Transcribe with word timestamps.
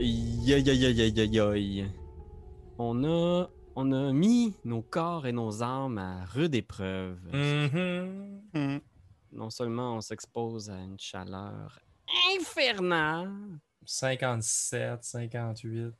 Aïe, 0.00 0.54
aïe, 0.54 0.70
aïe, 0.70 0.86
aïe, 0.86 1.00
aïe, 1.02 1.20
aïe, 1.20 1.20
aïe, 1.20 1.40
aïe. 1.40 1.90
On 2.78 3.04
a, 3.04 3.48
on 3.76 3.92
a 3.92 4.12
mis 4.12 4.54
nos 4.64 4.82
corps 4.82 5.26
et 5.26 5.32
nos 5.32 5.62
âmes 5.62 5.98
à 5.98 6.24
rude 6.24 6.54
épreuve. 6.54 7.18
Mhm. 7.32 8.42
Hmm. 8.54 8.78
Non 9.32 9.50
seulement 9.50 9.96
on 9.96 10.00
s'expose 10.00 10.68
à 10.70 10.78
une 10.78 10.98
chaleur 10.98 11.78
infernale, 12.36 13.30
57, 13.86 15.04
58 15.04 15.92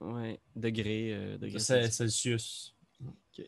ouais, 0.00 0.40
degrés, 0.54 1.12
euh, 1.12 1.38
degrés 1.38 1.58
C'est 1.58 1.90
Celsius. 1.90 1.94
Celsius. 1.96 2.74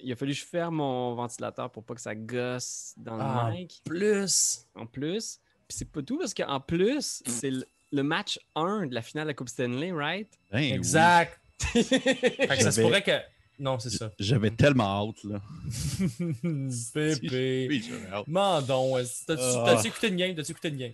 Il 0.03 0.13
a 0.13 0.17
fallu 0.17 0.33
que 0.33 0.39
je 0.39 0.45
ferme 0.45 0.77
mon 0.77 1.15
ventilateur 1.15 1.71
pour 1.71 1.85
pas 1.85 1.95
que 1.95 2.01
ça 2.01 2.15
gosse 2.15 2.95
dans 2.97 3.17
le 3.17 3.23
Ah, 3.23 3.51
mic. 3.53 3.83
Plus. 3.85 4.67
En 4.75 4.87
plus, 4.87 5.41
puis 5.69 5.77
c'est 5.79 5.91
pas 5.91 6.03
tout 6.03 6.19
parce 6.19 6.33
qu'en 6.35 6.61
plus, 6.61 7.23
c'est 7.27 7.51
le, 7.51 7.65
le 7.93 8.03
match 8.03 8.39
1 8.55 8.87
de 8.87 8.95
la 8.95 9.03
finale 9.03 9.25
de 9.27 9.31
la 9.31 9.35
Coupe 9.35 9.49
Stanley, 9.49 9.93
right? 9.93 10.29
Ben 10.53 10.59
oui. 10.61 10.73
Exact. 10.73 11.39
Fait 11.61 11.83
que 11.85 12.57
ça 12.57 12.71
se 12.71 12.77
J'avais- 12.77 12.83
pourrait 12.83 13.03
que. 13.03 13.19
Non, 13.59 13.79
c'est 13.79 13.91
ça. 13.91 14.11
J'avais 14.19 14.51
tellement 14.51 15.09
hâte, 15.11 15.23
là. 15.25 15.41
Pépé. 16.95 17.67
Oui, 17.71 17.85
j'avais 17.87 18.07
hâte. 18.15 18.27
Mandon, 18.27 18.95
t'as-tu 19.27 19.43
Ah. 19.43 19.65
t'as-tu 19.67 19.89
écouté 19.89 20.09
une 20.09 20.17
game? 20.17 20.35
T'as-tu 20.35 20.53
écouté 20.53 20.69
une 20.69 20.77
game? 20.79 20.93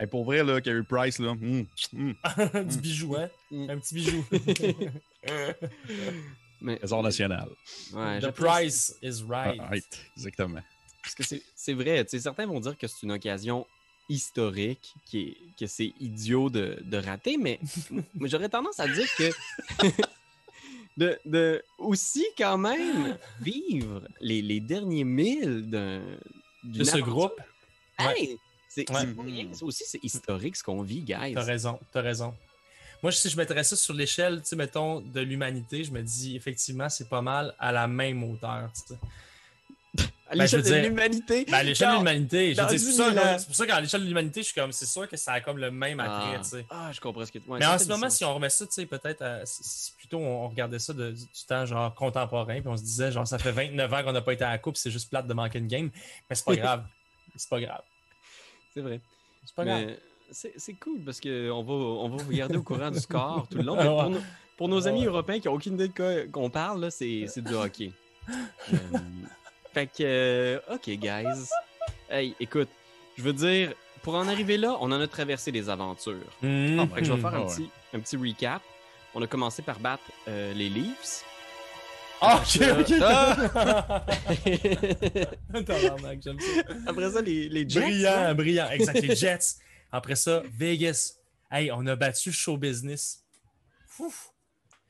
Hey, 0.00 0.06
pour 0.06 0.24
vrai, 0.24 0.44
là, 0.44 0.60
Carey 0.60 0.84
Price, 0.88 1.18
là. 1.18 1.32
hmm, 1.34 1.64
hmm. 1.92 2.12
du 2.68 2.78
bijou, 2.78 3.16
hein? 3.16 3.28
Mm. 3.50 3.70
Un 3.70 3.78
petit 3.78 3.94
bijou. 3.96 4.24
Mais, 6.60 6.76
Trésor 6.76 7.02
national. 7.02 7.48
ouais, 7.92 8.20
The 8.20 8.30
price 8.30 8.94
is 9.02 9.22
Ah, 9.28 9.32
right. 9.44 9.60
right, 9.60 10.06
exactement. 10.16 10.60
Parce 11.02 11.14
que 11.14 11.22
c'est- 11.22 11.42
c'est 11.54 11.72
vrai, 11.72 12.04
tu 12.04 12.10
sais, 12.10 12.20
certains 12.20 12.46
vont 12.46 12.58
dire 12.60 12.76
que 12.76 12.86
c'est 12.86 13.02
une 13.04 13.12
occasion 13.12 13.66
historique, 14.08 14.94
qui 15.04 15.20
est, 15.20 15.36
que 15.58 15.66
c'est 15.66 15.92
idiot 16.00 16.50
de, 16.50 16.78
de 16.82 16.96
rater, 16.96 17.36
mais, 17.36 17.60
mais 18.14 18.28
j'aurais 18.28 18.48
tendance 18.48 18.80
à 18.80 18.88
dire 18.88 19.06
que 19.16 19.30
de, 20.96 21.18
de 21.24 21.62
aussi 21.78 22.26
quand 22.36 22.58
même 22.58 23.16
vivre 23.40 24.02
les, 24.20 24.42
les 24.42 24.60
derniers 24.60 25.04
milles 25.04 25.68
d'un 25.68 26.02
De 26.64 26.84
ce 26.84 26.98
groupe? 26.98 27.40
Hey, 27.98 28.36
c'est 28.68 28.88
Ouais. 28.90 29.48
c'est 29.52 29.62
aussi 29.62 29.84
c'est 29.86 30.02
historique 30.04 30.56
ce 30.56 30.62
qu'on 30.62 30.82
vit, 30.82 31.00
guys. 31.02 31.34
T'as 31.34 31.42
raison, 31.42 31.80
t'as 31.92 32.02
raison. 32.02 32.34
Moi, 33.02 33.12
si 33.12 33.28
je 33.28 33.36
mettrais 33.36 33.62
ça 33.64 33.76
sur 33.76 33.94
l'échelle, 33.94 34.40
tu 34.42 34.48
sais, 34.48 34.56
mettons, 34.56 35.00
de 35.00 35.20
l'humanité, 35.20 35.84
je 35.84 35.92
me 35.92 36.02
dis, 36.02 36.36
effectivement, 36.36 36.88
c'est 36.88 37.08
pas 37.08 37.22
mal 37.22 37.54
à 37.58 37.70
la 37.70 37.86
même 37.86 38.22
hauteur. 38.24 38.70
À 40.30 40.36
Ben, 40.36 40.46
je 40.46 40.56
l'échelle 40.58 40.82
de 40.82 40.88
l'humanité. 40.88 41.44
Ben, 41.46 41.54
à 41.54 41.62
l'échelle 41.62 41.90
de 41.92 41.96
l'humanité, 41.96 42.54
c'est 42.54 42.60
pour, 42.62 42.70
10 42.70 42.96
ça, 42.96 43.04
000 43.04 43.14
là, 43.16 43.34
ans. 43.34 43.38
c'est 43.38 43.46
pour 43.46 43.54
ça 43.54 43.66
qu'à 43.66 43.80
l'échelle 43.80 44.02
de 44.02 44.06
l'humanité, 44.06 44.40
je 44.42 44.46
suis 44.46 44.54
comme, 44.54 44.72
c'est 44.72 44.84
sûr 44.86 45.08
que 45.08 45.16
ça 45.16 45.32
a 45.32 45.40
comme 45.40 45.56
le 45.58 45.70
même 45.70 46.00
attrait, 46.00 46.34
Ah, 46.36 46.38
tu 46.42 46.48
sais. 46.50 46.66
ah, 46.68 46.90
je 46.92 47.00
comprends 47.00 47.24
ce 47.24 47.32
que 47.32 47.38
tu 47.38 47.48
ouais, 47.48 47.58
Mais 47.60 47.66
en 47.66 47.78
ce 47.78 47.88
moment, 47.88 48.10
sens. 48.10 48.16
si 48.18 48.24
on 48.26 48.34
remet 48.34 48.50
ça, 48.50 48.66
tu 48.66 48.72
sais, 48.72 48.84
peut-être, 48.86 49.22
à- 49.22 49.40
si- 49.46 49.92
plutôt 49.96 50.18
on 50.18 50.48
regardait 50.48 50.78
ça 50.78 50.92
de- 50.92 51.12
du 51.12 51.44
temps 51.48 51.64
genre 51.64 51.94
contemporain, 51.94 52.60
puis 52.60 52.68
on 52.68 52.76
se 52.76 52.82
disait, 52.82 53.10
genre, 53.10 53.26
ça 53.26 53.38
fait 53.38 53.52
29 53.52 53.90
ans 53.92 54.02
qu'on 54.04 54.12
n'a 54.12 54.20
pas 54.20 54.34
été 54.34 54.44
à 54.44 54.50
la 54.50 54.58
coupe, 54.58 54.76
c'est 54.76 54.90
juste 54.90 55.08
plate 55.08 55.26
de 55.26 55.32
manquer 55.34 55.58
une 55.60 55.66
game, 55.68 55.90
mais 56.28 56.36
c'est 56.36 56.44
pas 56.44 56.56
grave. 56.56 56.84
C'est 57.36 57.48
pas 57.48 57.60
grave. 57.60 57.82
C'est 58.74 58.80
vrai. 58.82 59.00
C'est 59.46 59.54
pas 59.54 59.64
grave. 59.64 59.84
Mais 59.86 59.98
c'est 60.30 60.52
c'est 60.58 60.74
cool 60.74 61.00
parce 61.04 61.20
qu'on 61.22 61.62
va, 61.62 61.72
on 61.72 62.08
va 62.10 62.22
vous 62.22 62.30
garder 62.32 62.56
au 62.58 62.62
courant 62.62 62.90
du 62.90 63.00
score 63.00 63.46
tout 63.50 63.56
le 63.56 63.62
long. 63.64 63.76
Ah 63.78 63.84
pour, 63.84 64.10
nos, 64.10 64.20
pour 64.58 64.68
nos 64.68 64.86
amis 64.88 65.00
Ouais. 65.00 65.06
européens 65.06 65.40
qui 65.40 65.48
n'ont 65.48 65.54
aucune 65.54 65.74
idée 65.74 65.88
de 65.88 65.94
quoi 65.94 66.26
qu'on 66.30 66.50
parle, 66.50 66.82
là, 66.82 66.90
c'est 66.90 67.24
c'est 67.28 67.40
du 67.42 67.54
hockey. 67.54 67.92
Euh, 68.74 68.76
fait 69.72 69.86
que, 69.86 70.02
euh, 70.02 70.58
OK, 70.70 70.88
guys. 70.90 71.48
Hey, 72.10 72.34
écoute, 72.40 72.68
je 73.16 73.22
veux 73.22 73.32
dire, 73.32 73.72
pour 74.02 74.14
en 74.14 74.26
arriver 74.28 74.56
là, 74.56 74.76
on 74.80 74.90
en 74.92 75.00
a 75.00 75.06
traversé 75.06 75.52
des 75.52 75.68
aventures. 75.68 76.16
Mhm. 76.42 76.88
Fait 76.94 77.00
que 77.00 77.04
je 77.06 77.12
vais 77.12 77.20
faire 77.20 77.34
un, 77.34 77.38
Ah 77.38 77.44
ouais. 77.46 77.54
petit, 77.54 77.70
un 77.94 78.00
petit 78.00 78.16
recap. 78.16 78.62
On 79.14 79.22
a 79.22 79.26
commencé 79.26 79.62
par 79.62 79.78
battre 79.80 80.04
euh, 80.28 80.52
les 80.54 80.68
Leafs. 80.68 81.24
Ah, 82.20 82.42
ok, 82.42 82.62
ok. 82.80 82.92
Ah! 83.02 84.04
J'aime 86.20 86.40
ça. 86.40 86.62
Après 86.86 87.10
ça, 87.10 87.20
les, 87.20 87.48
les 87.48 87.68
Jets. 87.68 87.80
Brillant, 87.80 88.34
brillant. 88.34 88.70
Exact, 88.70 89.00
les 89.00 89.14
Jets. 89.16 89.56
Après 89.92 90.16
ça, 90.16 90.42
Vegas. 90.52 91.14
Hey, 91.50 91.70
on 91.72 91.86
a 91.86 91.96
battu 91.96 92.32
show 92.32 92.56
business. 92.56 93.24
Ouf. 93.98 94.30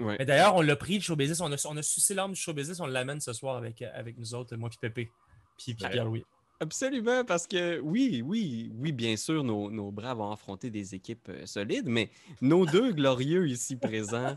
Ouais. 0.00 0.16
Mais 0.18 0.24
d'ailleurs, 0.24 0.54
on 0.54 0.60
l'a 0.60 0.76
pris, 0.76 0.94
le 0.96 1.00
show 1.00 1.16
business. 1.16 1.40
On 1.40 1.52
a, 1.52 1.66
on 1.68 1.76
a 1.76 1.82
sucé 1.82 2.14
l'arme 2.14 2.32
du 2.32 2.40
show 2.40 2.52
business. 2.52 2.80
On 2.80 2.86
l'amène 2.86 3.20
ce 3.20 3.32
soir 3.32 3.56
avec, 3.56 3.82
euh, 3.82 3.90
avec 3.94 4.16
nous 4.18 4.34
autres, 4.34 4.56
moi 4.56 4.68
puis 4.68 4.78
Pépé. 4.80 5.10
Puis. 5.58 5.74
Pierre-Louis. 5.74 6.24
Absolument, 6.60 7.24
parce 7.24 7.46
que 7.46 7.78
oui, 7.80 8.20
oui, 8.24 8.72
oui, 8.76 8.90
bien 8.92 9.16
sûr, 9.16 9.44
nos, 9.44 9.70
nos 9.70 9.92
braves 9.92 10.20
ont 10.20 10.32
affronté 10.32 10.70
des 10.70 10.94
équipes 10.96 11.28
euh, 11.28 11.46
solides, 11.46 11.86
mais 11.88 12.10
nos 12.40 12.66
deux 12.66 12.92
glorieux 12.92 13.48
ici 13.48 13.76
présents, 13.76 14.36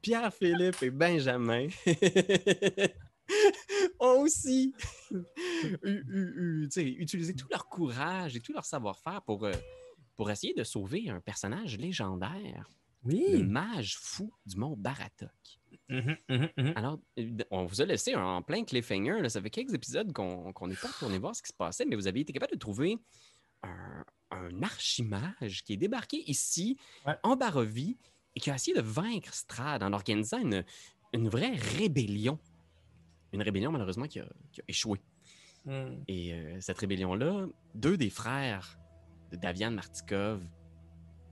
Pierre-Philippe 0.00 0.80
et 0.82 0.90
Benjamin, 0.90 1.66
ont 4.00 4.20
aussi 4.22 4.74
eu- 5.10 5.22
eu- 5.82 6.62
eu, 6.64 6.68
tu 6.68 6.80
sais, 6.80 6.86
utilisé 6.88 7.34
tout 7.34 7.46
leur 7.50 7.68
courage 7.68 8.36
et 8.36 8.40
tout 8.40 8.52
leur 8.52 8.64
savoir-faire 8.64 9.22
pour, 9.22 9.44
euh, 9.44 9.52
pour 10.16 10.30
essayer 10.30 10.54
de 10.54 10.64
sauver 10.64 11.08
un 11.10 11.20
personnage 11.20 11.76
légendaire, 11.78 12.68
le 13.04 13.14
Oui. 13.14 13.42
mage 13.42 13.96
fou 13.98 14.32
du 14.46 14.56
mont 14.56 14.76
Baratok. 14.76 15.30
Mhm, 15.88 16.16
mhm, 16.28 16.48
mhm. 16.56 16.72
Alors, 16.76 16.98
euh, 17.18 17.38
on 17.50 17.64
vous 17.64 17.80
a 17.80 17.84
laissé 17.84 18.14
en 18.14 18.42
plein 18.42 18.64
cliffhanger. 18.64 19.20
là. 19.22 19.28
Ça 19.28 19.40
fait 19.42 19.50
quelques 19.50 19.74
épisodes 19.74 20.12
qu'on 20.12 20.52
qu'on 20.52 20.68
n'est 20.68 20.76
pas 20.76 20.88
retourné 20.88 21.18
voir 21.18 21.34
ce 21.34 21.42
qui 21.42 21.48
se 21.48 21.54
passait, 21.56 21.84
mais 21.84 21.96
vous 21.96 22.06
avez 22.06 22.20
été 22.20 22.32
capable 22.32 22.52
de 22.52 22.58
trouver 22.58 22.96
un, 23.62 24.04
un 24.30 24.62
archimage 24.62 25.62
qui 25.64 25.72
est 25.74 25.76
débarqué 25.76 26.22
ici, 26.30 26.76
Ouais. 27.06 27.16
en 27.22 27.36
Barovie, 27.36 27.98
et 28.36 28.40
qui 28.40 28.50
a 28.50 28.54
essayé 28.54 28.76
de 28.76 28.82
vaincre 28.82 29.34
Strad 29.34 29.82
en 29.82 29.92
organisant 29.92 30.38
une, 30.38 30.64
une 31.12 31.28
vraie 31.28 31.54
rébellion. 31.56 32.38
Une 33.32 33.42
rébellion, 33.42 33.72
malheureusement, 33.72 34.06
qui 34.06 34.20
a, 34.20 34.28
qui 34.52 34.60
a 34.60 34.64
échoué. 34.68 35.00
Et 36.08 36.32
euh, 36.32 36.60
cette 36.60 36.78
rébellion-là, 36.78 37.46
deux 37.74 37.96
des 37.96 38.10
frères 38.10 38.78
de 39.30 39.36
Davian 39.36 39.70
Martikov 39.72 40.42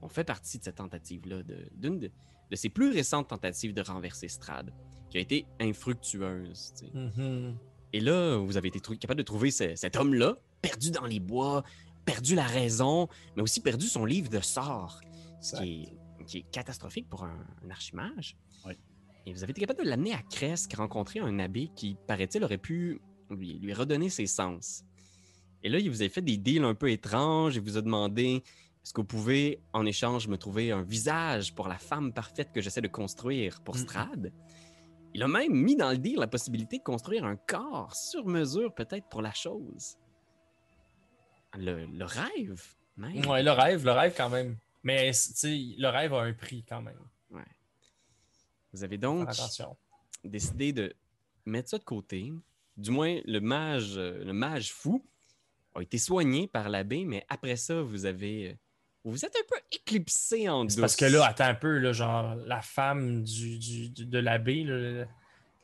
ont 0.01 0.09
fait 0.09 0.23
partie 0.23 0.57
de 0.59 0.63
cette 0.63 0.75
tentative-là, 0.75 1.43
de- 1.43 1.69
d'une 1.75 1.99
de, 1.99 2.11
de 2.51 2.55
ses 2.55 2.69
plus 2.69 2.91
récentes 2.91 3.27
tentatives 3.29 3.73
de 3.73 3.81
renverser 3.81 4.27
Strad, 4.27 4.73
qui 5.09 5.17
a 5.17 5.21
été 5.21 5.45
infructueuse. 5.59 6.73
tu 6.77 6.85
sais. 6.85 6.91
Mhm. 6.93 7.57
Et 7.93 7.99
là, 7.99 8.37
vous 8.37 8.55
avez 8.57 8.67
été 8.67 8.79
capable 8.97 9.17
de 9.19 9.23
trouver 9.23 9.51
ce- 9.51 9.75
cet 9.75 9.95
homme-là, 9.95 10.37
perdu 10.61 10.91
dans 10.91 11.05
les 11.05 11.19
bois, 11.19 11.63
perdu 12.05 12.35
la 12.35 12.45
raison, 12.45 13.07
mais 13.35 13.41
aussi 13.41 13.61
perdu 13.61 13.87
son 13.87 14.05
livre 14.05 14.29
de 14.29 14.39
sorts, 14.39 15.01
ce 15.41 15.55
qui 15.57 15.83
est, 16.19 16.25
qui 16.25 16.37
est 16.39 16.51
catastrophique 16.51 17.09
pour 17.09 17.23
un, 17.23 17.45
un 17.65 17.69
archimage. 17.69 18.37
Oui. 18.65 18.73
Et 19.25 19.33
vous 19.33 19.43
avez 19.43 19.51
été 19.51 19.61
capable 19.61 19.83
de 19.83 19.89
l'amener 19.89 20.13
à 20.13 20.21
Cresque, 20.21 20.73
rencontrer 20.73 21.19
un 21.19 21.39
abbé 21.39 21.69
qui, 21.75 21.97
paraît-il, 22.07 22.43
aurait 22.43 22.57
pu 22.57 22.99
lui, 23.31 23.59
lui 23.59 23.73
redonner 23.73 24.09
ses 24.09 24.27
sens. 24.27 24.83
Et 25.63 25.69
là, 25.69 25.79
il 25.79 25.89
vous 25.89 26.01
a 26.03 26.09
fait 26.09 26.21
des 26.21 26.37
deals 26.37 26.63
un 26.63 26.73
peu 26.73 26.89
étranges. 26.89 27.55
Il 27.55 27.61
vous 27.61 27.77
a 27.77 27.81
demandé 27.81 28.43
est-ce 28.83 28.93
que 28.93 29.01
vous 29.01 29.07
pouvez, 29.07 29.61
en 29.73 29.85
échange, 29.85 30.27
me 30.27 30.37
trouver 30.37 30.71
un 30.71 30.81
visage 30.81 31.53
pour 31.53 31.67
la 31.67 31.77
femme 31.77 32.13
parfaite 32.13 32.51
que 32.51 32.61
j'essaie 32.61 32.81
de 32.81 32.87
construire 32.87 33.61
pour. 33.61 33.77
Strad? 33.77 34.31
Il 35.13 35.23
a 35.23 35.27
même 35.27 35.53
mis 35.53 35.75
dans 35.75 35.89
le 35.91 35.97
deal 35.97 36.17
la 36.17 36.27
possibilité 36.27 36.77
de 36.77 36.83
construire 36.83 37.25
un 37.25 37.35
corps 37.35 37.95
sur 37.95 38.25
mesure, 38.25 38.73
peut-être 38.73 39.07
pour 39.09 39.21
la 39.21 39.33
chose. 39.33 39.97
Le, 41.57 41.85
le 41.85 42.05
rêve, 42.05 42.63
même. 42.95 43.25
Ouais, 43.25 43.41
le 43.41 43.51
rêve, 43.51 43.83
le 43.85 43.91
rêve 43.91 44.13
quand 44.15 44.29
même. 44.29 44.57
Mais, 44.83 45.11
le 45.43 45.87
rêve 45.87 46.13
a 46.13 46.21
un 46.21 46.33
prix 46.33 46.63
quand 46.63 46.81
même. 46.81 46.99
Vous 48.71 48.83
avez 48.83 48.97
donc 48.97 49.27
décidé 50.23 50.73
de 50.73 50.95
mettre 51.45 51.69
ça 51.69 51.77
de 51.77 51.83
côté. 51.83 52.31
Du 52.77 52.91
moins, 52.91 53.19
le 53.25 53.39
mage, 53.39 53.97
euh, 53.97 54.23
le 54.23 54.31
mage 54.31 54.71
fou 54.71 55.03
a 55.73 55.81
été 55.81 55.97
soigné 55.97 56.47
par 56.47 56.69
l'abbé, 56.69 57.03
mais 57.03 57.25
après 57.29 57.55
ça, 57.55 57.81
vous 57.81 58.05
avez. 58.05 58.57
Vous 59.09 59.25
êtes 59.25 59.35
un 59.35 59.45
peu 59.47 59.55
éclipsé 59.71 60.47
en 60.49 60.63
douce. 60.63 60.75
C'est 60.75 60.81
parce 60.81 60.95
que 60.95 61.05
là, 61.05 61.25
attends 61.25 61.45
un 61.45 61.55
peu, 61.55 61.77
là, 61.77 61.91
genre, 61.93 62.35
la 62.45 62.61
femme 62.61 63.23
du, 63.23 63.57
du- 63.57 63.89
du- 63.89 64.05
de 64.05 64.19
l'abbé, 64.19 64.63
là, 64.63 65.05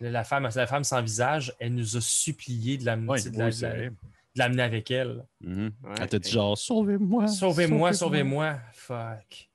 la, 0.02 0.24
femme, 0.24 0.50
la 0.54 0.68
femme 0.68 0.84
sans 0.84 1.02
visage, 1.02 1.54
elle 1.60 1.74
nous 1.76 1.98
a 1.98 2.02
supplié 2.02 2.78
de 2.78 2.86
l'amener 2.86 3.08
oui, 3.10 4.62
avec 4.62 4.92
elle. 4.92 5.26
Mhm. 5.42 5.72
Ouais, 5.84 5.96
Elle 6.02 6.10
t'a 6.10 6.20
dit 6.20 6.30
genre, 6.30 6.58
sauvez-moi. 6.58 7.28
Sauvez-moi, 7.28 7.94
sauvez-moi. 7.94 8.60
Fuck. 8.74 9.50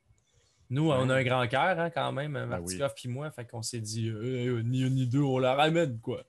Nous, 0.70 0.88
on 0.88 1.10
a 1.10 1.16
un 1.16 1.24
grand 1.24 1.46
cœur, 1.48 1.78
hein, 1.80 1.90
quand 1.90 2.12
même, 2.12 2.32
Ben 2.34 2.46
Martikov 2.46 2.94
puis 2.94 3.08
moi, 3.08 3.30
fait 3.32 3.44
qu'on 3.44 3.60
s'est 3.62 3.80
dit, 3.80 4.08
euh, 4.08 4.58
euh, 4.58 4.62
ni 4.62 4.84
un 4.84 4.88
ni 4.88 5.06
deux, 5.06 5.20
on 5.20 5.38
la 5.38 5.54
ramène, 5.54 5.98
quoi. 5.98 6.22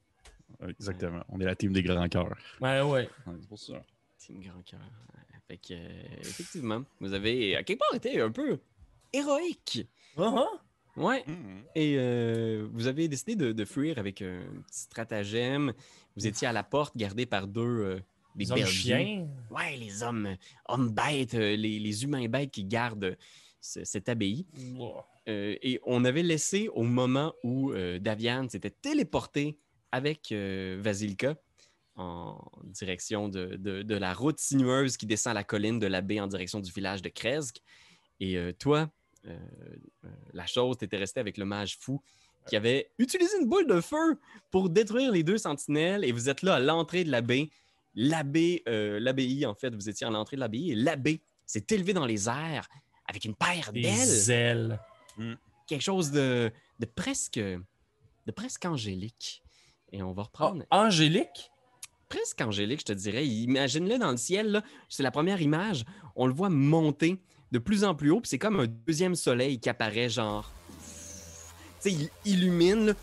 Exactement. 0.68 1.24
On 1.30 1.40
est 1.40 1.46
la 1.46 1.56
team 1.56 1.72
des 1.74 1.84
grands 1.84 2.08
cœurs. 2.10 2.36
Ouais, 2.60 2.82
ouais. 2.82 3.10
Ouais, 3.28 3.34
c'est 3.40 3.48
pour 3.48 3.60
ça. 3.60 3.74
Team 4.18 4.40
Grand 4.42 4.62
Cœur. 4.64 4.80
Fait 5.52 5.58
que, 5.58 5.74
euh, 5.74 6.04
effectivement, 6.22 6.84
vous 7.02 7.14
avez, 7.14 7.58
à 7.58 7.64
quelque 7.64 7.80
part, 7.80 7.94
été 7.94 8.22
un 8.22 8.32
peu 8.32 8.58
héroïque. 9.12 9.86
Uh-huh. 10.18 10.46
Ouais. 10.96 11.24
Mhm. 11.28 11.64
Et 11.76 11.96
euh, 11.98 12.68
vous 12.72 12.88
avez 12.88 13.10
décidé 13.10 13.36
de, 13.36 13.52
de 13.52 13.66
fuir 13.66 13.98
avec 13.98 14.22
un 14.22 14.44
petit 14.68 14.80
stratagème. 14.80 15.74
Vous 16.16 16.26
étiez 16.26 16.48
à 16.48 16.54
la 16.54 16.64
porte, 16.64 16.96
gardé 16.96 17.26
par 17.26 17.48
deux 17.48 17.62
euh, 17.62 18.00
des 18.36 18.46
Ils 18.46 18.54
ont 18.54 18.56
le 18.56 18.62
bergers. 18.62 18.82
chien. 18.82 19.28
Ouais, 19.50 19.76
les 19.76 20.04
hommes, 20.04 20.38
hommes 20.70 20.90
bêtes, 20.92 21.34
euh, 21.34 21.58
les, 21.58 21.80
les 21.80 22.04
humains 22.06 22.28
bêtes 22.30 22.52
qui 22.52 22.64
gardent 22.64 23.18
ce- 23.60 23.84
cette 23.84 24.08
abbaye. 24.08 24.46
Wow. 24.78 25.02
Euh, 25.28 25.56
et 25.62 25.82
on 25.86 26.06
avait 26.06 26.24
laissé 26.24 26.70
au 26.70 26.84
moment 26.84 27.34
où 27.44 27.74
euh, 27.74 28.00
Davian 28.00 28.48
s'était 28.48 28.70
téléporté 28.72 29.58
avec 29.92 30.32
euh, 30.32 30.78
Vasilka 30.82 31.36
en 31.96 32.40
direction 32.64 33.28
de, 33.30 33.56
de- 33.58 33.82
de 33.84 33.96
la 33.96 34.14
route 34.14 34.40
sinueuse 34.40 34.98
qui 34.98 35.06
descend 35.06 35.34
la 35.36 35.44
colline 35.44 35.80
de 35.80 35.88
la 35.88 36.02
baie 36.02 36.20
en 36.20 36.28
direction 36.28 36.60
du 36.60 36.72
village 36.72 37.02
de 37.02 37.10
Kresk. 37.10 37.62
Et 38.20 38.38
euh, 38.38 38.54
toi, 38.54 38.90
euh, 39.28 39.38
euh, 40.06 40.10
la 40.34 40.46
chose, 40.46 40.78
tu 40.78 40.86
étais 40.86 40.98
resté 40.98 41.20
avec 41.20 41.38
le 41.38 41.46
mage 41.46 41.78
fou 41.80 42.02
qui 42.48 42.56
avait 42.56 42.92
utilisé 42.98 43.38
une 43.40 43.48
boule 43.48 43.68
de 43.68 43.82
feu 43.82 44.18
pour 44.50 44.70
détruire 44.70 45.12
les 45.12 45.22
deux 45.24 45.38
sentinelles. 45.38 46.04
Et 46.06 46.12
vous 46.12 46.28
êtes 46.30 46.42
là 46.42 46.56
à 46.56 46.60
l'entrée 46.60 47.04
de 47.04 47.12
la 47.12 47.22
baie. 47.22 47.50
L'abbé, 47.94 48.64
euh, 48.70 49.00
l'abbaye, 49.00 49.46
en 49.46 49.54
fait, 49.54 49.76
vous 49.76 49.90
étiez 49.90 50.08
à 50.08 50.10
l'entrée 50.10 50.38
de 50.38 50.40
l'abbaye 50.42 50.72
et 50.72 50.76
l'abbé 50.76 51.22
s'est 51.46 51.66
élevé 51.72 51.92
dans 51.94 52.06
les 52.06 52.30
airs 52.30 52.68
avec 53.06 53.26
une 53.26 53.36
paire 53.36 53.74
d'ailes 53.74 53.84
Des 53.84 54.32
ailes. 54.32 54.80
quelque 55.68 55.82
chose 55.82 56.10
de, 56.12 56.52
de 56.80 56.86
presque 56.86 57.38
de 57.38 58.32
presque 58.32 58.64
angélique. 58.66 59.44
Et 59.92 60.02
on 60.02 60.14
va 60.14 60.22
Oh, 60.22 60.26
reprendre 60.28 60.64
Angélique? 60.72 61.51
Presque 62.12 62.42
angélique, 62.42 62.82
je 62.82 62.86
te 62.86 62.94
dirais. 62.94 63.26
Imagine-le 63.26 63.98
dans 63.98 64.12
le 64.12 64.18
ciel, 64.18 64.52
là. 64.52 64.64
c'est 64.90 65.04
la 65.04 65.12
première 65.12 65.42
image. 65.42 65.86
On 66.16 66.28
le 66.28 66.34
voit 66.34 66.50
monter 66.50 67.22
de 67.52 67.60
plus 67.60 67.84
en 67.84 67.96
plus 67.96 68.12
haut, 68.12 68.20
puis 68.20 68.30
c'est 68.30 68.38
comme 68.38 68.60
un 68.60 68.68
deuxième 68.68 69.16
soleil 69.16 69.60
qui 69.60 69.70
apparaît, 69.70 70.10
genre. 70.10 70.52
Tu 71.82 71.90
sais, 71.90 72.10
il 72.26 72.34
illumine, 72.34 72.88
là. 72.88 72.94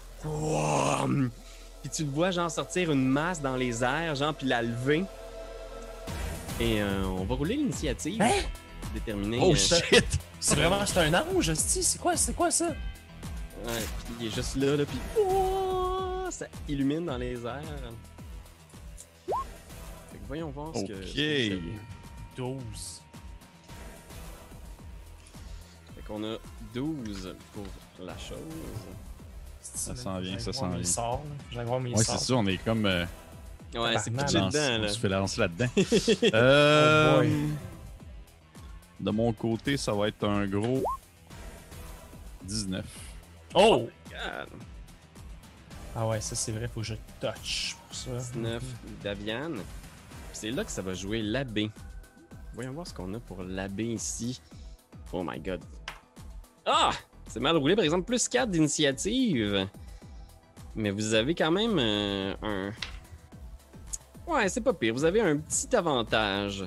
Puis 1.83 1.91
tu 1.91 2.05
le 2.05 2.11
vois, 2.11 2.31
genre, 2.31 2.51
sortir 2.51 2.91
une 2.93 3.07
masse 3.07 3.41
dans 3.41 3.57
les 3.57 3.83
airs, 3.83 4.15
genre, 4.15 4.35
puis 4.35 4.47
la 4.47 4.63
lever. 4.63 5.05
Et 6.61 6.83
euh, 6.83 7.05
on 7.05 7.25
va 7.25 7.35
rouler 7.35 7.57
l'initiative. 7.57 8.21
Hein? 8.21 8.31
Déterminer. 8.93 9.39
Oh 9.41 9.53
euh, 9.53 9.55
shit! 9.55 10.05
C'est 10.41 10.55
vraiment, 10.55 10.87
c'est 10.87 11.01
un 11.01 11.15
ange, 11.15 11.53
c'est 11.55 12.01
quoi, 12.01 12.17
c'est 12.17 12.33
quoi 12.33 12.53
ça? 12.53 12.69
Ouais, 12.69 13.73
puis 14.05 14.15
il 14.21 14.27
est 14.29 14.31
juste 14.31 14.55
là, 14.55 14.77
là, 14.77 14.85
puis 14.85 14.99
Ouah, 15.21 16.31
ça 16.31 16.47
illumine 16.69 17.05
dans 17.05 17.19
les 17.19 17.45
airs. 17.45 17.93
Voyons 20.29 20.51
voir 20.51 20.75
ce 20.77 20.85
que. 20.85 20.93
Ok. 20.93 20.99
ce 21.07 21.15
que 21.15 21.55
ça 21.57 21.61
fait. 21.63 21.63
12. 22.37 23.03
Fait 25.97 26.03
qu'on 26.07 26.25
a 26.25 26.37
12 26.75 27.35
pour 27.53 27.65
la 28.05 28.17
chose. 28.19 28.39
Ça 29.61 29.97
s'en 29.97 30.19
vient, 30.21 30.39
ça 30.39 30.53
s'en 30.53 30.69
vient. 30.71 30.85
Sort, 30.85 31.23
J'allais 31.51 31.65
voir 31.67 31.81
mes 31.81 31.91
Ouais, 31.91 32.05
c'est 32.05 32.19
ça, 32.19 32.35
on 32.35 32.47
est 32.47 32.59
comme. 32.59 32.87
euh, 32.87 33.05
Ouais, 33.75 33.99
c'est 33.99 34.11
pitché 34.11 34.39
dedans, 34.41 34.49
on 34.79 34.83
là. 34.83 34.89
se 34.89 34.99
fait 34.99 35.09
lancer 35.11 35.41
là-dedans. 35.43 35.67
Euh, 36.35 37.23
Oh 37.23 37.55
de 39.01 39.11
mon 39.11 39.33
côté, 39.33 39.77
ça 39.77 39.93
va 39.93 40.09
être 40.09 40.27
un 40.27 40.47
gros 40.47 40.83
19. 42.45 42.85
Oh! 43.55 43.89
God. 44.11 44.49
Ah 45.95 46.07
ouais, 46.07 46.21
ça 46.21 46.35
c'est 46.35 46.51
vrai, 46.53 46.67
faut 46.69 46.81
que 46.81 46.87
je 46.87 46.95
touch 47.21 47.77
pour 47.87 47.95
ça. 47.97 48.11
19 48.33 48.63
Davian. 49.03 49.53
C'est 50.41 50.53
là 50.53 50.63
que 50.63 50.71
ça 50.71 50.83
va 50.83 50.95
jouer 50.95 51.21
l'abbé. 51.21 51.69
Voyons 52.55 52.71
voir 52.71 52.87
ce 52.87 52.95
qu'on 52.95 53.13
a 53.13 53.19
pour 53.19 53.43
l'abbé 53.43 53.87
ici. 53.87 54.41
Oh 55.13 55.25
my 55.27 55.41
god. 55.41 55.61
Ah! 56.65 56.93
C'est 57.27 57.41
mal 57.41 57.57
roulé, 57.57 57.75
par 57.75 57.85
exemple, 57.85 58.05
plus 58.05 58.29
4 58.29 58.49
d'initiative. 58.49 59.67
Mais 60.77 60.93
vous 60.93 61.15
avez 61.15 61.35
quand 61.35 61.51
même 61.51 61.77
euh, 61.81 62.35
un. 62.43 62.71
Ouais, 64.29 64.49
c'est 64.49 64.61
pas 64.61 64.73
pire. 64.73 64.95
Vous 64.95 65.05
avez 65.05 65.21
un 65.23 65.39
petit 65.39 65.75
avantage. 65.75 66.65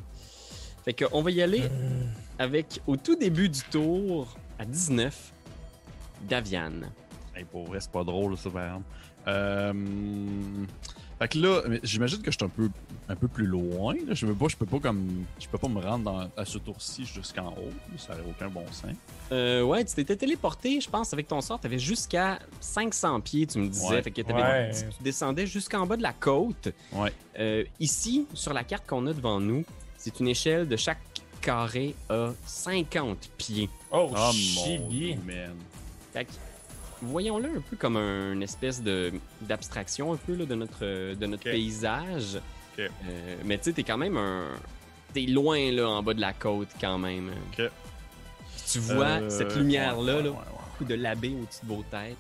Fait 0.84 0.92
qu'on 0.92 1.22
va 1.22 1.32
y 1.32 1.42
aller 1.42 1.62
Euh, 1.62 2.04
avec, 2.40 2.82
au 2.88 2.98
tout 2.98 3.16
début 3.16 3.48
du 3.48 3.62
tour, 3.72 4.36
à 4.60 4.66
19, 4.66 5.32
Davian. 6.24 6.74
Hey, 7.34 7.46
pour 7.46 7.68
vrai, 7.68 7.80
c'est 7.80 7.92
pas 7.92 8.04
drôle, 8.04 8.36
ça, 8.36 8.50
par 8.50 8.66
exemple. 8.66 8.86
Euh... 9.28 10.66
Fait 11.22 11.28
que 11.28 11.38
là, 11.38 11.62
j'imagine 11.84 12.20
que 12.24 12.32
je 12.32 12.38
suis 12.38 12.44
un 12.46 12.50
peu, 12.50 12.68
un 13.08 13.16
peu 13.16 13.28
plus 13.28 13.46
loin. 13.46 13.94
Là. 13.94 14.16
Je 14.16 14.26
peux 14.26 14.34
pas, 14.34 14.48
je 14.48 14.56
peux 14.56 14.66
pas 14.66 14.80
comme, 14.80 15.24
je 15.40 15.48
peux 15.48 15.60
pas 15.60 15.68
me 15.68 15.80
rendre 15.80 16.04
dans- 16.06 16.30
à 16.36 16.46
ce 16.46 16.58
tour-ci 16.58 17.06
jusqu'en 17.06 17.50
haut. 17.50 17.70
Ça 18.00 18.16
n'aurait 18.16 18.28
aucun 18.28 18.50
bon 18.50 18.66
sens. 18.72 18.86
Euh, 19.32 19.62
ouais, 19.62 19.86
tu 19.86 19.94
t'étais 19.94 20.16
téléporté, 20.16 20.82
je 20.82 20.90
pense, 20.90 21.14
avec 21.14 21.28
ton 21.28 21.40
sort. 21.42 21.60
Tu 21.60 21.68
avais 21.68 21.78
jusqu'à 21.78 22.40
500 22.60 23.22
pieds, 23.22 23.46
tu 23.46 23.60
me 23.60 23.68
disais. 23.68 23.88
Ouais. 23.88 24.02
Fait 24.02 24.10
que 24.10 24.22
t'avais- 24.24 24.42
Ouais. 24.42 24.72
tu, 24.74 24.98
tu 24.98 25.04
descendais 25.04 25.46
jusqu'en 25.46 25.86
bas 25.86 25.96
de 25.96 26.02
la 26.02 26.14
côte. 26.14 26.70
Ouais. 26.94 27.14
Euh, 27.38 27.66
ici, 27.80 28.26
sur 28.34 28.54
la 28.54 28.64
carte 28.64 28.88
qu'on 28.88 29.06
a 29.06 29.14
devant 29.14 29.40
nous, 29.40 29.64
c'est 29.98 30.20
une 30.20 30.28
échelle 30.28 30.68
de 30.68 30.76
chaque 30.76 30.98
carré 31.40 31.94
à 32.10 32.32
50 32.48 33.30
pieds. 33.38 33.70
Oh, 33.92 34.10
Oh 34.12 34.32
mon 34.56 34.80
man. 35.24 35.54
Fait 36.14 36.26
que, 36.26 36.32
voyons-le 37.02 37.50
un 37.58 37.62
peu 37.62 37.76
comme 37.78 37.98
un- 37.98 38.34
une 38.34 38.44
espèce 38.44 38.82
de 38.82 39.12
d'abstraction 39.42 40.14
un 40.14 40.18
peu 40.18 40.36
là, 40.36 40.46
de 40.46 40.56
notre, 40.56 41.14
de 41.16 41.26
notre 41.26 41.44
paysage. 41.44 42.40
Euh, 42.80 42.88
mais 43.46 43.58
tu 43.58 43.66
sais, 43.66 43.74
t'es 43.74 43.84
quand 43.84 43.98
même 43.98 44.18
un... 44.18 44.48
T'es 45.14 45.22
loin 45.24 45.72
là, 45.72 45.88
en 45.90 46.02
bas 46.04 46.14
de 46.14 46.22
la 46.22 46.34
côte 46.34 46.70
quand 46.80 46.98
même. 46.98 47.32
Tu 48.72 48.80
vois 48.80 49.20
Euh, 49.22 49.30
cette 49.30 49.56
lumière-là, 49.58 50.18
ouais, 50.18 50.24
là, 50.24 50.30
ouais, 50.30 50.36
ouais, 50.38 50.78
coup 50.78 50.86
de 50.86 50.96
l'abbé 50.96 51.30
au-dessus 51.30 51.60
de 51.64 51.68
vos 51.68 51.84
têtes. 51.92 52.16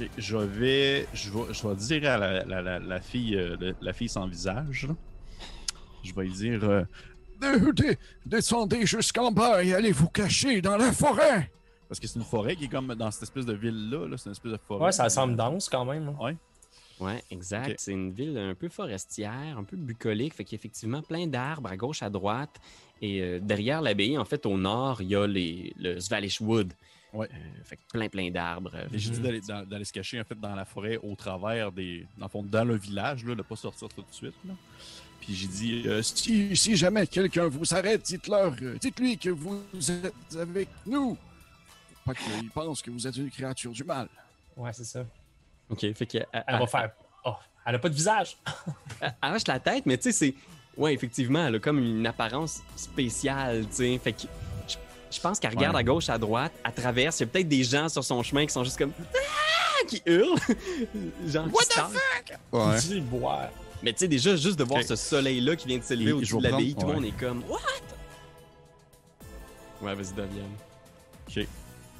Ok, 0.00 0.08
je 0.16 0.36
vais, 0.36 1.06
je 1.12 1.30
vais, 1.30 1.52
je 1.52 1.68
vais 1.68 1.74
dire 1.76 2.10
à 2.10 2.16
la, 2.16 2.44
la, 2.44 2.62
la, 2.62 2.78
la 2.78 3.00
fille, 3.00 3.36
euh, 3.36 3.72
la 3.82 3.92
fille 3.92 4.08
sans 4.08 4.26
visage, 4.26 4.86
là. 4.88 4.94
je 6.02 6.14
vais 6.14 6.22
lui 6.24 6.32
dire, 6.32 6.64
euh, 6.64 6.82
De- 7.40 7.70
de- 7.72 7.96
descendez 8.24 8.86
jusqu'en 8.86 9.30
bas 9.30 9.62
et 9.62 9.74
allez 9.74 9.92
vous 9.92 10.08
cacher 10.08 10.62
dans 10.62 10.78
la 10.78 10.90
forêt. 10.92 11.50
Parce 11.88 12.00
que 12.00 12.06
c'est 12.06 12.18
une 12.18 12.24
forêt 12.24 12.56
qui 12.56 12.64
est 12.64 12.68
comme 12.68 12.94
dans 12.94 13.10
cette 13.10 13.24
espèce 13.24 13.46
de 13.46 13.52
ville-là, 13.54 14.06
là, 14.08 14.16
c'est 14.16 14.26
une 14.26 14.32
espèce 14.32 14.52
de 14.52 14.56
forêt. 14.58 14.86
Ouais, 14.86 14.92
ça 14.92 15.08
semble 15.08 15.36
dense 15.36 15.68
quand 15.68 15.84
même. 15.84 16.14
hein. 16.20 16.34
Ouais, 16.98 17.22
exact. 17.30 17.68
Ok. 17.72 17.74
C'est 17.78 17.92
une 17.92 18.10
ville 18.12 18.38
un 18.38 18.54
peu 18.54 18.70
forestière, 18.70 19.56
un 19.58 19.64
peu 19.64 19.76
bucolique, 19.76 20.32
fait 20.34 20.44
qu'il 20.44 20.56
y 20.56 20.58
a 20.58 20.60
effectivement 20.60 21.02
plein 21.02 21.26
d'arbres 21.26 21.68
à 21.68 21.76
gauche, 21.76 22.02
à 22.02 22.08
droite. 22.08 22.56
Et 23.02 23.20
euh, 23.20 23.38
derrière 23.38 23.82
l'abbaye, 23.82 24.16
en 24.16 24.24
fait, 24.24 24.46
au 24.46 24.56
nord, 24.56 25.02
il 25.02 25.08
y 25.08 25.14
a 25.16 25.26
les, 25.26 25.74
le 25.78 26.00
Svalish 26.00 26.40
Wood. 26.40 26.72
Ouais. 27.12 27.28
Euh, 27.32 27.36
fait 27.64 27.76
que 27.76 27.82
plein, 27.92 28.08
plein 28.08 28.30
d'arbres. 28.30 28.70
euh, 28.74 28.86
Et 28.94 28.98
j'ai 28.98 29.10
dit 29.10 29.20
Mhm. 29.20 29.40
d'aller, 29.68 29.84
se 29.84 29.92
cacher 29.92 30.18
en 30.20 30.24
fait 30.24 30.40
dans 30.40 30.54
la 30.54 30.64
forêt 30.64 30.98
au 31.02 31.14
travers 31.14 31.70
des. 31.70 32.06
Dans 32.16 32.26
le 32.26 32.30
fond, 32.30 32.42
dans 32.42 32.64
le 32.64 32.76
village, 32.76 33.24
là, 33.26 33.34
de 33.34 33.42
pas 33.42 33.56
sortir 33.56 33.88
tout 33.90 34.00
de 34.00 34.06
suite. 34.12 34.34
Là. 34.46 34.54
Puis 35.20 35.34
j'ai 35.34 35.48
dit 35.48 35.82
euh, 35.86 36.00
Si, 36.02 36.56
si 36.56 36.76
jamais 36.76 37.06
quelqu'un 37.06 37.48
vous 37.48 37.74
arrête, 37.74 38.02
dites-leur, 38.06 38.52
dites-lui 38.80 39.18
que 39.18 39.28
vous 39.30 39.60
êtes 39.90 40.36
avec 40.38 40.68
nous. 40.86 41.16
Pas 42.06 42.14
qu'il 42.14 42.48
pense 42.50 42.80
que 42.80 42.90
vous 42.90 43.06
êtes 43.06 43.16
une 43.16 43.30
créature 43.30 43.72
du 43.72 43.84
mal. 43.84 44.08
Ouais, 44.56 44.72
c'est 44.72 44.84
ça. 44.84 45.04
OK, 45.68 45.80
fait 45.92 46.06
qu'elle 46.06 46.26
Elle 46.32 46.44
elle- 46.46 46.58
va 46.60 46.66
faire. 46.66 46.90
Oh, 47.24 47.34
elle 47.66 47.74
a 47.74 47.78
pas 47.78 47.88
de 47.88 47.94
visage. 47.94 48.38
elle 49.00 49.14
arrache 49.20 49.46
la 49.48 49.58
tête, 49.60 49.84
mais 49.86 49.96
tu 49.98 50.04
sais, 50.04 50.12
c'est... 50.12 50.34
Ouais, 50.76 50.94
effectivement, 50.94 51.46
elle 51.46 51.56
a 51.56 51.58
comme 51.58 51.78
une 51.78 52.06
apparence 52.06 52.60
spéciale, 52.76 53.66
tu 53.68 53.74
sais. 53.76 53.98
Fait 54.02 54.12
que 54.12 54.22
je, 54.68 54.76
je 55.10 55.20
pense 55.20 55.40
qu'elle 55.40 55.50
regarde 55.50 55.74
Ouais. 55.74 55.80
à 55.80 55.84
gauche, 55.84 56.08
à 56.08 56.16
droite, 56.18 56.52
elle 56.64 56.72
traverse. 56.72 57.18
Il 57.18 57.24
y 57.24 57.24
a 57.24 57.26
peut-être 57.28 57.48
des 57.48 57.64
gens 57.64 57.88
sur 57.88 58.04
son 58.04 58.22
chemin 58.22 58.46
qui 58.46 58.52
sont 58.52 58.62
juste 58.64 58.78
comme... 58.78 58.92
Ah! 58.98 59.84
qui 59.88 60.02
hurlent. 60.06 60.38
Genre, 61.26 61.46
What 61.52 61.62
the 61.64 61.68
tassent. 61.74 62.38
Ouais. 62.52 62.78
Dis 62.80 63.00
boire. 63.00 63.48
Mais 63.82 63.92
tu 63.92 64.00
sais, 64.00 64.08
déjà, 64.08 64.34
juste 64.36 64.58
de 64.58 64.64
voir 64.64 64.82
ce 64.82 64.96
soleil-là 64.96 65.54
qui 65.56 65.66
vient 65.68 65.78
de 65.78 65.82
s'élever 65.84 66.12
au-dessus 66.12 66.36
de 66.38 66.42
l'abbaye, 66.42 66.74
tout 66.74 66.80
le 66.82 66.86
ouais. 66.88 66.94
monde 66.94 67.04
est 67.04 67.18
comme 67.18 67.42
What? 67.48 67.58
Ouais, 69.82 69.94
vas-y, 69.94 70.12
Davian. 70.14 70.44
Ok. 71.28 71.46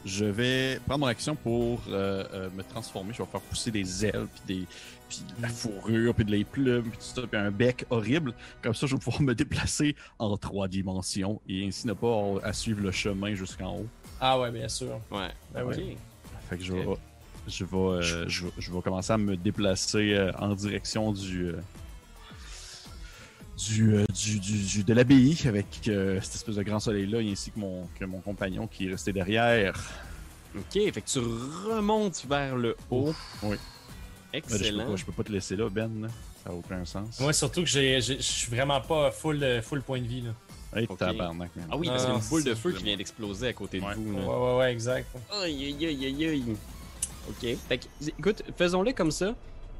Je 0.06 0.25
vais 0.25 0.78
prendre 0.86 1.00
mon 1.00 1.06
action 1.06 1.34
pour 1.34 1.82
euh, 1.88 2.25
euh, 2.32 2.48
me 2.56 2.62
transformer. 2.62 3.12
Je 3.12 3.22
vais 3.22 3.28
faire 3.28 3.40
pousser 3.40 3.72
des 3.72 4.06
ailes, 4.06 4.26
puis 4.46 4.56
des, 4.60 4.66
puis 5.08 5.18
de 5.36 5.42
la 5.42 5.48
fourrure, 5.48 6.14
puis 6.14 6.25
de 6.25 6.30
les 6.30 6.44
plumes, 6.44 6.84
puis 6.84 6.98
tout 6.98 7.20
ça, 7.20 7.26
puis 7.26 7.38
un 7.40 7.50
bec 7.50 7.84
horrible. 7.90 8.32
Comme 8.62 8.72
ça, 8.72 8.86
je 8.86 8.94
vais 8.94 9.00
pouvoir 9.00 9.20
me 9.22 9.34
déplacer 9.34 9.96
en 10.20 10.36
trois 10.36 10.68
dimensions 10.68 11.40
et 11.48 11.66
ainsi 11.66 11.88
ne 11.88 11.92
pas 11.92 12.06
avoir 12.06 12.44
à 12.44 12.52
suivre 12.52 12.82
le 12.82 12.92
chemin 12.92 13.34
jusqu'en 13.34 13.78
haut. 13.78 13.86
Ah 14.20 14.38
ouais, 14.38 14.52
bien 14.52 14.68
sûr. 14.68 15.00
Ouais. 15.10 15.28
Ben 15.52 15.64
ok. 15.64 15.75
oui. 15.76 15.96
Fait 16.48 16.56
que 16.56 16.62
je 16.62 16.72
vais, 16.72 16.84
Ok. 16.84 16.98
je 17.48 17.64
vais, 17.64 17.76
euh, 17.76 18.28
je, 18.28 18.44
vais- 18.44 18.52
je 18.58 18.70
vais 18.72 18.80
commencer 18.82 19.12
à 19.12 19.18
me 19.18 19.36
déplacer 19.36 20.14
euh, 20.14 20.30
en 20.38 20.54
direction 20.54 21.10
du, 21.12 21.46
euh, 21.48 21.60
du, 23.56 23.94
euh, 23.94 24.04
du, 24.12 24.38
du- 24.38 24.62
du- 24.64 24.84
de 24.84 24.94
l'abbaye 24.94 25.38
avec 25.46 25.66
euh, 25.88 26.20
cette 26.22 26.34
espèce 26.36 26.56
de 26.56 26.62
grand 26.62 26.80
soleil-là, 26.80 27.18
ainsi 27.20 27.50
que 27.50 27.58
mon, 27.58 27.88
que 27.98 28.04
mon 28.04 28.20
compagnon 28.20 28.66
qui 28.66 28.86
est 28.86 28.90
resté 28.90 29.12
derrière. 29.12 29.75
Ok, 30.56 30.72
fait 30.72 30.92
que 30.92 31.06
tu 31.08 31.18
remontes 31.18 32.25
vers 32.28 32.56
le 32.56 32.76
haut. 32.90 33.14
oui. 33.42 33.56
Ben, 34.32 34.42
je, 34.44 34.48
peux 34.48 34.54
Excellent. 34.56 34.86
pas, 34.90 34.96
je 34.96 35.04
peux 35.06 35.12
pas 35.12 35.22
te 35.25 35.32
laisser 35.32 35.56
là, 35.56 35.68
Ben. 35.70 35.90
là. 36.02 36.08
Ça 36.44 36.50
n'a 36.50 36.56
aucun 36.56 36.84
sens. 36.84 37.18
Moi, 37.20 37.32
surtout 37.32 37.62
que 37.62 37.66
je 37.68 38.16
suis 38.20 38.50
vraiment 38.50 38.80
pas 38.82 39.10
full, 39.10 39.42
euh, 39.42 39.62
full 39.62 39.80
point 39.82 40.00
de 40.00 40.06
vie. 40.06 40.20
Là. 40.22 40.30
Hey, 40.78 40.86
Ok. 40.90 40.98
tabarnak, 40.98 41.50
man. 41.56 41.66
Ah 41.70 41.76
oui, 41.76 41.86
parce 41.88 42.02
qu'il 42.02 42.10
y 42.12 42.14
a 42.14 42.18
Ah, 42.18 42.22
une 42.22 42.28
boule 42.28 42.44
de 42.44 42.54
feu 42.54 42.72
qui 42.72 42.84
vient 42.84 42.96
d'exploser 42.96 43.48
à 43.48 43.52
côté 43.54 43.80
de 43.80 43.84
Ouais. 43.84 43.94
vous. 43.94 44.12
Ouais, 44.12 44.20
là. 44.20 44.28
ouais, 44.28 44.58
ouais, 44.58 44.72
exact. 44.72 45.08
Aïe, 45.42 45.64
aïe, 45.64 45.86
aïe, 45.86 46.04
aïe, 46.06 46.26
aïe. 46.26 46.56
Ok. 47.28 47.56
Fait 47.68 47.78
que, 47.78 47.84
écoute, 48.18 48.42
faisons-le 48.58 48.92
comme 48.92 49.10
ça. 49.10 49.34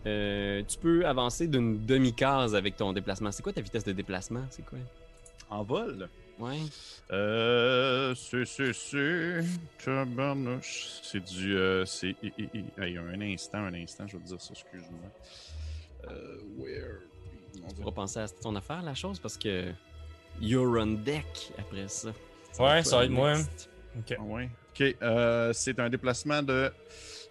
Euh, 0.07 0.63
tu 0.67 0.79
peux 0.79 1.07
avancer 1.07 1.49
d'une 1.49 1.85
demi-case 1.85 2.55
avec 2.55 2.77
ton 2.77 2.93
déplacement. 2.93 3.33
C'est 3.33 3.43
quoi 3.43 3.53
ta 3.53 3.61
vitesse 3.61 3.85
de 3.85 3.93
déplacement? 3.93 4.45
C'est 4.51 4.65
quoi? 4.65 4.79
En 5.51 5.65
vol? 5.65 6.09
Ouais. 6.39 6.59
Euh, 7.11 8.15
c'est, 8.15 8.45
c'est, 8.45 8.73
c'est. 8.73 9.41
C'est 10.63 11.25
du. 11.25 11.57
Euh, 11.57 11.85
c'est. 11.87 12.15
Hey, 12.79 12.99
un 12.99 13.21
instant, 13.21 13.59
un 13.59 13.75
instant, 13.75 14.07
je 14.07 14.17
vais 14.17 14.23
te 14.23 14.29
dire 14.29 14.41
ça, 14.41 14.53
excuse-moi. 14.53 15.11
Euh, 16.11 16.39
where. 16.59 16.99
On 17.65 17.69
Tu 17.69 17.75
pourras 17.77 17.93
penser 17.93 18.21
à 18.21 18.29
ton 18.29 18.55
affaire, 18.55 18.83
la 18.83 18.95
chose, 18.95 19.19
parce 19.19 19.39
que 19.39 19.73
you're 20.41 20.79
on 20.79 20.99
deck 21.05 21.53
après 21.59 21.89
ça. 21.89 22.09
Ouais, 22.09 22.15
toi, 22.55 22.85
ça 22.85 22.97
va 22.99 23.05
être 23.07 23.11
moi. 23.11 23.35
Ok. 23.99 24.17
Ah 24.19 24.23
ouais. 24.23 24.51
Ok, 24.79 24.97
euh, 25.01 25.53
c'est 25.55 25.79
un 25.81 25.89
déplacement 25.89 26.43
de. 26.43 26.71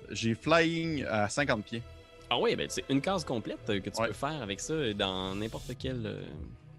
J'ai 0.10 0.34
flying 0.34 1.04
à 1.06 1.30
50 1.30 1.64
pieds. 1.64 1.84
Ah 2.30 2.40
ouais, 2.40 2.56
ben 2.56 2.68
c'est 2.70 2.84
une 2.90 3.02
case 3.02 3.24
complète 3.24 3.70
euh, 3.70 3.80
que 3.80 3.90
tu 3.90 4.02
Ouais. 4.02 4.08
peux 4.08 4.14
faire 4.14 4.42
avec 4.42 4.60
ça 4.60 4.74
euh, 4.74 4.94
dans 4.94 5.36
n'importe 5.36 5.72
quel 5.78 6.06
euh, 6.06 6.22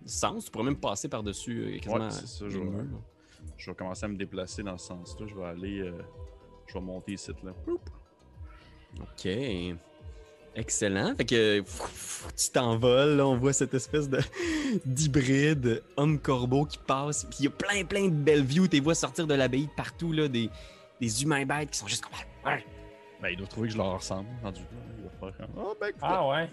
sens. 0.04 0.46
Tu 0.46 0.50
pourrais 0.50 0.64
même 0.64 0.76
passer 0.76 1.08
par-dessus 1.08 1.78
quasiment 1.82 2.04
Ouais, 2.06 2.10
c'est 2.10 2.26
ça, 2.26 2.44
les 2.46 2.50
je 2.50 2.58
vais-. 2.58 2.66
Je 3.56 3.70
vais 3.70 3.76
commencer 3.76 4.04
à 4.04 4.08
me 4.08 4.16
déplacer 4.16 4.62
dans 4.64 4.76
ce 4.76 4.88
sens-là. 4.88 5.26
Je 5.28 5.34
vais 5.34 5.44
aller. 5.44 5.78
euh, 5.80 5.92
je 6.66 6.74
vais 6.74 6.80
monter 6.80 7.12
ici, 7.12 7.30
là. 7.44 7.52
Ok. 9.00 9.28
Excellent. 10.56 11.14
Fait 11.16 11.24
que 11.26 11.60
pff, 11.60 12.28
tu 12.36 12.50
t'envoles, 12.50 13.20
on 13.20 13.36
voit 13.36 13.52
cette 13.52 13.74
espèce 13.74 14.08
de 14.08 14.18
d'hybride 14.86 15.82
homme-corbeau 15.96 16.64
qui 16.64 16.78
passe. 16.78 17.24
Puis 17.24 17.36
il 17.40 17.44
y 17.44 17.48
a 17.48 17.50
plein, 17.50 17.84
plein 17.84 18.06
de 18.06 18.14
belles 18.14 18.42
views. 18.44 18.66
Tu 18.66 18.80
vois 18.80 18.94
sortir 18.94 19.26
de 19.26 19.34
l'abbaye 19.34 19.66
de 19.66 19.70
partout, 19.76 20.12
là, 20.12 20.28
des, 20.28 20.48
des 21.00 21.22
humains 21.22 21.44
bêtes 21.44 21.70
qui 21.70 21.78
sont 21.78 21.86
juste 21.86 22.04
comme. 22.04 22.12
Ben, 23.26 23.33
ils 23.33 23.37
doivent 23.38 23.49
trouver 23.49 23.66
que 23.66 23.73
je 23.73 23.78
leur 23.78 23.95
ressemble. 23.95 24.28
Rendu 24.40 24.61
là. 24.61 25.30
Oh, 25.56 25.75
ben, 25.80 25.90
Ah 26.00 26.28
ouais, 26.28 26.49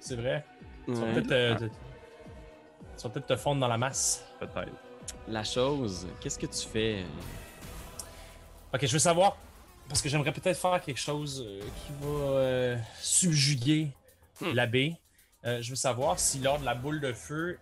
c'est 0.00 0.16
vrai. 0.16 0.44
Ils 0.88 0.94
vont 0.94 1.02
Ouais. 1.06 1.12
peut-être 1.14 1.30
euh, 1.32 1.54
te... 1.54 1.64
ils 1.64 3.02
vont 3.04 3.10
peut-être 3.10 3.26
te 3.28 3.36
fondre 3.36 3.60
dans 3.60 3.68
la 3.68 3.78
masse. 3.78 4.24
peut-être. 4.40 4.72
La 5.28 5.44
chose, 5.44 6.08
qu'est-ce 6.20 6.36
que 6.38 6.46
tu 6.46 6.66
fais? 6.66 7.04
Ok, 8.74 8.84
je 8.86 8.92
veux 8.92 8.98
savoir, 8.98 9.36
parce 9.88 10.02
que 10.02 10.08
j'aimerais 10.08 10.32
peut-être 10.32 10.58
faire 10.58 10.80
quelque 10.82 10.98
chose 10.98 11.44
euh, 11.46 11.60
qui 11.60 11.92
va 12.00 12.08
euh, 12.08 12.76
subjuguer 13.00 13.90
Hmm. 14.40 14.52
l'abbé. 14.52 14.96
Euh, 15.46 15.62
je 15.62 15.70
veux 15.70 15.76
savoir 15.76 16.18
si 16.18 16.40
lors 16.40 16.58
de 16.58 16.64
la 16.66 16.74
boule 16.74 17.00
de 17.00 17.12
feu, 17.14 17.56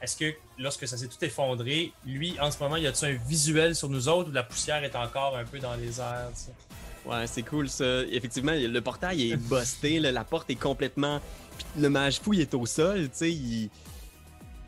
est-ce 0.00 0.16
que 0.16 0.32
lorsque 0.56 0.86
ça 0.88 0.96
s'est 0.96 1.08
tout 1.08 1.22
effondré, 1.22 1.92
lui, 2.06 2.38
en 2.40 2.50
ce 2.52 2.62
moment, 2.62 2.76
y 2.76 2.86
a-t-il 2.86 3.16
un 3.16 3.18
visuel 3.26 3.74
sur 3.74 3.88
nous 3.90 4.08
autres 4.08 4.30
ou 4.30 4.32
la 4.32 4.42
poussière 4.44 4.82
est 4.84 4.94
encore 4.96 5.36
un 5.36 5.44
peu 5.44 5.58
dans 5.58 5.74
les 5.74 6.00
airs? 6.00 6.30
tu 6.32 6.40
sais? 6.42 6.52
Ouais, 7.06 7.26
c'est 7.26 7.42
cool 7.42 7.68
ça. 7.68 8.02
Effectivement, 8.10 8.52
le 8.54 8.80
portail 8.80 9.30
est 9.32 9.36
busté, 9.36 10.00
là, 10.00 10.10
la 10.12 10.24
porte 10.24 10.48
est 10.50 10.54
complètement. 10.54 11.20
Puis 11.58 11.82
le 11.82 11.90
mage 11.90 12.20
fou, 12.20 12.32
il 12.32 12.40
est 12.40 12.54
au 12.54 12.64
sol, 12.66 13.02
tu 13.04 13.08
sais, 13.12 13.30
il. 13.32 13.68
Tu 13.68 13.70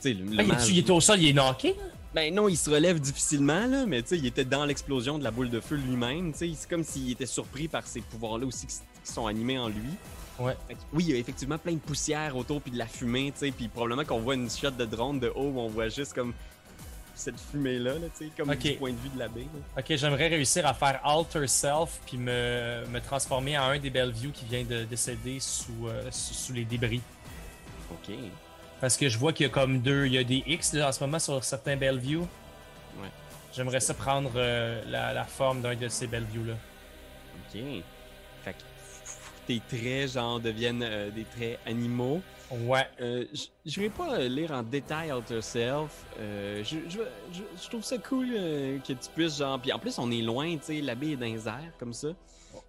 sais, 0.00 0.12
le, 0.12 0.24
le 0.24 0.30
Ah, 0.30 0.34
il, 0.34 0.40
est, 0.40 0.46
mage- 0.46 0.68
il 0.68 0.78
est 0.78 0.90
au 0.90 1.00
sol, 1.00 1.20
il 1.20 1.28
est 1.28 1.32
knocké? 1.32 1.68
là? 1.70 1.82
Ben 2.14 2.34
non, 2.34 2.48
il 2.48 2.56
se 2.56 2.70
relève 2.70 2.98
difficilement, 3.00 3.66
là, 3.66 3.84
mais 3.86 4.02
tu 4.02 4.08
sais, 4.10 4.18
il 4.18 4.26
était 4.26 4.44
dans 4.44 4.64
l'explosion 4.64 5.18
de 5.18 5.24
la 5.24 5.30
boule 5.30 5.50
de 5.50 5.60
feu 5.60 5.76
lui-même, 5.76 6.32
tu 6.32 6.38
sais. 6.38 6.50
C'est 6.56 6.68
comme 6.68 6.84
s'il 6.84 7.10
était 7.10 7.26
surpris 7.26 7.68
par 7.68 7.86
ces 7.86 8.00
pouvoirs-là 8.00 8.46
aussi 8.46 8.66
qui, 8.66 8.74
qui 9.04 9.12
sont 9.12 9.26
animés 9.26 9.58
en 9.58 9.68
lui. 9.68 9.90
Ouais. 10.38 10.54
Oui, 10.92 11.04
il 11.08 11.10
y 11.10 11.12
a 11.14 11.16
effectivement 11.16 11.56
plein 11.58 11.72
de 11.72 11.78
poussière 11.78 12.36
autour, 12.36 12.60
puis 12.60 12.70
de 12.70 12.76
la 12.78 12.86
fumée, 12.86 13.32
tu 13.32 13.46
sais, 13.46 13.50
puis 13.50 13.68
probablement 13.68 14.04
qu'on 14.04 14.20
voit 14.20 14.34
une 14.34 14.50
shot 14.50 14.70
de 14.72 14.84
drone 14.84 15.18
de 15.20 15.28
haut 15.28 15.48
où 15.54 15.58
on 15.60 15.68
voit 15.68 15.88
juste 15.88 16.12
comme 16.12 16.34
cette 17.18 17.40
fumée-là, 17.40 17.94
là, 17.94 18.06
tu 18.16 18.26
sais, 18.26 18.30
comme 18.36 18.50
Ok. 18.50 18.58
du 18.58 18.72
point 18.74 18.92
de 18.92 18.96
vue 18.98 19.08
de 19.08 19.18
l'abbé. 19.18 19.40
là. 19.42 19.80
Ok, 19.82 19.96
j'aimerais 19.96 20.28
réussir 20.28 20.66
à 20.66 20.74
faire 20.74 21.00
alter 21.04 21.46
self 21.46 21.98
puis 22.06 22.18
me, 22.18 22.84
me 22.88 23.00
transformer 23.00 23.56
en 23.58 23.64
un 23.70 23.78
des 23.78 23.90
Bellevue 23.90 24.30
qui 24.30 24.44
vient 24.44 24.62
de 24.64 24.84
décéder 24.84 25.40
sous, 25.40 25.88
euh, 25.88 26.10
sous, 26.10 26.34
sous 26.34 26.52
les 26.52 26.64
débris. 26.64 27.00
Ok. 27.90 28.14
Parce 28.80 28.96
que 28.96 29.08
je 29.08 29.16
vois 29.18 29.32
qu'il 29.32 29.46
y 29.46 29.48
a 29.48 29.52
comme 29.52 29.80
deux, 29.80 30.06
il 30.06 30.12
y 30.12 30.18
a 30.18 30.24
des 30.24 30.44
X 30.46 30.74
là, 30.74 30.88
en 30.88 30.92
ce 30.92 31.02
moment 31.02 31.18
sur 31.18 31.42
certains 31.42 31.76
Bellevue. 31.76 32.18
Ouais. 32.18 33.08
J'aimerais 33.54 33.80
ça 33.80 33.94
prendre 33.94 34.32
euh, 34.36 34.82
la, 34.86 35.14
la 35.14 35.24
forme 35.24 35.62
d'un 35.62 35.74
de 35.74 35.88
ces 35.88 36.06
Bellevue 36.06 36.44
là. 36.48 36.54
Ok. 37.54 37.60
Fait 38.44 38.52
que 38.52 38.58
tes 39.46 39.60
traits, 39.68 40.12
genre, 40.12 40.38
deviennent 40.40 40.82
euh, 40.82 41.10
des 41.10 41.24
traits 41.24 41.58
animaux. 41.64 42.20
Ouais. 42.50 42.86
Euh, 43.00 43.24
je 43.64 43.80
vais 43.80 43.90
pas 43.90 44.14
euh, 44.20 44.28
lire 44.28 44.52
en 44.52 44.62
détail 44.62 45.10
Alter 45.10 45.42
Self. 45.42 46.04
Euh, 46.18 46.62
je, 46.62 46.76
je, 46.88 47.00
je, 47.32 47.42
je 47.62 47.68
trouve 47.68 47.82
ça 47.82 47.98
cool 47.98 48.28
euh, 48.32 48.78
que 48.78 48.92
tu 48.92 49.08
puisses, 49.14 49.38
genre. 49.38 49.60
Puis 49.60 49.72
en 49.72 49.78
plus, 49.80 49.98
on 49.98 50.10
est 50.10 50.22
loin, 50.22 50.56
tu 50.58 50.62
sais, 50.64 50.80
l'abbé 50.80 51.12
est 51.12 51.16
dans 51.16 51.26
les 51.26 51.48
airs, 51.48 51.72
comme 51.78 51.92
ça. 51.92 52.08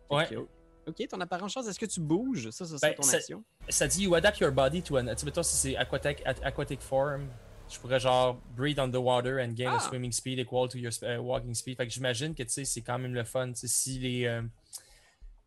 Ouais. 0.10 0.28
oh, 0.36 0.48
ok, 0.88 1.08
ton 1.10 1.22
apparence 1.22 1.54
chose, 1.54 1.68
est-ce 1.68 1.80
que 1.80 1.86
tu 1.86 2.00
bouges? 2.00 2.50
Ça, 2.50 2.66
ça, 2.66 2.78
c'est 2.80 2.90
Ben, 2.90 2.96
ton 2.96 3.08
action? 3.10 3.44
Ça 3.70 3.88
dit 3.88 4.04
you 4.04 4.16
adapt 4.16 4.40
your 4.40 4.52
body 4.52 4.82
to 4.82 4.98
an. 4.98 5.06
Tu 5.06 5.18
sais, 5.18 5.26
mettons, 5.26 5.44
si 5.44 5.56
c'est 5.56 5.76
aquatic, 5.78 6.24
at- 6.26 6.44
aquatic 6.44 6.82
form, 6.82 7.28
je 7.70 7.78
pourrais 7.80 8.00
genre 8.00 8.40
breathe 8.56 8.80
underwater 8.80 9.40
and 9.44 9.50
gain 9.52 9.70
Ah. 9.74 9.76
a 9.76 9.80
swimming 9.82 10.12
speed 10.12 10.40
equal 10.40 10.68
to 10.70 10.78
your 10.80 10.92
euh, 11.04 11.18
walking 11.18 11.54
speed. 11.54 11.78
Fait 11.78 11.86
que 11.86 11.94
j'imagine 11.94 12.34
que 12.34 12.42
tu 12.44 12.50
sais, 12.50 12.66
c'est 12.66 12.82
quand 12.82 12.98
même 12.98 13.14
le 13.14 13.26
fun. 13.26 13.50
Tu 13.50 13.60
sais, 13.60 13.68
si 13.68 14.00
les 14.00 14.26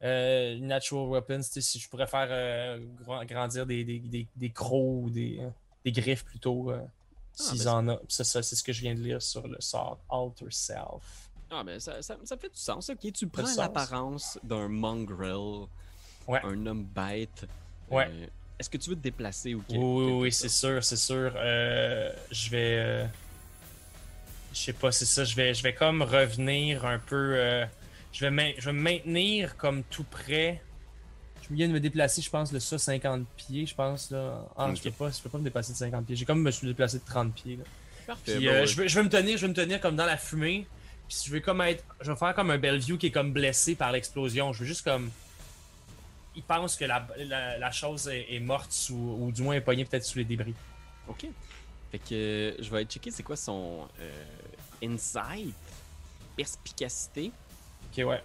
euh, 0.03 0.59
natural 0.59 1.09
weapons, 1.09 1.43
si 1.43 1.79
je 1.79 1.89
pourrais 1.89 2.07
faire 2.07 2.29
euh, 2.31 2.79
gra- 3.07 3.27
grandir 3.27 3.67
des, 3.67 3.85
des, 3.85 3.99
des, 3.99 4.27
des 4.35 4.51
crocs 4.51 5.05
ou 5.05 5.11
des, 5.11 5.41
des 5.85 5.93
griffes 5.93 6.25
plutôt, 6.25 6.71
euh, 6.71 6.81
s'ils 7.35 7.65
ben, 7.65 7.73
en 7.75 7.89
ont. 7.91 8.01
Ça, 8.09 8.25
ça, 8.25 8.43
c'est 8.43 8.57
ce 8.57 8.63
que 8.63 8.73
je 8.73 8.81
viens 8.81 8.95
de 8.95 9.01
lire 9.01 9.21
sur 9.21 9.47
le 9.47 9.57
sort 9.61 9.99
Alter 10.11 10.47
Self. 10.51 11.31
Ah, 11.51 11.63
ben, 11.65 11.79
ça, 11.81 12.01
ça, 12.01 12.17
ça 12.25 12.37
fait 12.37 12.49
du 12.49 12.59
sens. 12.59 12.89
Ok, 12.91 13.13
tu 13.13 13.27
prends 13.27 13.43
l'apparence 13.57 14.39
d'un 14.43 14.69
mongrel, 14.69 15.67
Ouais. 16.29 16.41
un 16.45 16.67
homme 16.67 16.85
bête. 16.85 17.47
Ouais. 17.91 18.07
Euh, 18.09 18.27
est-ce 18.59 18.71
que 18.71 18.77
tu 18.77 18.91
veux 18.91 18.97
te 18.97 19.01
déplacer 19.03 19.55
ou 19.55 19.65
Oui, 19.71 19.79
oui, 19.79 20.13
oui, 20.13 20.33
c'est 20.33 20.49
sûr, 20.51 20.85
c'est 20.85 20.97
sûr. 20.97 21.33
Je 21.35 22.51
vais. 22.51 23.07
je 24.53 24.59
sais 24.59 24.73
pas, 24.73 24.93
c'est 24.93 25.07
ça. 25.07 25.25
Je 25.25 25.35
vais, 25.35 25.53
je 25.55 25.63
vais 25.63 25.75
comme 25.75 26.03
revenir 26.03 26.85
un 26.85 26.99
peu. 26.99 27.65
Euh, 28.11 28.13
je, 28.13 28.25
vais 28.25 28.31
main- 28.31 28.53
je 28.59 28.65
vais 28.67 28.73
me 28.73 28.81
maintenir 28.83 29.57
comme 29.57 29.83
tout 29.85 30.05
près. 30.05 30.63
Je 31.49 31.55
viens 31.55 31.67
de 31.69 31.73
me 31.73 31.81
déplacer, 31.81 32.23
je 32.23 32.31
pense, 32.31 32.53
de 32.53 32.59
ça, 32.59 32.79
50 32.79 33.27
pieds, 33.37 33.67
je 33.67 33.75
pense. 33.75 34.11
Là. 34.11 34.47
Ah, 34.57 34.69
je 34.69 34.73
Ok. 34.75 34.83
peux 34.85 34.91
pas, 34.93 35.11
je 35.11 35.21
peux 35.21 35.29
pas 35.31 35.39
me 35.39 35.45
déplacer 35.45 35.73
de 35.73 35.79
50 35.79 36.07
pieds. 36.07 36.17
J'ai 36.17 36.25
comme 36.25 36.43
me 36.43 36.51
suis 36.51 36.67
déplacé 36.67 36.99
de 36.99 37.05
30 37.05 37.35
pieds. 37.35 37.57
Là. 37.57 37.65
Parfait. 38.07 38.37
Puis, 38.37 38.47
bon, 38.47 38.53
euh, 38.53 38.61
ouais. 38.61 38.67
je, 38.67 38.77
vais, 38.77 38.89
je 38.89 38.95
vais 38.99 39.03
me 39.05 39.09
tenir, 39.09 39.37
je 39.37 39.43
vais 39.43 39.49
me 39.49 39.55
tenir 39.55 39.81
comme 39.81 39.97
dans 39.97 40.07
la 40.07 40.17
fumée. 40.17 40.67
Puis 41.09 41.19
je 41.27 41.33
vais 41.33 41.41
comme 41.41 41.61
être. 41.63 41.85
Je 42.03 42.13
vais 42.13 42.17
faire 42.19 42.35
comme 42.35 42.51
un 42.51 42.59
Bellevue 42.59 42.99
qui 42.99 43.07
est 43.07 43.11
comme 43.11 43.33
blessé 43.33 43.75
par 43.75 43.91
l'explosion. 43.91 44.53
Je 44.53 44.61
veux 44.61 44.67
juste 44.67 44.83
comme. 44.85 45.11
Il 46.37 46.43
pense 46.45 46.77
que 46.77 46.85
la, 46.85 47.05
la, 47.19 47.59
la 47.59 47.71
chose 47.73 48.07
est, 48.07 48.33
est 48.33 48.39
morte 48.39 48.71
sous, 48.71 48.95
ou 48.95 49.33
du 49.33 49.43
moins 49.43 49.55
est 49.57 49.61
pognée 49.61 49.85
peut-être 49.85 50.05
sous 50.05 50.19
les 50.19 50.25
débris. 50.25 50.55
Ok. 51.09 51.27
Fait 51.91 51.99
que 51.99 52.15
euh, 52.15 52.55
je 52.63 52.71
vais 52.71 52.77
aller 52.79 52.87
checker 52.87 53.11
c'est 53.11 53.25
quoi 53.25 53.35
son 53.35 53.89
euh, 54.01 54.25
insight, 54.85 55.53
perspicacité. 56.37 57.33
Ok, 57.93 58.05
ouais. 58.07 58.23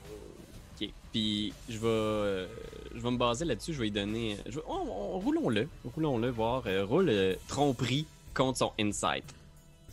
Ok. 0.82 0.90
Puis 1.12 1.54
je 1.70 1.78
vais, 1.78 1.88
euh, 1.88 2.48
je 2.94 3.00
vais 3.02 3.12
me 3.12 3.18
baser 3.18 3.46
là-dessus. 3.46 3.74
Je 3.74 3.78
vais 3.80 3.86
lui 3.86 3.92
donner. 3.92 4.38
Je 4.46 4.56
vais- 4.60 4.66
oh, 4.68 4.86
oh, 4.88 5.20
roulons-le. 5.20 5.68
Roulons-le, 5.96 6.30
voir. 6.30 6.64
euh, 6.68 6.86
roule 6.86 7.10
euh, 7.10 7.36
tromperie 7.48 8.06
contre 8.34 8.58
son 8.60 8.72
insight. 8.80 9.24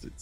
Tu, 0.00 0.06
tu- 0.08 0.12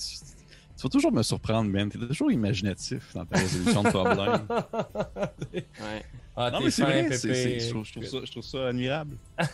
tu 0.76 0.82
vas 0.84 0.88
toujours 0.88 1.12
me 1.12 1.22
surprendre, 1.22 1.70
Ben. 1.70 1.88
T'es 1.90 1.98
toujours 1.98 2.30
imaginatif 2.32 3.12
dans 3.14 3.24
ta 3.26 3.38
résolution 3.38 3.82
de 3.82 3.88
problème. 3.90 4.46
Ouais. 5.52 6.04
Ah, 6.36 6.50
non, 6.50 6.58
t'es 6.58 6.64
mais 6.64 6.70
c'est 6.70 6.82
vrai. 6.82 7.02
Pépé. 7.04 7.16
c'est- 7.18 7.34
c'est- 7.34 7.60
je, 7.60 7.70
trouve, 7.70 7.84
je 7.84 7.92
trouve 7.92 8.04
ça, 8.06 8.18
je 8.24 8.30
trouve 8.30 8.42
ça 8.44 8.68
admirable. 8.68 9.16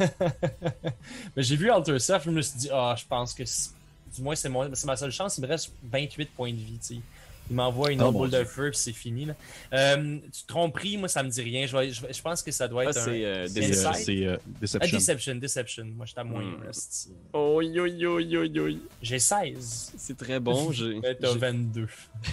Mais 1.37 1.43
j'ai 1.43 1.57
vu 1.57 1.71
Alter 1.71 1.99
Self, 1.99 2.25
je 2.25 2.31
me 2.31 2.43
suis 2.43 2.59
dit, 2.59 2.69
ah, 2.73 2.95
je 2.97 3.05
pense 3.07 3.35
que 3.35 3.45
c'est- 3.45 3.71
du 4.15 4.23
moins 4.23 4.35
c'est 4.37 4.49
mon- 4.49 4.73
c'est 4.75 4.87
ma 4.87 4.97
seule 4.97 5.11
chance. 5.11 5.37
Il 5.39 5.41
me 5.43 5.47
reste 5.49 5.73
28 5.83 6.31
points 6.31 6.53
de 6.53 6.57
vie. 6.59 6.79
tu 6.79 6.97
sais. 6.97 7.01
Il 7.49 7.55
m'envoie 7.55 7.93
une 7.93 8.03
Oh, 8.03 8.07
autre 8.07 8.19
boule 8.19 8.31
de 8.31 8.43
feu, 8.45 8.71
puis 8.71 8.79
c'est 8.79 8.93
fini. 8.93 9.25
Là. 9.27 9.35
Euh, 9.73 10.19
tu 10.33 10.43
te 10.43 10.47
tromperies, 10.49 10.97
moi 10.97 11.07
ça 11.09 11.23
me 11.23 11.29
dit 11.29 11.43
rien. 11.43 11.67
Je, 11.67 11.77
vais- 11.77 11.91
je, 11.93 12.03
je 12.13 12.23
pense 12.23 12.43
que 12.43 12.51
ça 12.51 12.67
doit 12.67 12.83
Ah, 12.87 12.91
être 12.91 12.99
un. 12.99 13.05
c'est 13.05 13.25
euh, 13.25 13.45
euh, 13.45 13.49
Deception. 13.49 14.13
euh, 14.27 14.37
Ah, 14.81 14.87
Deception. 14.91 15.35
Deception. 15.37 15.85
Moi, 15.95 16.07
je 16.07 16.11
suis 16.11 16.21
à 16.21 16.73
c'est- 16.73 17.09
Oh, 17.33 17.61
yo, 17.63 17.87
yo, 17.87 18.19
yo, 18.19 18.43
yo. 18.45 18.69
J'ai 19.01 19.21
16. 19.21 19.93
C'est 19.97 20.17
très 20.17 20.41
bon. 20.41 20.73
J'ai 20.73 20.99
Mais 21.01 21.15
t'as 21.15 21.35
22. 21.35 21.87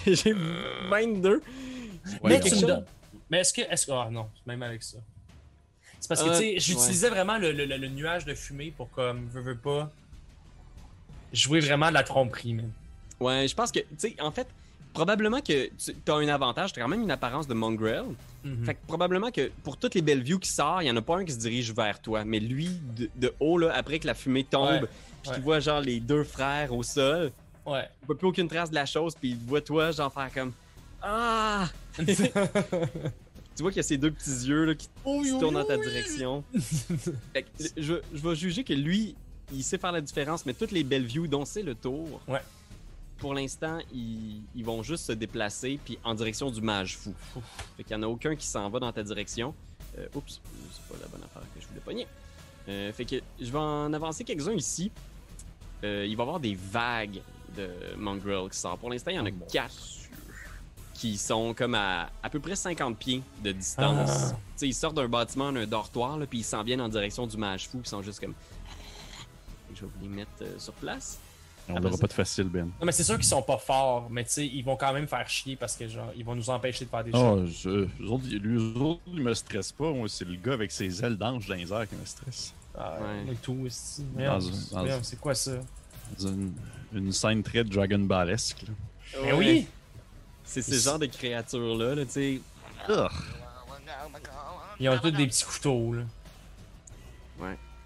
j'ai- 0.05 0.15
j'ai 0.15 0.33
22. 0.89 1.35
Ouais, 1.35 1.41
mais 2.23 2.39
tu 2.39 2.55
me 2.55 2.61
donnes. 2.61 2.85
Mais 3.29 3.39
est-ce 3.39 3.53
que. 3.53 3.61
Est-ce 3.61 3.85
que. 3.85 3.91
Ah 3.91 4.09
non, 4.11 4.27
même 4.47 4.63
avec 4.63 4.81
ça. 4.81 4.97
C'est 5.99 6.07
parce 6.09 6.23
que, 6.23 6.29
Euh, 6.29 6.37
tu 6.37 6.39
sais, 6.39 6.59
j'utilisais 6.59 7.09
vraiment 7.09 7.37
le, 7.37 7.51
le- 7.53 7.65
le- 7.65 7.77
le 7.77 7.87
nuage 7.87 8.25
de 8.25 8.33
fumée 8.33 8.73
pour, 8.75 8.89
comme, 8.89 9.27
veux, 9.31 9.41
veux 9.41 9.57
pas, 9.57 9.89
jouer 11.31 11.59
vraiment 11.59 11.89
de 11.89 11.93
la 11.93 12.03
tromperie, 12.03 12.53
man. 12.53 12.71
Ouais, 13.19 13.47
je 13.47 13.55
pense 13.55 13.71
que, 13.71 13.79
tu 13.79 13.85
sais, 13.97 14.15
en 14.19 14.31
fait, 14.31 14.47
probablement 14.93 15.41
que 15.41 15.69
tu 15.77 15.93
as 16.11 16.13
un 16.13 16.27
avantage. 16.27 16.73
Tu 16.73 16.79
as 16.79 16.83
quand 16.83 16.89
même 16.89 17.01
une 17.01 17.11
apparence 17.11 17.47
de 17.47 17.53
mongrel. 17.53 18.03
Mhm. 18.43 18.65
Fait 18.65 18.75
que 18.75 18.79
probablement 18.87 19.31
que 19.31 19.49
pour 19.63 19.77
toutes 19.77 19.95
les 19.95 20.01
belles 20.01 20.21
views 20.21 20.39
qui 20.39 20.49
sortent, 20.49 20.83
il 20.83 20.87
y 20.87 20.91
en 20.91 20.97
a 20.97 21.01
pas 21.01 21.17
un 21.17 21.25
qui 21.25 21.31
se 21.33 21.39
dirige 21.39 21.73
vers 21.73 21.99
toi. 22.01 22.23
Mais 22.25 22.39
lui, 22.39 22.69
de, 22.95 23.09
de 23.15 23.33
haut, 23.39 23.57
là, 23.57 23.71
après 23.75 23.99
que 23.99 24.07
la 24.07 24.13
fumée 24.13 24.43
tombe, 24.43 24.87
puis 25.23 25.31
qu'il 25.31 25.41
voit 25.43 25.59
genre 25.59 25.81
les 25.81 25.99
deux 25.99 26.23
frères 26.23 26.73
au 26.73 26.83
sol, 26.83 27.31
Ouais. 27.65 27.87
il 28.01 28.05
voit 28.07 28.17
plus 28.17 28.27
aucune 28.27 28.47
trace 28.49 28.69
de 28.69 28.75
la 28.75 28.85
chose, 28.85 29.15
puis 29.15 29.29
il 29.31 29.37
voit 29.37 29.61
toi, 29.61 29.91
genre 29.91 30.11
faire 30.11 30.29
comme 30.33 30.51
Ah 31.01 31.69
Tu 33.55 33.61
vois 33.61 33.69
qu'il 33.71 33.77
y 33.77 33.79
a 33.81 33.83
ces 33.83 33.97
deux 33.97 34.11
petits 34.11 34.47
yeux 34.47 34.65
là, 34.65 34.73
qui 34.75 34.85
se 34.85 35.39
tournent 35.39 35.53
dans 35.53 35.63
ta 35.63 35.77
direction. 35.77 36.43
Fait 37.33 37.43
que, 37.43 37.49
je, 37.77 37.93
je 38.13 38.27
vais 38.27 38.35
juger 38.35 38.63
que 38.63 38.73
lui, 38.73 39.15
il 39.53 39.63
sait 39.63 39.77
faire 39.77 39.91
la 39.91 40.01
différence, 40.01 40.45
mais 40.45 40.53
toutes 40.53 40.71
les 40.71 40.83
belles 40.83 41.05
views 41.05 41.27
dont 41.27 41.45
c'est 41.45 41.61
le 41.61 41.75
tour, 41.75 42.19
Ouais. 42.27 42.41
Pour 43.17 43.33
l'instant, 43.33 43.79
ils, 43.93 44.43
ils 44.55 44.65
vont 44.65 44.83
juste 44.83 45.05
se 45.05 45.11
déplacer 45.11 45.79
puis 45.83 45.97
en 46.03 46.13
direction 46.13 46.49
du 46.51 46.61
mage 46.61 46.97
fou. 46.97 47.13
Fait 47.77 47.83
qu'il 47.83 47.95
y 47.95 47.99
en 47.99 48.03
a 48.03 48.07
aucun 48.07 48.35
qui 48.35 48.45
s'en 48.45 48.69
va 48.69 48.79
dans 48.79 48.91
ta 48.91 49.03
direction. 49.03 49.53
Euh, 49.97 50.07
oups, 50.15 50.41
c'est 50.71 50.93
pas 50.93 51.01
la 51.01 51.07
bonne 51.07 51.23
affaire 51.23 51.43
que 51.53 51.61
je 51.61 51.67
voulais 51.67 51.81
pogner. 51.81 52.07
Euh, 52.67 52.91
fait 52.93 53.05
que 53.05 53.17
je 53.39 53.51
vais 53.51 53.59
en 53.59 53.93
avancer 53.93 54.23
quelques-uns 54.23 54.53
ici. 54.53 54.91
Euh, 55.83 56.05
il 56.07 56.15
va 56.15 56.23
y 56.23 56.25
avoir 56.25 56.39
des 56.39 56.55
vagues 56.55 57.21
de 57.55 57.69
mongrel 57.97 58.49
qui 58.49 58.57
sortent. 58.57 58.79
Pour 58.79 58.89
l'instant, 58.89 59.11
il 59.11 59.17
y 59.17 59.19
en 59.19 59.25
a 59.25 59.29
Oh 59.29 59.45
quatre 59.51 59.73
qui 60.93 61.17
sont 61.17 61.53
comme 61.53 61.75
à 61.75 62.09
à 62.21 62.29
peu 62.29 62.39
près 62.39 62.55
50 62.55 62.97
pieds 62.97 63.21
de 63.43 63.51
distance. 63.51 64.09
Ah. 64.09 64.29
Tu 64.31 64.37
sais, 64.55 64.67
ils 64.69 64.73
sortent 64.73 64.95
d'un 64.95 65.09
bâtiment, 65.09 65.51
d'un 65.51 65.67
dortoir, 65.67 66.17
là, 66.17 66.25
puis 66.25 66.39
ils 66.39 66.43
s'en 66.43 66.63
viennent 66.63 66.81
en 66.81 66.87
direction 66.87 67.27
du 67.27 67.35
mage 67.35 67.67
fou, 67.67 67.79
qui 67.79 67.89
sont 67.89 68.01
juste 68.01 68.19
comme. 68.19 68.33
Je 69.75 69.81
vais 69.81 69.87
vous 69.87 70.01
les 70.01 70.07
mettre 70.07 70.31
euh, 70.43 70.57
sur 70.59 70.73
place. 70.73 71.19
On 71.69 71.79
n'aura 71.79 71.97
pas 71.97 72.07
de 72.07 72.13
facile, 72.13 72.45
Ben. 72.49 72.65
Non, 72.65 72.85
mais 72.85 72.91
c'est 72.91 73.03
sûr 73.05 73.15
qu'ils 73.15 73.23
sont 73.25 73.41
pas 73.41 73.57
forts, 73.57 74.09
mais 74.09 74.23
tu 74.25 74.31
sais, 74.31 74.45
ils 74.45 74.63
vont 74.63 74.75
quand 74.75 74.91
même 74.93 75.07
faire 75.07 75.27
chier 75.29 75.55
parce 75.55 75.77
que 75.77 75.87
genre, 75.87 76.11
ils 76.15 76.25
vont 76.25 76.35
nous 76.35 76.49
empêcher 76.49 76.83
de 76.85 76.89
faire 76.89 77.03
des 77.05 77.11
Ah, 77.13 77.17
choses. 77.17 77.57
je, 77.63 77.69
eux 77.69 77.89
autres, 78.09 78.25
lui, 78.27 78.57
eux 78.57 78.77
autres, 78.81 79.01
ils 79.07 79.21
me 79.23 79.33
stressent 79.33 79.71
pas. 79.71 79.91
Moi, 79.91 80.09
c'est 80.09 80.25
le 80.25 80.35
gars 80.35 80.53
avec 80.53 80.71
ses 80.71 81.03
ailes 81.03 81.15
d'ange 81.17 81.47
dans 81.47 81.55
les 81.55 81.71
airs 81.71 81.87
qui 81.87 81.95
me 81.95 82.05
stresse. 82.05 82.53
Ah, 82.77 82.97
Ouais. 82.99 83.33
et 83.33 83.35
tout, 83.37 83.53
Merde, 84.15 84.43
dans 84.71 84.83
merde, 84.83 84.99
un- 84.99 85.03
c'est 85.03 85.19
quoi 85.19 85.35
ça? 85.35 85.51
Une, 86.21 86.53
une 86.93 87.11
scène 87.13 87.41
très 87.43 87.63
Dragon 87.63 87.99
Ballesque. 87.99 88.63
là. 88.67 88.73
Mais 89.23 89.31
Ben 89.31 89.37
oui! 89.37 89.67
C'est 90.43 90.61
ce 90.61 90.75
genre 90.75 90.99
de 90.99 91.05
créatures-là, 91.05 91.95
là, 91.95 92.03
tu 92.05 92.11
sais. 92.11 92.41
Ugh. 92.89 93.09
Ils 94.79 94.89
ont 94.89 94.97
tous 94.99 95.11
des 95.11 95.27
petits 95.27 95.45
couteaux, 95.45 95.93
là. 95.93 96.03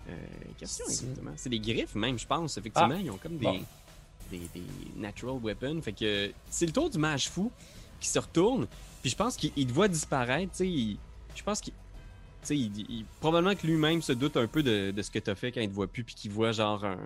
Euh, 0.09 0.13
question 0.57 0.85
C'est- 0.87 1.03
exactement. 1.05 1.31
C'est 1.35 1.49
des 1.49 1.59
griffes, 1.59 1.95
même, 1.95 2.17
je 2.17 2.25
pense. 2.27 2.57
Effectivement, 2.57 2.95
ils 2.95 3.09
ont 3.11 3.17
comme 3.17 3.37
des, 3.37 3.45
Bon. 3.45 3.59
des, 4.31 4.39
des 4.53 4.63
natural 4.95 5.37
weapons. 5.41 5.81
Fait 5.81 5.91
que 5.93 6.31
c'est 6.49 6.65
le 6.65 6.71
tour 6.71 6.89
du 6.89 6.97
mage 6.97 7.29
fou 7.29 7.51
qui 7.99 8.07
se 8.07 8.19
retourne. 8.19 8.67
Puis 9.01 9.09
je 9.11 9.15
pense 9.15 9.35
qu'il 9.35 9.51
il 9.55 9.67
te 9.67 9.73
voit 9.73 9.87
disparaître. 9.87 10.61
Il- 10.61 10.97
je 11.35 11.43
pense 11.43 11.61
qu'il. 11.61 11.73
Il, 12.49 12.79
il- 12.89 13.05
probablement 13.19 13.55
que 13.55 13.67
lui-même 13.67 14.01
se 14.01 14.13
doute 14.13 14.37
un 14.37 14.47
peu 14.47 14.63
de, 14.63 14.91
de 14.91 15.01
ce 15.01 15.11
que 15.11 15.19
t'as 15.19 15.35
fait 15.35 15.51
quand 15.51 15.59
il 15.59 15.67
te 15.69 15.73
voit 15.73 15.87
plus, 15.87 16.03
puis 16.05 16.15
qu'il 16.15 16.31
voit 16.31 16.53
genre 16.53 16.85
un. 16.85 16.97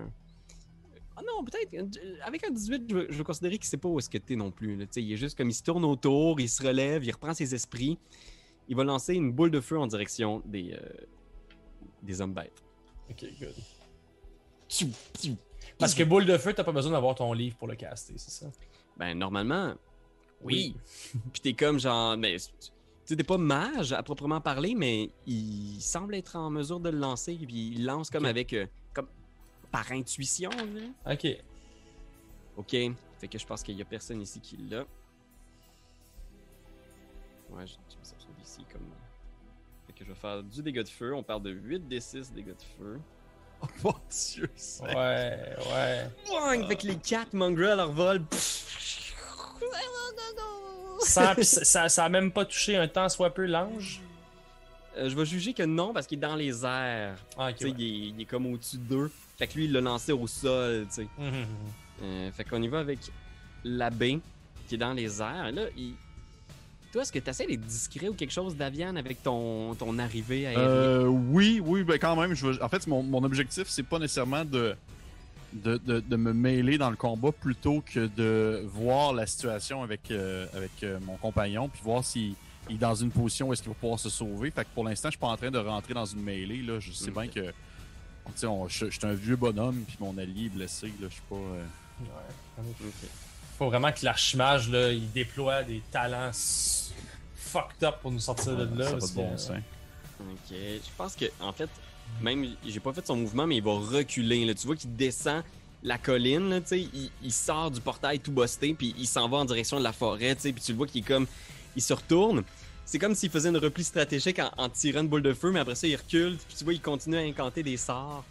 Ah 1.17 1.21
non, 1.25 1.43
peut-être. 1.43 1.73
euh, 1.73 2.15
Avec 2.23 2.45
un 2.45 2.51
18, 2.51 2.83
je 2.89 3.05
je 3.09 3.17
veux 3.17 3.23
considérer 3.23 3.57
qu'il 3.57 3.65
sait 3.65 3.77
pas 3.77 3.89
où 3.89 3.97
est-ce 3.97 4.09
que 4.09 4.19
t'es 4.19 4.35
non 4.35 4.51
plus. 4.51 4.75
là. 4.75 4.85
Il 4.95 5.11
est 5.11 5.17
juste 5.17 5.35
comme 5.37 5.49
il 5.49 5.53
se 5.55 5.63
tourne 5.63 5.83
autour, 5.85 6.39
il 6.39 6.49
se 6.49 6.61
relève, 6.61 7.03
il 7.03 7.11
reprend 7.11 7.33
ses 7.33 7.55
esprits. 7.55 7.97
Il 8.69 8.75
va 8.75 8.83
lancer 8.83 9.15
une 9.15 9.31
boule 9.31 9.49
de 9.51 9.59
feu 9.61 9.79
en 9.79 9.87
direction 9.87 10.41
des, 10.45 10.73
euh, 10.73 10.79
des 12.03 12.21
hommes 12.21 12.33
bêtes. 12.33 12.61
Ok, 13.09 13.25
good. 13.39 13.53
Parce 15.77 15.93
que 15.93 16.03
boule 16.03 16.25
de 16.25 16.37
feu, 16.37 16.53
t'as 16.53 16.63
pas 16.63 16.71
besoin 16.71 16.91
d'avoir 16.93 17.15
ton 17.15 17.33
livre 17.33 17.57
pour 17.57 17.67
le 17.67 17.75
caster, 17.75 18.13
c'est 18.17 18.31
ça? 18.31 18.47
Ben, 18.97 19.17
normalement, 19.17 19.73
oui. 20.43 20.75
Puis 21.33 21.41
t'es 21.41 21.53
comme 21.53 21.79
genre. 21.79 22.17
Mais, 22.17 22.37
tu 22.37 22.49
sais, 23.05 23.15
t'es 23.15 23.23
pas 23.23 23.37
mage 23.37 23.93
à 23.93 24.01
proprement 24.03 24.41
parler, 24.41 24.75
mais 24.75 25.09
il 25.25 25.79
semble 25.81 26.15
être 26.15 26.35
en 26.35 26.49
mesure 26.49 26.79
de 26.79 26.89
le 26.89 26.97
lancer. 26.97 27.35
Puis 27.35 27.73
il 27.75 27.85
lance 27.85 28.09
comme 28.09 28.25
avec. 28.25 28.53
euh, 28.53 28.67
comme 28.93 29.07
par 29.71 29.91
intuition, 29.91 30.49
là. 30.49 31.13
Ok. 31.13 31.27
Ok. 32.57 32.75
Fait 33.19 33.27
que 33.27 33.37
je 33.37 33.45
pense 33.45 33.63
qu'il 33.63 33.77
y 33.77 33.81
a 33.81 33.85
personne 33.85 34.21
ici 34.21 34.39
qui 34.39 34.57
l'a. 34.57 34.85
Ouais, 37.51 37.65
je 37.67 37.73
je 37.73 37.97
me 37.97 38.03
ça 38.03 38.15
ici 38.41 38.65
comme. 38.71 38.90
Je 40.01 40.05
vais 40.05 40.15
faire 40.15 40.41
du 40.41 40.63
dégât 40.63 40.83
de 40.83 40.89
feu. 40.89 41.13
On 41.13 41.21
parle 41.21 41.43
de 41.43 41.51
8 41.51 41.87
d 41.87 41.99
6 41.99 42.33
dégâts 42.33 42.47
de 42.47 42.63
feu. 42.77 42.99
Oh 43.61 43.67
mon 43.83 43.93
dieu, 44.09 44.49
c'est. 44.55 44.83
Ouais, 44.83 45.55
ouais. 45.71 46.09
Boing! 46.25 46.67
Fait 46.67 46.75
que 46.75 46.87
les 46.87 46.95
4 46.95 47.33
mongrels 47.33 47.77
leur 47.77 47.93
pis 48.27 48.37
ça, 51.01 51.35
ça, 51.41 51.89
ça 51.89 52.05
a 52.05 52.09
même 52.09 52.31
pas 52.31 52.45
touché 52.45 52.75
un 52.75 52.87
temps 52.87 53.07
soit 53.09 53.31
peu 53.31 53.45
l'ange? 53.45 54.01
Euh, 54.97 55.09
je 55.09 55.15
vais 55.15 55.25
juger 55.25 55.53
que 55.53 55.63
non, 55.63 55.93
parce 55.93 56.07
qu'il 56.07 56.17
est 56.17 56.21
dans 56.21 56.35
les 56.35 56.65
airs. 56.65 57.17
Ah, 57.37 57.47
ouais. 57.47 57.55
il, 57.61 57.67
est, 57.67 58.09
il 58.09 58.21
est 58.21 58.25
comme 58.25 58.47
au-dessus 58.47 58.77
d'eux. 58.77 59.11
Fait 59.37 59.47
que 59.47 59.55
lui, 59.55 59.65
il 59.65 59.71
l'a 59.71 59.81
lancé 59.81 60.11
au 60.11 60.27
sol, 60.27 60.85
tu 60.87 60.95
sais. 60.95 61.07
Mhm. 61.17 61.45
Euh, 62.03 62.31
fait 62.31 62.43
qu'on 62.43 62.61
y 62.61 62.67
va 62.67 62.79
avec 62.79 62.99
l'abbé 63.63 64.19
qui 64.67 64.75
est 64.75 64.77
dans 64.77 64.93
les 64.93 65.21
airs. 65.21 65.51
Là, 65.51 65.63
il... 65.77 65.93
Toi, 66.91 67.03
est-ce 67.03 67.11
que 67.11 67.19
tu 67.19 67.29
essaies 67.29 67.47
d'être 67.47 67.65
discret 67.65 68.09
ou 68.09 68.13
quelque 68.13 68.31
chose, 68.33 68.55
Daviane, 68.55 68.97
avec 68.97 69.23
ton, 69.23 69.75
ton 69.75 69.97
arrivée 69.97 70.47
aérienne? 70.47 70.67
Euh, 70.67 71.05
oui, 71.07 71.61
oui, 71.63 71.83
ben 71.83 71.97
quand 71.97 72.15
même. 72.19 72.33
Je 72.33 72.45
veux- 72.47 72.63
En 72.63 72.67
fait, 72.67 72.85
mon, 72.87 73.01
mon 73.01 73.23
objectif, 73.23 73.67
c'est 73.67 73.83
pas 73.83 73.97
nécessairement 73.97 74.43
de, 74.43 74.75
de, 75.53 75.77
de, 75.77 75.99
de 76.01 76.15
me 76.17 76.33
mêler 76.33 76.77
dans 76.77 76.89
le 76.89 76.97
combat 76.97 77.31
plutôt 77.31 77.81
que 77.81 78.07
de 78.07 78.63
voir 78.73 79.13
la 79.13 79.25
situation 79.25 79.83
avec, 79.83 80.11
euh, 80.11 80.45
avec 80.53 80.71
euh, 80.83 80.99
mon 81.05 81.15
compagnon, 81.17 81.69
puis 81.69 81.81
voir 81.83 82.03
s'il 82.03 82.33
il 82.69 82.75
est 82.75 82.79
dans 82.79 82.93
une 82.95 83.09
position 83.11 83.47
où 83.49 83.53
est-ce 83.53 83.61
qu'il 83.63 83.71
va 83.71 83.77
pouvoir 83.79 83.99
se 83.99 84.09
sauver. 84.09 84.51
Fait 84.51 84.63
que 84.65 84.69
pour 84.73 84.83
l'instant, 84.83 85.07
je 85.07 85.13
suis 85.13 85.19
pas 85.19 85.27
en 85.27 85.37
train 85.37 85.49
de 85.51 85.57
rentrer 85.57 85.93
dans 85.93 86.05
une 86.05 86.21
mêlée. 86.21 86.61
Là. 86.61 86.79
Je 86.79 86.91
sais 86.91 87.09
bien 87.11 87.27
que. 87.27 87.39
tu 87.39 87.51
sais, 88.35 88.47
on- 88.47 88.67
Je 88.67 88.85
je 88.89 88.97
suis 88.99 89.07
un 89.07 89.13
vieux 89.13 89.35
bonhomme, 89.37 89.83
puis 89.87 89.95
mon 89.99 90.17
allié 90.17 90.45
est 90.45 90.49
blessé. 90.49 90.87
Là. 90.99 91.07
Je 91.07 91.13
suis 91.13 91.23
pas. 91.29 91.35
euh, 91.35 91.63
Ouais. 92.01 92.63
Ok. 92.81 93.09
Faut 93.61 93.69
vraiment 93.69 93.91
que 93.91 94.03
l'archimage, 94.03 94.69
là, 94.71 94.91
il 94.91 95.11
déploie 95.11 95.61
des 95.61 95.83
talents 95.91 96.31
fucked 97.35 97.83
up 97.83 97.97
pour 98.01 98.09
nous 98.09 98.17
sortir 98.19 98.57
de 98.57 98.75
là. 98.75 98.85
ça 98.85 98.91
pas 98.93 99.05
de 99.05 99.13
bon 99.13 99.35
que-. 99.35 100.23
Ok. 100.31 100.57
Je 100.57 100.89
pense 100.97 101.15
que, 101.15 101.25
en 101.39 101.53
fait, 101.53 101.69
même, 102.23 102.43
j'ai 102.65 102.79
pas 102.79 102.91
fait 102.91 103.05
son 103.05 103.17
mouvement, 103.17 103.45
mais 103.45 103.57
il 103.57 103.63
va 103.63 103.73
reculer. 103.73 104.45
Là. 104.45 104.55
Tu 104.55 104.65
vois 104.65 104.75
qu'il 104.75 104.95
descend 104.95 105.43
la 105.83 105.99
colline, 105.99 106.49
là, 106.49 106.59
tu 106.59 106.69
sais, 106.69 106.79
il, 106.81 107.11
il 107.21 107.31
sort 107.31 107.69
du 107.69 107.79
portail 107.81 108.19
tout 108.19 108.31
busté, 108.31 108.73
puis 108.73 108.95
il 108.97 109.05
s'en 109.05 109.29
va 109.29 109.37
en 109.37 109.45
direction 109.45 109.77
de 109.77 109.83
la 109.83 109.93
forêt, 109.93 110.33
tu 110.33 110.41
sais, 110.41 110.53
puis 110.53 110.63
tu 110.63 110.71
le 110.71 110.77
vois 110.77 110.87
qu'il 110.87 111.03
est 111.03 111.07
comme, 111.07 111.27
il 111.75 111.83
se 111.83 111.93
retourne. 111.93 112.41
C'est 112.83 112.97
comme 112.97 113.13
s'il 113.13 113.29
faisait 113.29 113.49
une 113.49 113.57
repli 113.57 113.83
stratégique 113.83 114.39
en, 114.39 114.49
en 114.57 114.69
tirant 114.69 115.01
une 115.01 115.07
boule 115.07 115.21
de 115.21 115.35
feu, 115.35 115.51
mais 115.51 115.59
après 115.59 115.75
ça, 115.75 115.85
il 115.85 115.95
recule, 115.95 116.35
puis 116.47 116.57
tu 116.57 116.63
vois, 116.63 116.73
il 116.73 116.81
continue 116.81 117.17
à 117.17 117.21
incanter 117.21 117.61
des 117.61 117.77
sorts. 117.77 118.25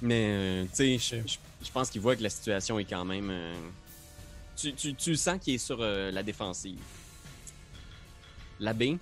Mais, 0.00 0.26
euh, 0.28 0.64
tu 0.74 0.98
sais, 0.98 0.98
je- 1.26 1.70
pense 1.72 1.90
qu'il 1.90 2.00
voit 2.00 2.14
que 2.16 2.22
la 2.22 2.30
situation 2.30 2.78
est 2.78 2.84
quand 2.84 3.04
même... 3.04 3.30
euh, 3.30 3.54
tu, 4.56 4.72
tu, 4.74 4.94
tu 4.94 5.16
sens 5.16 5.38
qu'il 5.40 5.54
est 5.54 5.58
sur 5.58 5.78
euh, 5.80 6.10
la 6.10 6.22
défensive. 6.22 6.78
L'abbé, 8.60 8.98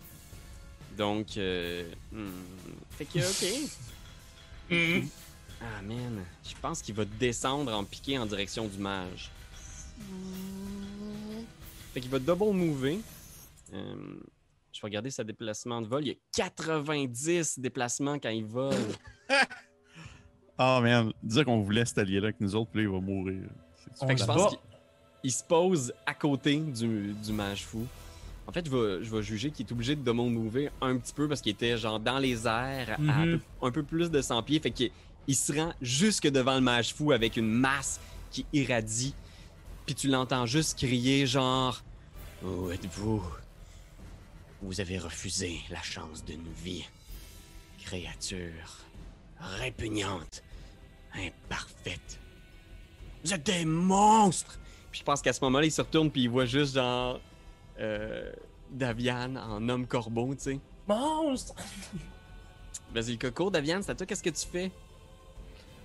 donc, 0.96 1.36
euh, 1.36 1.90
hmm, 2.12 2.28
fait 2.90 3.04
que, 3.06 3.18
ok. 3.18 3.70
Mhm. 4.68 5.08
Ah 5.60 5.80
man, 5.82 6.24
je 6.44 6.52
pense 6.60 6.82
qu'il 6.82 6.94
va 6.96 7.04
descendre 7.04 7.72
en 7.72 7.84
piqué 7.84 8.18
en 8.18 8.26
direction 8.26 8.66
du 8.66 8.78
mage. 8.78 9.30
Fait 11.94 12.00
qu'il 12.00 12.10
va 12.10 12.18
double 12.18 12.52
mover. 12.52 12.98
Euh, 13.72 13.94
je 14.72 14.80
vais 14.80 14.84
regarder 14.86 15.10
sa 15.10 15.22
déplacement 15.22 15.80
de 15.80 15.86
vol. 15.86 16.04
Il 16.04 16.08
y 16.08 16.10
a 16.42 16.50
90 16.50 17.60
déplacements 17.60 18.18
quand 18.18 18.28
il 18.30 18.44
vole. 18.44 18.74
Ah, 20.58 20.80
man. 20.82 21.12
Dire 21.22 21.44
qu'on 21.44 21.60
voulait 21.60 21.84
cet 21.84 21.98
allié-là 21.98 22.28
avec 22.28 22.40
nous 22.40 22.54
autres, 22.56 22.70
puis 22.70 22.82
là, 22.84 22.88
il 22.88 22.92
va 22.92 23.00
mourir. 23.00 23.42
Fait 24.00 24.06
que 24.14 24.20
je 24.20 24.22
se 24.22 24.26
pense 24.26 24.48
qu'il 24.50 24.58
il 25.24 25.32
se 25.32 25.42
pose 25.44 25.92
à 26.06 26.14
côté 26.14 26.56
du, 26.56 27.12
du 27.12 27.32
mage 27.32 27.64
fou. 27.64 27.84
En 28.46 28.52
fait, 28.52 28.64
je 28.66 28.70
vais, 28.70 29.04
je 29.04 29.10
vais 29.10 29.22
juger 29.22 29.50
qu'il 29.50 29.66
est 29.66 29.72
obligé 29.72 29.96
de 29.96 30.02
double 30.02 30.30
mover 30.30 30.70
un 30.80 30.96
petit 30.98 31.12
peu 31.12 31.26
parce 31.28 31.40
qu'il 31.40 31.50
était 31.52 31.76
genre 31.76 31.98
dans 31.98 32.18
les 32.18 32.46
airs 32.46 32.90
à 32.90 32.94
un, 33.02 33.26
Mhm. 33.26 33.40
peu, 33.60 33.66
un 33.66 33.70
peu 33.72 33.82
plus 33.82 34.10
de 34.10 34.20
100 34.22 34.42
pieds. 34.44 34.60
Fait 34.60 34.70
qu'il 34.70 34.90
il 35.26 35.34
se 35.34 35.52
rend 35.52 35.72
jusque 35.82 36.28
devant 36.28 36.54
le 36.54 36.60
mage 36.60 36.94
fou 36.94 37.10
avec 37.10 37.36
une 37.36 37.48
masse 37.50 37.98
qui 38.30 38.46
irradie. 38.52 39.14
Puis 39.84 39.94
tu 39.96 40.06
l'entends 40.08 40.46
juste 40.46 40.78
crier 40.78 41.26
genre 41.26 41.82
Où 42.44 42.70
êtes-vous? 42.70 43.22
Vous 44.62 44.80
avez 44.80 44.98
refusé 44.98 45.58
la 45.70 45.82
chance 45.82 46.24
d'une 46.24 46.46
vie. 46.62 46.84
Créature 47.84 48.85
répugnante, 49.40 50.42
imparfaite. 51.14 52.18
Vous 53.24 53.34
êtes 53.34 53.44
des 53.46 53.64
monstres! 53.64 54.58
Puis 54.90 55.00
je 55.00 55.04
pense 55.04 55.20
qu'à 55.22 55.32
ce 55.32 55.42
moment-là, 55.44 55.66
il 55.66 55.72
se 55.72 55.82
retourne 55.82 56.10
puis 56.10 56.22
il 56.22 56.30
voit 56.30 56.46
juste 56.46 56.74
genre 56.74 57.20
euh, 57.78 58.32
Daviane 58.70 59.36
en 59.36 59.68
homme 59.68 59.86
corbeau, 59.86 60.34
tu 60.34 60.40
sais. 60.42 60.60
Monstre! 60.88 61.54
Vas-y, 62.94 63.12
le 63.12 63.18
coco, 63.18 63.50
Daviane, 63.50 63.82
c'est 63.82 63.92
à 63.92 63.94
toi, 63.94 64.06
qu'est-ce 64.06 64.22
que 64.22 64.30
tu 64.30 64.46
fais? 64.46 64.70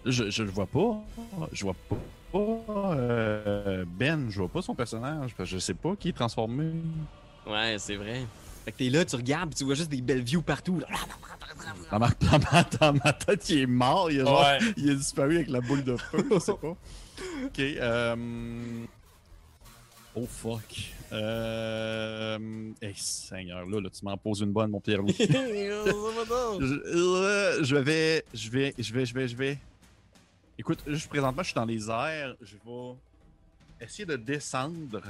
Je, 0.05 0.29
je 0.29 0.43
le 0.43 0.49
vois 0.49 0.65
pas. 0.67 1.01
Je 1.51 1.63
vois 1.63 1.75
pas. 1.89 1.97
euh, 2.37 3.85
ben, 3.87 4.29
je 4.29 4.39
vois 4.39 4.49
pas 4.49 4.61
son 4.61 4.73
personnage. 4.73 5.35
parce 5.35 5.49
que 5.49 5.55
Je 5.55 5.59
sais 5.59 5.73
pas 5.73 5.95
qui 5.95 6.09
est 6.09 6.13
transformé. 6.13 6.71
Ouais, 7.45 7.75
c'est 7.79 7.95
vrai. 7.97 8.25
Fait 8.65 8.71
que 8.71 8.77
t'es 8.77 8.89
là, 8.89 9.03
tu 9.05 9.15
regardes, 9.15 9.49
puis 9.49 9.57
tu 9.57 9.63
vois 9.63 9.75
juste 9.75 9.89
des 9.89 10.01
belles 10.01 10.21
views 10.23 10.41
partout. 10.41 10.81
Dans 11.89 11.99
ma, 11.99 12.09
dans 12.09 12.39
ma- 12.51 12.63
dans 12.79 12.93
ma 13.03 13.13
tête, 13.13 13.49
il 13.49 13.59
est 13.59 13.65
mort. 13.65 14.11
Il 14.11 14.21
a, 14.21 14.25
genre- 14.25 14.41
Ouais. 14.41 14.59
il 14.77 14.89
a 14.91 14.95
disparu 14.95 15.35
avec 15.37 15.49
la 15.49 15.61
boule 15.61 15.83
de 15.83 15.97
feu. 15.97 16.25
Je 16.31 16.39
sais 16.39 16.53
pas. 16.53 16.75
Ok. 17.45 17.59
Euh... 17.59 18.85
Oh 20.15 20.25
fuck. 20.27 20.93
Euh... 21.11 22.71
Hey, 22.81 22.93
Seigneur, 22.95 23.65
là, 23.65 23.79
là 23.81 23.89
tu 23.89 24.03
m'en 24.05 24.17
poses 24.17 24.41
une 24.41 24.51
bonne, 24.51 24.71
mon 24.71 24.79
Pierre-Louis. 24.79 25.15
je, 25.19 25.25
euh, 26.95 27.63
je 27.63 27.75
vais, 27.75 28.23
je 28.33 28.49
vais, 28.49 28.73
je 28.77 28.93
vais, 28.93 29.05
je 29.05 29.13
vais, 29.13 29.27
je 29.27 29.35
vais. 29.35 29.57
Écoute, 30.57 30.79
juste 30.87 31.09
présentement, 31.09 31.41
je 31.43 31.47
suis 31.47 31.55
dans 31.55 31.65
les 31.65 31.89
airs. 31.89 32.35
Je 32.41 32.53
vais 32.55 32.95
essayer 33.85 34.05
de 34.05 34.15
descendre. 34.15 35.01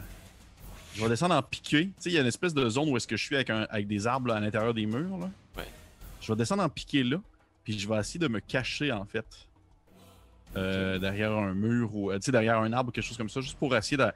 Je 0.96 1.02
vais 1.02 1.10
descendre 1.10 1.36
en 1.36 1.42
piqué. 1.42 1.86
Tu 1.88 1.94
sais, 2.00 2.10
il 2.10 2.14
y 2.14 2.18
a 2.18 2.22
une 2.22 2.28
espèce 2.28 2.54
de 2.54 2.68
zone 2.70 2.90
où 2.90 2.98
est-ce 2.98 3.08
que 3.08 3.16
je 3.18 3.24
suis 3.24 3.36
avec, 3.36 3.50
un- 3.50 3.66
avec 3.70 3.88
des 3.88 4.08
arbres 4.08 4.28
là, 4.28 4.36
à 4.36 4.40
l'intérieur 4.40 4.74
des 4.74 4.86
murs. 4.86 5.18
Là. 5.18 5.30
Ouais. 5.58 5.68
Je 6.22 6.32
vais 6.32 6.36
descendre 6.38 6.64
en 6.64 6.70
piqué 6.70 7.04
là, 7.04 7.22
puis 7.64 7.78
je 7.80 7.88
vais 7.88 7.98
essayer 7.98 8.20
de 8.20 8.28
me 8.28 8.40
cacher 8.40 8.92
en 8.92 9.06
fait. 9.06 9.26
Euh, 10.58 11.00
Derrière 11.00 11.32
un 11.32 11.54
mur 11.54 11.96
ou 11.96 12.12
euh, 12.12 12.20
derrière 12.28 12.60
un 12.60 12.74
arbre 12.74 12.90
ou 12.90 12.92
quelque 12.92 13.06
chose 13.06 13.18
comme 13.18 13.30
ça, 13.30 13.40
juste 13.40 13.58
pour 13.58 13.74
essayer 13.76 13.96
de- 13.96 14.12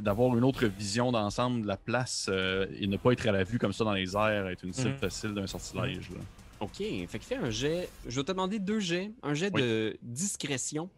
d'avoir 0.00 0.36
une 0.36 0.42
autre 0.44 0.66
vision 0.66 1.12
d'ensemble 1.12 1.62
de 1.62 1.66
la 1.68 1.76
place 1.76 2.26
euh, 2.28 2.66
et 2.78 2.86
ne 2.88 2.96
pas 2.96 3.12
être 3.12 3.26
à 3.28 3.32
la 3.32 3.44
vue 3.44 3.58
comme 3.60 3.72
ça 3.72 3.84
dans 3.84 3.92
les 3.92 4.16
airs, 4.16 4.48
être 4.48 4.64
une 4.64 4.72
cible 4.72 4.90
Mhm. 4.90 4.98
facile 4.98 5.32
d'un 5.34 5.46
sortilège. 5.46 6.10
là. 6.10 6.16
Ok, 6.60 6.76
fait 6.78 7.18
que 7.18 7.24
fais 7.24 7.36
un 7.36 7.50
jet. 7.50 7.88
Je 8.06 8.16
vais 8.16 8.22
te 8.24 8.32
demander 8.32 8.58
deux 8.58 8.80
jets. 8.80 9.12
Un 9.22 9.34
jet 9.34 9.50
Oui. 9.54 9.62
de 9.62 9.96
discrétion. 10.02 10.88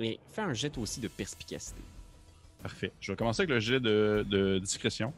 Et 0.00 0.18
fais 0.32 0.42
un 0.42 0.52
jet 0.54 0.76
aussi 0.78 1.00
de 1.00 1.08
perspicacité. 1.08 1.80
Parfait. 2.64 2.90
Je 2.98 3.12
vais 3.12 3.16
commencer 3.16 3.42
avec 3.42 3.50
le 3.50 3.60
jet 3.60 3.78
de, 3.78 4.24
de 4.28 4.58
discrétion. 4.58 5.12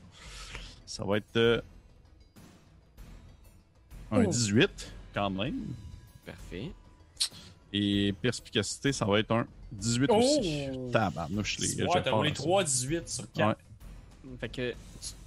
Ça 0.85 1.05
va 1.05 1.17
être 1.19 1.37
euh, 1.37 1.61
un 4.11 4.25
Oh. 4.25 4.31
18 4.31 4.93
quand 5.15 5.31
même. 5.31 5.55
Parfait. 6.25 6.73
Et 7.73 8.13
perspicacité, 8.21 8.93
ça 8.93 9.05
va 9.05 9.21
être 9.21 9.31
un 9.31 9.47
18 9.73 10.11
aussi. 10.11 10.67
Oh! 10.73 10.91
Tabarnouche, 10.93 11.59
les 11.59 11.83
Ouais, 11.85 12.03
t'as 12.03 12.11
roulé 12.11 12.31
3-18 12.33 13.07
sur 13.07 13.31
4. 13.33 13.49
Ouais. 13.49 13.55
Fait 14.41 14.49
que 14.49 14.71
tu, 14.71 14.77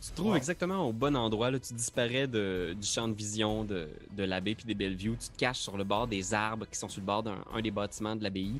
tu 0.02 0.10
te 0.12 0.16
trouves 0.18 0.36
exactement 0.36 0.88
au 0.90 0.92
bon 0.92 1.16
endroit. 1.16 1.52
Là. 1.52 1.60
Tu 1.60 1.74
disparais 1.74 2.28
de- 2.28 2.76
du 2.80 2.86
champ 2.86 3.08
de 3.08 3.14
vision 3.14 3.64
de, 3.64 3.88
de 4.12 4.24
l'abbaye 4.24 4.56
puis 4.56 4.66
des 4.66 4.74
Bellevue. 4.76 5.16
Tu 5.18 5.30
te 5.30 5.38
caches 5.38 5.60
sur 5.60 5.78
le 5.78 5.86
bord 5.86 6.06
des 6.06 6.34
arbres 6.34 6.66
qui 6.70 6.78
sont 6.78 6.90
sur 6.90 7.00
le 7.00 7.06
bord 7.06 7.24
d'un 7.24 7.38
un 7.54 7.62
des 7.62 7.72
bâtiments 7.72 8.16
de 8.18 8.24
l'abbaye. 8.24 8.60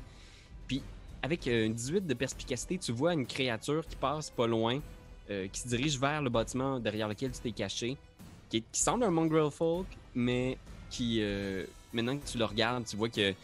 Avec 1.22 1.46
euh, 1.46 1.66
une 1.66 1.74
18 1.74 2.06
de 2.06 2.14
perspicacité, 2.14 2.78
tu 2.78 2.92
vois 2.92 3.12
une 3.14 3.26
créature 3.26 3.86
qui 3.86 3.96
passe 3.96 4.30
pas 4.30 4.46
loin, 4.46 4.80
euh, 5.30 5.46
qui 5.48 5.60
se 5.60 5.68
dirige 5.68 5.98
vers 5.98 6.22
le 6.22 6.30
bâtiment 6.30 6.78
derrière 6.80 7.08
lequel 7.08 7.30
tu 7.32 7.40
t'es 7.40 7.52
caché, 7.52 7.96
qui, 8.48 8.58
est- 8.58 8.64
qui 8.72 8.80
semble 8.80 9.04
un 9.04 9.10
mongrel 9.10 9.50
folk, 9.50 9.86
mais 10.14 10.56
qui, 10.88 11.18
euh, 11.20 11.64
maintenant 11.92 12.16
que 12.16 12.26
tu 12.26 12.38
le 12.38 12.44
regardes, 12.44 12.84
tu 12.86 12.96
vois 12.96 13.08
que 13.08 13.34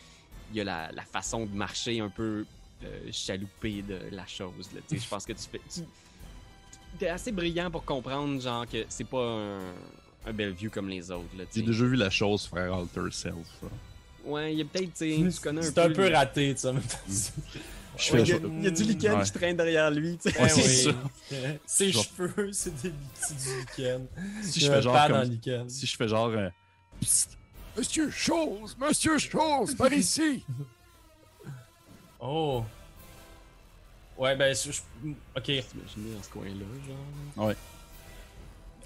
il 0.53 0.57
y 0.57 0.61
a 0.61 0.65
la, 0.65 0.91
la 0.93 1.03
façon 1.03 1.45
de 1.45 1.55
marcher 1.55 1.99
un 2.01 2.09
peu 2.09 2.47
euh, 2.85 3.01
chaloupée 3.13 3.83
de 3.83 3.99
la 4.13 4.27
chose. 4.27 4.71
Je 4.91 5.09
pense 5.09 5.27
que 5.27 5.33
tu 5.33 5.43
fais. 5.51 5.61
Tu, 5.73 5.81
t'es 6.99 7.09
assez 7.09 7.33
brillant 7.33 7.71
pour 7.71 7.85
comprendre, 7.85 8.41
genre, 8.41 8.67
que 8.67 8.85
c'est 8.89 9.05
pas 9.09 9.23
un, 9.23 9.61
un 10.27 10.33
Bellevue 10.33 10.71
comme 10.71 10.89
les 10.89 11.11
autres. 11.11 11.25
J'ai 11.53 11.63
déjà 11.63 11.85
vu 11.85 11.97
la 11.97 12.11
chose 12.11 12.47
faire 12.47 12.73
alter 12.75 13.11
self. 13.11 13.37
Ouais, 14.27 14.53
il 14.53 14.59
y 14.59 14.63
a 14.63 14.65
peut-être, 14.65 14.93
tu 14.95 15.31
sais, 15.31 15.31
tu 15.37 15.41
connais 15.41 15.61
un 15.61 15.63
C'est 15.63 15.75
peu. 15.75 15.81
un 15.83 15.91
peu 15.91 16.13
raté, 16.13 16.53
tu 16.55 16.61
sais, 16.61 16.69
en 16.69 16.73
même 16.75 16.83
temps. 16.83 16.99
Je 17.99 18.13
Ouais, 18.13 18.21
il, 18.23 18.29
y 18.29 18.31
il 18.59 18.65
y 18.65 18.67
a 18.67 18.71
du 18.71 18.83
lichen 18.85 19.13
Ouais. 19.15 19.25
qui 19.25 19.33
traîne 19.33 19.57
derrière 19.57 19.91
lui, 19.91 20.19
tu 20.19 20.31
sais. 20.31 20.39
Ouais, 20.43 20.49
c'est. 20.51 20.95
Ses 21.65 21.93
Genre- 21.93 22.05
cheveux, 22.05 22.53
c'est 22.53 22.75
des 22.83 22.93
c'est 23.15 23.35
du 23.39 23.83
lichen. 23.85 24.07
Si 24.43 24.59
Il 24.59 24.67
je 24.67 24.71
fais 24.73 24.83
genre 24.83 25.07
comme-. 25.09 25.69
Si 25.71 25.87
je 25.87 25.97
fais 25.97 26.09
genre 26.09 26.27
euh, 26.29 26.51
Psst, 27.01 27.39
Monsieur 27.77 28.11
Chose, 28.11 28.77
Monsieur 28.79 29.17
Chose, 29.19 29.75
par 29.77 29.91
ici. 29.93 30.45
Oh. 32.21 32.65
Ouais, 34.19 34.35
ben, 34.37 34.55
je... 34.55 34.73
je- 34.73 34.81
ok. 35.37 35.43
T'imagines 35.45 36.15
dans 36.17 36.23
ce 36.23 36.29
coin-là, 36.31 36.65
genre. 37.37 37.51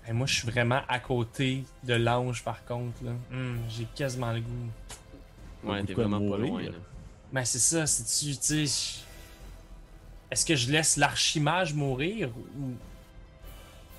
Hey, 0.07 0.13
moi, 0.13 0.27
je 0.27 0.35
suis 0.35 0.49
vraiment 0.51 0.83
à 0.89 0.99
côté 0.99 1.65
de 1.85 1.95
l'ange, 1.95 2.43
par 2.43 2.65
contre. 2.65 3.03
là. 3.05 3.13
Hmm, 3.31 3.59
J'ai 3.69 3.87
quasiment 3.95 4.33
le 4.33 4.41
goût. 4.41 4.71
Ouais, 5.65 5.85
t'es 5.85 5.95
vraiment 5.95 6.19
pas 6.31 6.39
loin, 6.39 6.63
là. 6.63 6.71
Ben, 7.33 7.45
c'est 7.45 7.59
ça, 7.59 7.87
c'est-tu, 7.87 8.37
tu 8.39 8.67
sais... 8.67 9.01
Est-ce 10.31 10.47
que 10.47 10.55
je 10.55 10.71
laisse 10.71 10.97
l'archimage 10.97 11.75
mourir 11.75 12.31
ou 12.57 12.75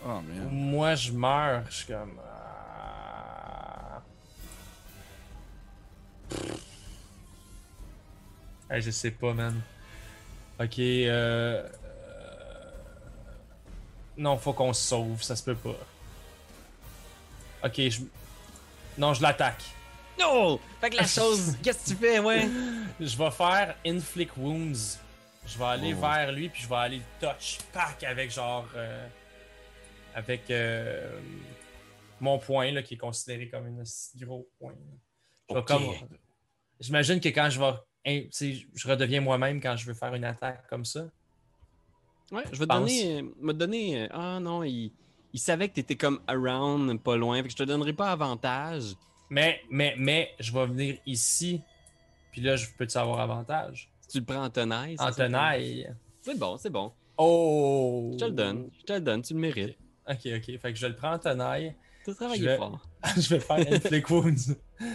Oh 0.04 0.08
ou 0.10 0.22
man. 0.22 0.50
moi 0.50 0.96
je 0.96 1.12
meurs? 1.12 1.64
Je 1.70 1.76
suis 1.76 1.88
comme. 1.88 2.14
ah. 2.26 4.02
Hey, 8.70 8.82
je 8.82 8.92
sais 8.92 9.12
pas, 9.12 9.34
man. 9.34 9.62
Ok, 10.60 10.80
euh. 10.80 11.68
euh, 11.68 11.70
Non, 14.18 14.38
faut 14.38 14.54
qu'on 14.54 14.72
se 14.74 14.82
sauve, 14.88 15.22
ça 15.22 15.36
se 15.36 15.44
peut 15.44 15.56
pas. 15.56 15.76
Ok, 17.66 17.76
je. 17.90 18.02
Non, 18.98 19.14
je 19.14 19.22
l'attaque. 19.22 19.64
Non! 20.20 20.60
Fait 20.80 20.90
que 20.90 20.98
la 20.98 21.04
chose, 21.08 21.58
qu'est-ce 21.64 21.86
que 21.86 21.90
tu 21.92 21.96
fais, 21.96 22.20
ouais? 22.20 22.48
Je 23.00 23.18
vais 23.18 23.32
faire 23.32 23.76
Inflict 23.86 24.36
Wounds. 24.38 25.00
Je 25.46 25.58
vais 25.58 25.66
aller 25.66 25.94
Oh. 25.98 26.02
vers 26.02 26.32
lui, 26.32 26.50
puis 26.50 26.62
je 26.64 26.70
vais 26.70 26.76
aller 26.76 27.02
touch 27.20 27.60
pack 27.74 28.04
avec 28.04 28.32
genre. 28.32 28.68
euh, 28.76 29.08
avec 30.14 30.52
euh, 30.52 31.20
mon 32.20 32.38
point, 32.38 32.72
là, 32.72 32.84
qui 32.84 32.96
est 32.96 32.98
considéré 32.98 33.50
comme 33.50 33.66
un 33.80 33.86
si 33.86 34.18
gros 34.20 34.48
point. 34.60 34.74
Je 35.50 35.54
vais 35.56 35.60
Ok. 35.62 35.68
comme. 35.68 35.88
J'imagine 36.80 37.20
que 37.20 37.30
quand 37.30 37.50
je 37.50 37.60
vais. 37.60 37.74
hein, 38.06 38.24
tu 38.32 38.68
je 38.74 38.88
redeviens 38.88 39.22
moi-même 39.22 39.62
quand 39.62 39.76
je 39.78 39.86
veux 39.86 39.94
faire 39.94 40.14
une 40.14 40.26
attaque 40.26 40.68
comme 40.70 40.86
ça. 40.86 41.06
Ouais, 42.32 42.44
je 42.52 42.60
vais 42.60 42.66
te 42.68 42.72
donner. 42.72 43.20
euh, 43.20 43.24
me 43.40 43.54
donner. 43.54 44.04
euh, 44.04 44.08
Ah 44.12 44.40
non, 44.40 44.64
il, 44.64 44.92
il 45.34 45.40
savait 45.40 45.70
que 45.70 45.76
t'étais 45.76 45.96
comme 45.96 46.22
around, 46.28 47.00
pas 47.02 47.16
loin. 47.18 47.38
Fait 47.38 47.44
que 47.48 47.52
je 47.52 47.58
te 47.58 47.64
donnerai 47.64 47.94
pas 47.94 48.12
avantage. 48.12 48.94
Mais, 49.32 49.62
mais, 49.70 49.96
mais, 49.98 50.32
je 50.42 50.52
vais 50.52 50.66
venir 50.66 50.98
ici, 51.06 51.62
puis 52.34 52.42
là, 52.42 52.58
je 52.58 52.68
peux-tu 52.78 52.98
avoir 52.98 53.22
avantage? 53.22 53.90
Si 54.02 54.10
tu 54.10 54.20
le 54.20 54.26
prends 54.26 54.44
en 54.44 54.50
tenaille. 54.50 54.98
En 55.00 55.10
tenaille. 55.10 55.90
C'est 56.22 56.38
bon, 56.38 56.58
c'est 56.58 56.70
bon. 56.70 56.92
Oh! 57.18 58.10
Je 58.12 58.18
te 58.18 58.26
le 58.26 58.32
donne. 58.32 58.70
Je 58.78 58.84
te 58.84 58.92
le 58.92 59.00
donne, 59.00 59.22
tu 59.22 59.34
le 59.34 59.40
mérites. 59.40 59.78
Ok, 60.06 60.18
ok. 60.26 60.60
Fait 60.60 60.74
que 60.74 60.76
je 60.78 60.86
le 60.86 60.96
prends 60.98 61.14
en 61.14 61.18
tenaille. 61.18 61.74
T'as 62.04 62.14
travaillé 62.14 62.46
vais- 62.46 62.58
fort. 62.58 62.86
je 63.16 63.30
vais 63.30 63.40
faire 63.40 63.74
Inflict 63.74 64.10
Wounds. 64.10 64.56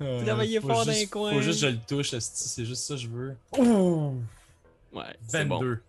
Euh, 0.00 0.24
Travaillez 0.24 0.60
faut 0.60 0.68
fort 0.68 0.86
dans 0.86 0.92
les 0.92 1.06
coins. 1.08 1.32
Faut 1.32 1.42
juste 1.42 1.60
que 1.60 1.66
je 1.66 1.72
le 1.72 1.78
touche, 1.80 2.16
c'est 2.16 2.64
juste 2.64 2.84
ça 2.84 2.94
que 2.94 3.00
je 3.00 3.08
veux. 3.08 3.36
Ouh! 3.58 4.22
Ouais, 4.92 5.16
c'est 5.26 5.44
bon. 5.44 5.58
22. 5.58 5.82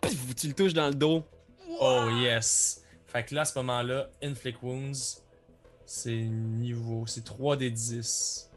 Pff, 0.00 0.34
Tu 0.34 0.48
le 0.48 0.54
touches 0.54 0.74
dans 0.74 0.88
le 0.88 0.94
dos. 0.94 1.22
Oh 1.80 2.08
yes! 2.20 2.82
Fait 3.06 3.24
que 3.24 3.34
là, 3.34 3.42
à 3.42 3.44
ce 3.44 3.56
moment-là, 3.60 4.08
Inflict 4.20 4.60
Wounds, 4.60 5.22
c'est 5.86 6.14
niveau. 6.16 7.06
C'est 7.06 7.24
3 7.24 7.56
des 7.56 7.70
10. 7.70 8.50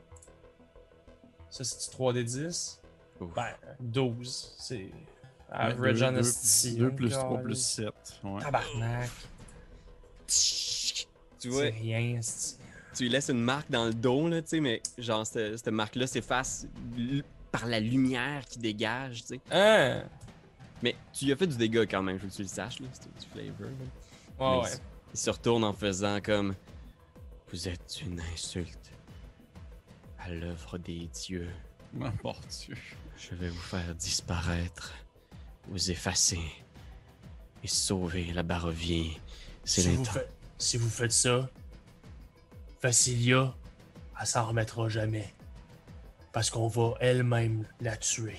Ça, 1.49 1.63
c'est 1.63 1.91
3 1.91 2.13
des 2.13 2.23
10? 2.23 2.79
Ouf. 3.19 3.33
Ben, 3.35 3.53
12. 3.79 4.55
C'est 4.59 4.89
average 5.49 5.99
Deux- 5.99 6.05
honesty. 6.05 6.75
deux- 6.75 6.89
deux 6.89 6.95
plus 6.95 7.13
Oh, 7.15 7.19
3 7.19 7.37
plus 7.39 7.43
calice. 7.53 7.67
7. 7.67 8.19
Ouais. 8.23 8.41
Tabarnak. 8.41 9.09
Tu 11.39 11.49
vois, 11.49 11.63
C'est 11.63 11.69
rien, 11.69 12.19
tu 12.95 13.03
lui 13.03 13.09
laisses 13.09 13.29
une 13.29 13.39
marque 13.41 13.69
dans 13.69 13.85
le 13.85 13.93
dos, 13.93 14.27
là, 14.27 14.41
tu 14.41 14.47
sais, 14.49 14.59
mais 14.59 14.81
genre, 14.97 15.25
cette, 15.25 15.57
cette 15.57 15.67
marque-là 15.67 16.07
s'efface 16.07 16.65
par 17.51 17.67
la 17.67 17.79
lumière 17.79 18.43
qui 18.45 18.57
dégage, 18.57 19.21
tu 19.21 19.35
sais. 19.35 19.39
Hein? 19.51 20.03
Mais 20.81 20.95
tu 21.13 21.25
lui 21.25 21.31
as 21.33 21.35
fait 21.35 21.45
du 21.47 21.55
dégât 21.57 21.85
quand 21.85 22.01
même, 22.01 22.17
faut 22.19 22.25
que 22.27 22.33
tu 22.33 22.41
le 22.41 22.47
saches, 22.47 22.79
là. 22.79 22.87
C'était 22.91 23.09
du 23.19 23.25
flavor, 23.27 23.69
là. 23.69 23.85
Mais 24.39 24.45
ouais. 24.63 24.69
il- 24.73 24.79
Il 25.13 25.17
se 25.19 25.29
retourne 25.29 25.63
en 25.63 25.73
faisant 25.73 26.19
comme 26.21 26.55
Vous 27.51 27.69
êtes 27.69 28.01
une 28.01 28.19
insulte 28.33 28.91
à 30.19 30.29
l'œuvre 30.29 30.77
des 30.77 31.07
dieux. 31.07 31.49
Oh, 31.99 32.05
mon 32.23 32.35
Dieu. 32.49 32.75
Je 33.17 33.35
vais 33.35 33.49
vous 33.49 33.61
faire 33.61 33.95
disparaître, 33.95 34.93
vous 35.67 35.89
effacer 35.91 36.41
et 37.63 37.67
sauver 37.67 38.33
la 38.33 38.43
Barovie. 38.43 39.19
C'est 39.63 39.81
Si 39.81 39.95
vous, 39.95 40.05
si 40.57 40.77
vous 40.77 40.89
faites 40.89 41.13
ça, 41.13 41.49
Facilia, 42.81 43.55
elle 44.19 44.27
s'en 44.27 44.47
remettra 44.47 44.89
jamais. 44.89 45.33
Parce 46.33 46.49
qu'on 46.49 46.67
va 46.67 46.95
elle-même 46.99 47.65
la 47.79 47.95
tuer. 47.95 48.37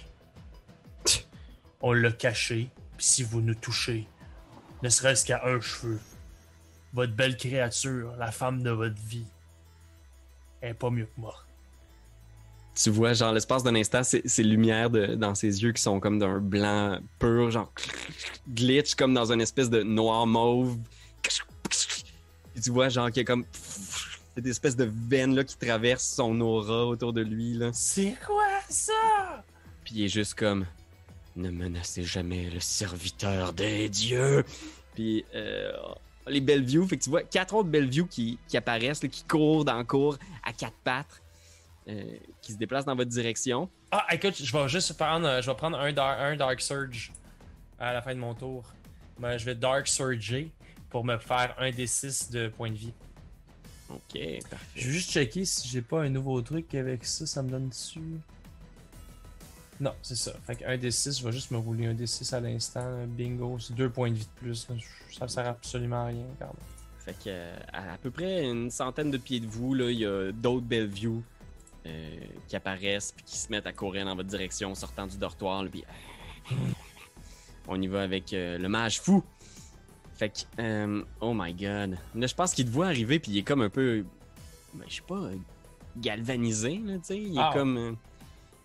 On 1.81 1.93
l'a 1.93 2.13
cachée, 2.13 2.69
puis 2.97 3.07
si 3.07 3.23
vous 3.23 3.41
nous 3.41 3.55
touchez, 3.55 4.07
ne 4.83 4.89
serait-ce 4.89 5.25
qu'à 5.25 5.45
un 5.47 5.61
cheveu, 5.61 5.99
votre 6.93 7.13
belle 7.13 7.37
créature, 7.37 8.15
la 8.19 8.31
femme 8.33 8.63
de 8.63 8.71
votre 8.71 9.01
vie, 9.03 9.27
elle 10.61 10.71
est 10.71 10.75
pas 10.75 10.91
mieux 10.91 11.05
que 11.07 11.21
moi. 11.21 11.35
Tu 12.75 12.91
vois, 12.91 13.13
genre, 13.13 13.33
l'espace 13.33 13.65
d'un 13.65 13.75
instant, 13.75 14.03
ces, 14.05 14.43
lumières 14.45 14.89
de- 14.89 15.17
dans 15.17 15.35
ses 15.35 15.63
yeux 15.63 15.73
qui 15.73 15.83
sont 15.83 15.99
comme 15.99 16.19
d'un 16.21 16.39
blanc 16.39 17.01
pur, 17.19 17.51
genre 17.51 17.73
glitch, 18.49 18.95
comme 18.95 19.15
dans 19.15 19.33
une 19.33 19.41
espèce 19.41 19.69
de 19.69 19.83
noir 19.83 20.27
mauve. 20.27 20.79
Puis 22.55 22.63
tu 22.63 22.71
vois, 22.71 22.89
genre, 22.89 23.09
qu'il 23.09 23.19
y 23.19 23.21
a 23.21 23.25
comme 23.25 23.45
cette 24.37 24.47
espèce 24.47 24.77
de 24.77 24.89
veine 25.09 25.35
là, 25.35 25.43
qui 25.43 25.57
traverse 25.57 26.05
son 26.05 26.41
aura 26.41 26.87
autour 26.87 27.13
de 27.13 27.21
lui. 27.21 27.55
Là. 27.55 27.71
C'est 27.73 28.17
quoi 28.25 28.47
ça? 28.69 29.43
Puis 29.85 29.95
il 29.97 30.05
est 30.05 30.09
juste 30.09 30.35
comme 30.35 30.65
Ne 31.35 31.51
menacez 31.51 32.05
jamais 32.05 32.49
le 32.49 32.61
serviteur 32.61 33.53
des 33.53 33.89
dieux. 33.89 34.45
Puis 34.95 35.25
euh, 35.35 35.73
les 36.29 36.41
Bellevue, 36.41 36.87
fait 36.87 36.97
que 36.99 37.05
tu 37.05 37.11
vois 37.11 37.23
quatre 37.23 37.55
autres 37.55 37.69
Bellevue 37.69 38.07
qui, 38.07 38.39
qui 38.49 38.57
apparaissent, 38.57 39.03
là, 39.03 39.09
qui 39.09 39.25
courent 39.25 39.65
dans 39.65 39.79
le 39.79 39.85
cours 39.85 40.19
à 40.45 40.53
quatre 40.53 40.77
pattes, 40.85 41.23
euh, 41.89 42.03
qui 42.43 42.53
se 42.53 42.59
déplacent 42.59 42.85
dans 42.85 42.97
votre 42.97 43.11
direction. 43.11 43.69
Ah, 43.91 44.07
écoute, 44.13 44.35
je 44.43 44.53
vais 44.57 44.69
juste 44.69 44.97
prendre, 44.97 45.27
euh, 45.27 45.41
je 45.43 45.51
vais 45.51 45.57
prendre 45.57 45.79
un, 45.79 45.93
dar- 45.93 46.21
un 46.21 46.37
Dark 46.37 46.61
Surge. 46.61 47.13
à 47.79 47.93
la 47.93 48.03
fin 48.03 48.15
de 48.15 48.21
mon 48.21 48.35
tour. 48.35 48.65
Ben, 49.19 49.37
je 49.39 49.45
vais 49.45 49.55
Dark 49.55 49.87
Surger 49.89 50.51
pour 50.91 51.05
me 51.05 51.17
faire 51.19 51.55
un 51.59 51.71
des 51.71 51.87
6 51.87 52.31
de 52.31 52.49
points 52.49 52.71
de 52.71 52.77
vie. 52.77 52.93
Ok, 53.91 54.19
parfait. 54.51 54.67
Je 54.77 54.87
vais 54.87 54.93
juste 54.93 55.11
checker 55.11 55.45
si 55.45 55.67
j'ai 55.69 55.81
pas 55.83 56.03
un 56.03 56.09
nouveau 56.11 56.41
truc 56.43 56.75
avec 56.75 57.05
ça, 57.05 57.25
ça 57.27 57.43
me 57.43 57.49
donne 57.51 57.69
dessus. 57.69 58.01
Non, 59.81 59.93
c'est 60.03 60.17
ça. 60.17 60.33
Fait 60.47 60.57
que 60.57 60.65
1 60.65 60.77
des 60.79 60.91
6, 60.91 61.21
je 61.21 61.25
vais 61.25 61.33
juste 61.33 61.51
me 61.53 61.59
rouler 61.59 61.87
un 61.87 61.95
des 61.95 62.07
6 62.07 62.33
à 62.33 62.41
l'instant. 62.41 63.07
Bingo, 63.07 63.59
c'est 63.61 63.75
2 63.75 63.89
points 63.91 64.11
de 64.11 64.17
vie 64.17 64.25
de 64.27 64.41
plus. 64.41 64.67
Ça 65.17 65.29
sert 65.29 65.47
absolument 65.47 66.03
à 66.03 66.07
rien, 66.07 66.25
quand 66.39 66.47
même. 66.47 66.55
Fait 67.05 67.13
que 67.13 67.19
euh, 67.29 67.57
à, 67.73 67.95
à 67.95 67.99
peu 67.99 68.11
près 68.11 68.45
une 68.45 68.71
centaine 68.71 69.11
de 69.11 69.19
pieds 69.19 69.41
de 69.41 69.47
vous, 69.47 69.75
là, 69.75 69.91
il 69.91 69.99
y 70.01 70.05
a 70.07 70.33
d'autres 70.33 70.67
Bellevue 70.67 71.21
euh, 71.87 72.17
qui 72.49 72.57
apparaissent 72.57 73.13
puis 73.13 73.25
qui 73.25 73.39
se 73.39 73.51
mettent 73.51 73.67
à 73.67 73.73
courir 73.73 74.05
dans 74.05 74.17
votre 74.17 74.29
direction, 74.29 74.75
sortant 74.75 75.07
du 75.07 75.17
dortoir. 75.17 75.63
là, 75.63 75.71
puis 75.71 75.85
euh, 76.53 76.55
on 77.69 77.81
y 77.81 77.87
va 77.87 78.03
avec 78.03 78.33
euh, 78.33 78.59
le 78.59 78.69
mage 78.69 79.01
fou. 79.01 79.23
Fait 80.15 80.31
que, 80.31 80.61
euh, 80.63 81.03
oh 81.21 81.33
my 81.35 81.53
god. 81.55 81.97
Là, 82.15 82.27
je 82.27 82.35
pense 82.35 82.53
qu'il 82.53 82.67
te 82.67 82.71
voit 82.71 82.87
arriver 82.89 83.21
puis 83.21 83.31
il 83.33 83.39
est 83.39 83.43
comme 83.45 83.63
un 83.63 83.71
peu, 83.71 84.05
ben, 84.75 84.85
je 84.89 84.97
sais 84.97 85.03
pas, 85.07 85.31
galvanisé, 85.97 86.81
là, 86.85 86.95
tu 86.95 87.05
sais. 87.05 87.19
Il 87.19 87.37
est 87.37 87.41
Ah. 87.41 87.51
comme, 87.55 87.97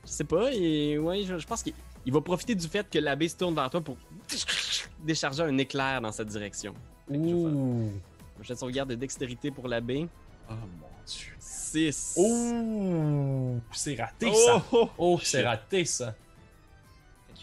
je 0.06 0.10
sais 0.10 0.24
pas, 0.24 0.52
et 0.54 0.98
ouais, 0.98 1.24
je, 1.24 1.38
je 1.38 1.48
pense 1.48 1.64
qu'il 1.64 1.74
il 2.06 2.12
va 2.12 2.20
profiter 2.22 2.54
du 2.56 2.68
fait 2.68 2.90
que 2.90 3.00
l'abbé 3.00 3.30
se 3.30 3.38
tourne 3.38 3.56
vers 3.56 3.70
toi 3.70 3.82
pour 3.82 3.98
décharger 5.00 5.44
un 5.44 5.58
éclair 5.58 6.02
dans 6.02 6.12
cette 6.12 6.28
direction. 6.28 6.74
Que 7.08 7.14
je 7.14 7.20
vais 7.20 8.54
Ouh! 8.54 8.56
sauvegarde 8.56 8.90
de 8.90 8.96
dextérité 8.96 9.52
pour 9.52 9.68
l'abbé. 9.68 10.08
Oh 10.50 10.54
mon 10.54 10.88
dieu. 11.06 11.34
6. 11.40 12.14
Ouh! 12.18 13.62
C'est 13.72 13.96
raté, 13.96 14.34
ça! 14.34 14.64
oh, 14.72 14.90
Oh, 14.98 15.20
c'est 15.24 15.44
raté, 15.46 15.86
ça! 15.86 16.14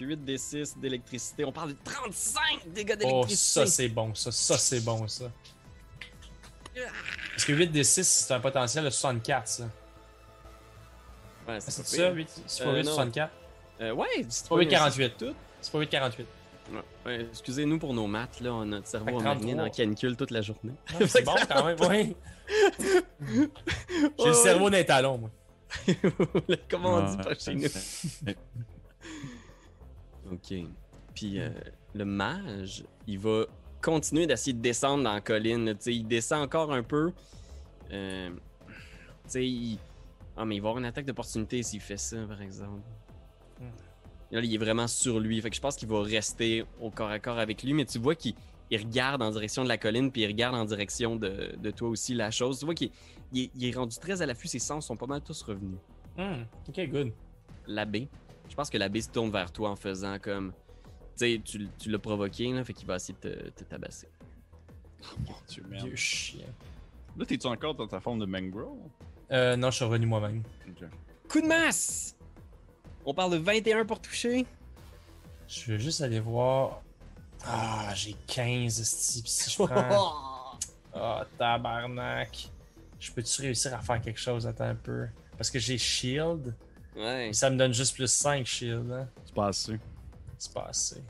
8 0.02 0.24
d 0.24 0.38
6 0.38 0.78
d'électricité. 0.78 1.44
On 1.44 1.52
parle 1.52 1.70
de 1.74 1.76
35 1.84 2.72
dégâts 2.72 2.94
Oh, 2.94 2.96
d'électricité. 2.96 3.36
ça, 3.36 3.66
c'est 3.66 3.88
bon, 3.90 4.14
ça. 4.14 4.32
Ça, 4.32 4.56
c'est 4.56 4.80
bon, 4.80 5.06
ça. 5.06 5.30
Parce 7.32 7.44
que 7.44 7.52
8 7.52 7.66
des 7.68 7.84
6, 7.84 8.02
c'est 8.08 8.32
un 8.32 8.40
potentiel 8.40 8.84
de 8.84 8.90
64, 8.90 9.46
ça. 9.48 9.64
Ouais, 11.54 11.60
C'est 11.60 11.76
pas 11.82 11.88
ça, 11.88 11.96
pire. 11.96 12.14
8, 12.14 12.42
c'est 12.46 12.64
pas 12.64 12.70
Euh, 12.70 12.76
8, 12.76 12.82
non. 12.84 12.92
64? 12.94 13.32
Euh, 13.80 13.92
ouais, 13.94 14.06
c'est 14.28 14.48
pas 14.48 14.56
8,48. 14.56 15.34
C'est 15.60 15.72
pas 15.72 15.78
8, 15.78 15.88
48. 15.88 16.26
Ouais, 16.72 16.78
ouais, 17.06 17.20
Excusez-nous 17.30 17.78
pour 17.78 17.94
nos 17.94 18.06
maths, 18.06 18.40
là. 18.40 18.52
On 18.54 18.62
a 18.62 18.64
notre 18.66 18.86
cerveau 18.86 19.18
33. 19.20 19.54
dans 19.54 19.70
canicule 19.70 20.16
toute 20.16 20.30
la 20.30 20.42
journée. 20.42 20.72
Ah, 20.88 21.06
c'est 21.06 21.22
bon, 21.24 21.34
quand 21.48 21.64
même, 21.64 21.76
oui. 21.88 22.16
J'ai 24.18 24.26
le 24.26 24.32
cerveau 24.34 24.70
d'un 24.70 24.84
talon, 24.84 25.18
moi. 25.18 25.30
Comment 26.70 26.94
on 26.96 27.02
dit 27.10 27.16
Ouais. 27.16 27.22
pas 27.24 27.34
chez 27.34 27.54
nous? 27.54 28.32
Ok. 30.32 30.54
Puis 31.14 31.40
euh, 31.40 31.48
le 31.94 32.04
mage, 32.04 32.84
il 33.06 33.18
va 33.18 33.46
continuer 33.82 34.26
d'essayer 34.26 34.52
de 34.52 34.60
descendre 34.62 35.02
dans 35.04 35.14
la 35.14 35.20
colline. 35.20 35.64
là, 35.66 35.74
tu 35.74 35.82
sais, 35.82 35.94
il 35.94 36.06
descend 36.06 36.42
encore 36.42 36.72
un 36.72 36.82
peu. 36.82 37.12
Euh, 37.92 38.30
tu 38.30 38.72
sais, 39.26 39.46
il... 39.46 39.78
Ah, 40.36 40.44
mais 40.44 40.56
il 40.56 40.60
va 40.60 40.68
avoir 40.68 40.78
une 40.78 40.86
attaque 40.86 41.06
d'opportunité 41.06 41.62
s'il 41.62 41.80
fait 41.80 41.96
ça, 41.96 42.16
par 42.26 42.40
exemple. 42.40 42.82
Hmm. 43.60 43.64
Là, 44.30 44.40
il 44.40 44.54
est 44.54 44.58
vraiment 44.58 44.86
sur 44.86 45.18
lui. 45.20 45.40
Fait 45.40 45.50
que 45.50 45.56
je 45.56 45.60
pense 45.60 45.76
qu'il 45.76 45.88
va 45.88 46.00
rester 46.02 46.64
au 46.80 46.90
corps 46.90 47.10
à 47.10 47.18
corps 47.18 47.38
avec 47.38 47.62
lui. 47.62 47.72
Mais 47.74 47.84
tu 47.84 47.98
vois 47.98 48.14
qu'il 48.14 48.34
il 48.70 48.78
regarde 48.78 49.20
en 49.22 49.30
direction 49.32 49.64
de 49.64 49.68
la 49.68 49.76
colline, 49.78 50.12
puis 50.12 50.22
il 50.22 50.26
regarde 50.28 50.54
en 50.54 50.64
direction 50.64 51.16
de, 51.16 51.56
de 51.56 51.70
toi 51.72 51.88
aussi 51.88 52.14
la 52.14 52.30
chose. 52.30 52.60
Tu 52.60 52.64
vois 52.64 52.74
qu'il 52.74 52.90
il 53.32 53.42
est, 53.44 53.50
il 53.56 53.64
est 53.66 53.74
rendu 53.76 53.96
très 53.98 54.22
à 54.22 54.26
l'affût. 54.26 54.46
Ses 54.48 54.60
sens 54.60 54.86
sont 54.86 54.96
pas 54.96 55.06
mal 55.06 55.20
tous 55.20 55.42
revenus 55.42 55.78
Hmm, 56.16 56.42
ok, 56.68 56.88
good. 56.90 57.12
l'abbé. 57.66 58.08
Je 58.48 58.54
pense 58.54 58.68
que 58.70 58.78
l'abbé 58.78 59.00
se 59.00 59.08
tourne 59.10 59.30
vers 59.30 59.50
toi 59.52 59.70
en 59.70 59.76
faisant 59.76 60.18
comme. 60.20 60.52
Tu 61.16 61.26
sais, 61.34 61.40
tu, 61.44 61.68
tu 61.78 61.90
l'as 61.90 61.98
provoqué, 61.98 62.52
là, 62.52 62.64
fait 62.64 62.72
qu'il 62.72 62.86
va 62.86 62.96
essayer 62.96 63.14
de 63.20 63.28
te, 63.28 63.48
te 63.50 63.64
tabasser. 63.64 64.08
Mon 65.26 65.34
dieu, 65.48 65.64
merde. 65.68 65.86
Vieux 65.86 65.96
chien. 65.96 66.46
Là, 67.16 67.24
t'es-tu 67.26 67.46
encore 67.46 67.74
dans 67.74 67.86
ta 67.88 68.00
forme 68.00 68.20
de 68.20 68.26
mangrove? 68.26 68.78
Euh, 69.32 69.56
non, 69.56 69.70
je 69.70 69.76
suis 69.76 69.84
revenu 69.84 70.06
moi-même. 70.06 70.42
Coup 71.28 71.40
de 71.40 71.46
masse! 71.46 72.16
On 73.04 73.14
parle 73.14 73.32
de 73.32 73.36
21 73.38 73.84
pour 73.84 74.00
toucher. 74.00 74.46
Je 75.48 75.72
vais 75.72 75.78
juste 75.78 76.00
aller 76.00 76.20
voir. 76.20 76.82
Ah, 77.44 77.92
j'ai 77.94 78.14
15, 78.26 78.80
esti, 78.80 79.22
pis 79.22 79.30
si 79.30 79.50
je 79.50 79.56
prends. 79.64 80.58
Ah, 80.92 81.24
tabarnak. 81.38 82.50
Je 82.98 83.12
peux-tu 83.12 83.42
réussir 83.42 83.72
à 83.72 83.80
faire 83.80 84.00
quelque 84.00 84.18
chose? 84.18 84.44
Attends 84.44 84.64
un 84.64 84.74
peu. 84.74 85.06
Parce 85.38 85.48
que 85.48 85.60
j'ai 85.60 85.78
shield. 85.78 86.52
Ouais, 86.96 87.28
Et 87.28 87.32
ça 87.32 87.48
me 87.48 87.56
donne 87.56 87.72
juste 87.72 87.94
plus 87.94 88.10
5 88.12 88.44
shield, 88.44 88.90
hein. 88.90 89.08
C'est 89.24 89.34
pas 89.34 89.46
assez. 89.46 89.78
C'est 90.36 90.52
pas 90.52 90.66
assez. 90.68 91.00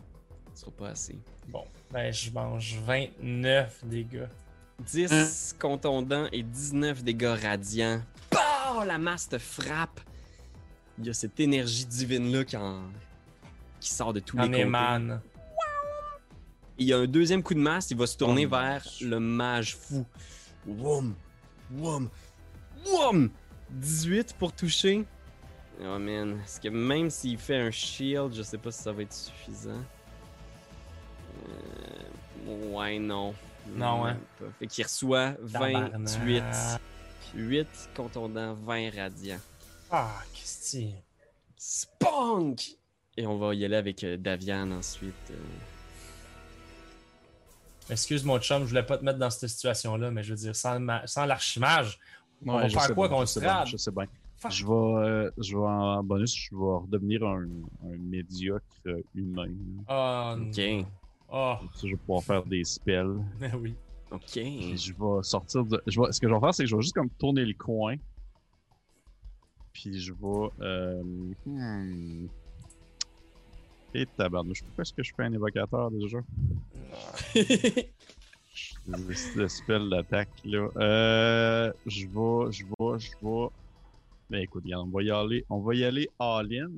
ce 0.55 0.61
sera 0.61 0.71
pas 0.73 0.89
assez. 0.91 1.19
Bon, 1.49 1.65
ben 1.91 2.13
je 2.13 2.31
mange 2.31 2.77
29 2.85 3.85
dégâts. 3.87 4.27
10 4.81 5.57
contondants 5.59 6.27
et 6.33 6.43
19 6.43 7.03
dégâts 7.05 7.37
radiants. 7.43 8.01
Bah! 8.31 8.85
La 8.87 8.99
masse 8.99 9.29
te 9.29 9.39
frappe. 9.39 10.01
Il 10.99 11.07
y 11.07 11.11
a 11.11 11.15
cette 11.15 11.39
énergie 11.41 11.85
divine-là 11.87 12.45
qui, 12.45 12.57
en- 12.57 12.83
qui 13.81 13.91
sort 13.91 14.13
de 14.13 14.21
tous 14.21 14.37
les 14.37 14.43
En 14.45 14.47
côtés. 14.47 14.61
émane. 14.61 15.21
Il 16.79 16.87
y 16.87 16.93
a 16.95 16.99
un 16.99 17.07
deuxième 17.07 17.43
coup 17.43 17.53
de 17.55 17.59
masse, 17.61 17.91
il 17.91 17.97
va 17.99 18.07
se 18.07 18.17
tourner 18.17 18.47
Oh 18.47 18.51
vers 18.51 18.87
le 19.03 19.21
mage 19.21 19.77
fou. 19.77 20.07
Woum! 20.67 21.15
Woum! 21.73 22.09
Woum! 22.87 23.31
18 23.71 24.35
pour 24.39 24.53
toucher. 24.53 25.05
Oh 25.83 25.99
man, 25.99 26.41
est-ce 26.45 26.61
que 26.61 26.69
même 26.69 27.11
s'il 27.11 27.39
fait 27.39 27.57
un 27.59 27.71
shield, 27.71 28.33
je 28.35 28.43
sais 28.43 28.59
pas 28.59 28.71
si 28.73 28.83
ça 28.83 28.93
va 28.93 29.03
être 29.03 29.13
suffisant. 29.13 29.83
Euh, 32.49 32.71
ouais, 32.73 32.99
non. 32.99 33.35
Non, 33.75 34.07
hein. 34.07 34.17
Fait 34.59 34.67
qu'il 34.67 34.85
reçoit 34.85 35.35
28. 35.41 36.41
Tabarnak. 36.41 36.81
8 37.35 37.69
contondants, 37.95 38.55
20 38.55 38.91
radiants. 38.95 39.39
Ah, 39.91 40.21
qu'est-ce 40.33 40.59
que 40.61 40.65
c'est? 40.67 40.95
Spunk! 41.57 42.77
Et 43.17 43.27
on 43.27 43.39
va 43.39 43.55
y 43.55 43.65
aller 43.65 43.77
avec 43.77 44.03
euh, 44.05 44.17
Davian 44.17 44.71
ensuite. 44.73 45.15
euh. 45.31 45.37
Excuse 47.91 48.25
mon 48.25 48.39
chum, 48.39 48.63
je 48.65 48.69
voulais 48.69 48.85
pas 48.85 48.99
te 48.99 49.05
mettre 49.05 49.19
dans 49.19 49.31
cette 49.31 49.49
situation-là, 49.51 50.11
mais 50.11 50.23
je 50.23 50.31
veux 50.31 50.39
dire, 50.39 50.55
sans, 50.55 50.79
ma- 50.79 51.07
sans 51.07 51.27
l'archimage, 51.27 51.99
On 52.47 52.53
va 52.59 52.69
je 52.69 52.75
faire 52.75 52.83
sais 52.87 52.95
quoi 52.95 53.09
qu'on 53.09 53.27
se 53.27 53.41
bien, 53.41 53.53
rade? 53.53 53.67
Je 53.69 53.77
sais 53.77 53.91
bien. 53.91 54.05
Je 54.49 54.65
vais, 54.65 54.73
euh, 54.73 55.31
je 55.39 55.55
vais 55.57 55.63
en 55.67 56.03
bonus, 56.03 56.35
je 56.35 56.55
vais 56.55 56.63
redevenir 56.63 57.25
un, 57.25 57.43
un 57.85 57.97
médiocre 57.99 58.65
humain. 59.15 59.49
Ah, 59.87 60.35
Ok. 60.39 60.57
non. 60.59 60.87
Ah, 61.31 61.61
ça, 61.75 61.87
je 61.87 61.93
vais 61.93 61.97
pouvoir 61.97 62.23
faire 62.25 62.45
des 62.45 62.65
spells. 62.65 63.25
ben 63.41 63.55
oui. 63.57 63.75
Ok. 64.11 64.33
Puis 64.33 64.77
je 64.77 64.93
vais 64.93 65.23
sortir 65.23 65.65
de. 65.65 65.81
Je 65.87 66.01
vais... 66.01 66.11
Ce 66.13 66.21
que 66.21 66.29
je 66.29 66.35
vais 66.35 66.41
faire, 66.41 66.55
c'est 66.55 66.65
que 66.65 66.69
je 66.69 66.75
vais 66.77 66.83
juste 66.83 66.95
comme 66.95 67.11
tourner 67.11 67.45
le 67.45 67.55
coin. 67.55 67.97
Puis 69.73 70.01
je 70.01 70.13
vais. 70.13 70.51
Euh... 70.61 71.03
Hmm... 71.47 72.27
Et 73.95 74.07
tabarnouche. 74.07 74.63
Pourquoi 74.63 74.83
est-ce 74.83 74.93
que 74.93 75.03
je 75.03 75.15
fais 75.15 75.25
un 75.25 75.33
évocateur 75.33 75.91
déjà? 75.91 76.19
Le 78.87 79.49
spell 79.49 79.91
d'attaque 79.91 80.31
là. 80.45 80.69
Euh. 80.77 81.73
Je 81.87 82.07
vais. 82.07 82.53
Je 82.53 82.65
vais. 82.65 82.99
Je 82.99 83.11
vais. 83.23 83.49
Mais 84.31 84.43
écoute, 84.45 84.65
regarde, 84.65 84.89
on 84.89 84.91
va 84.91 85.03
y 85.03 85.11
aller. 85.11 85.45
On 85.49 85.61
va 85.61 85.75
y 85.75 85.85
aller 85.85 86.09
all-in. 86.19 86.71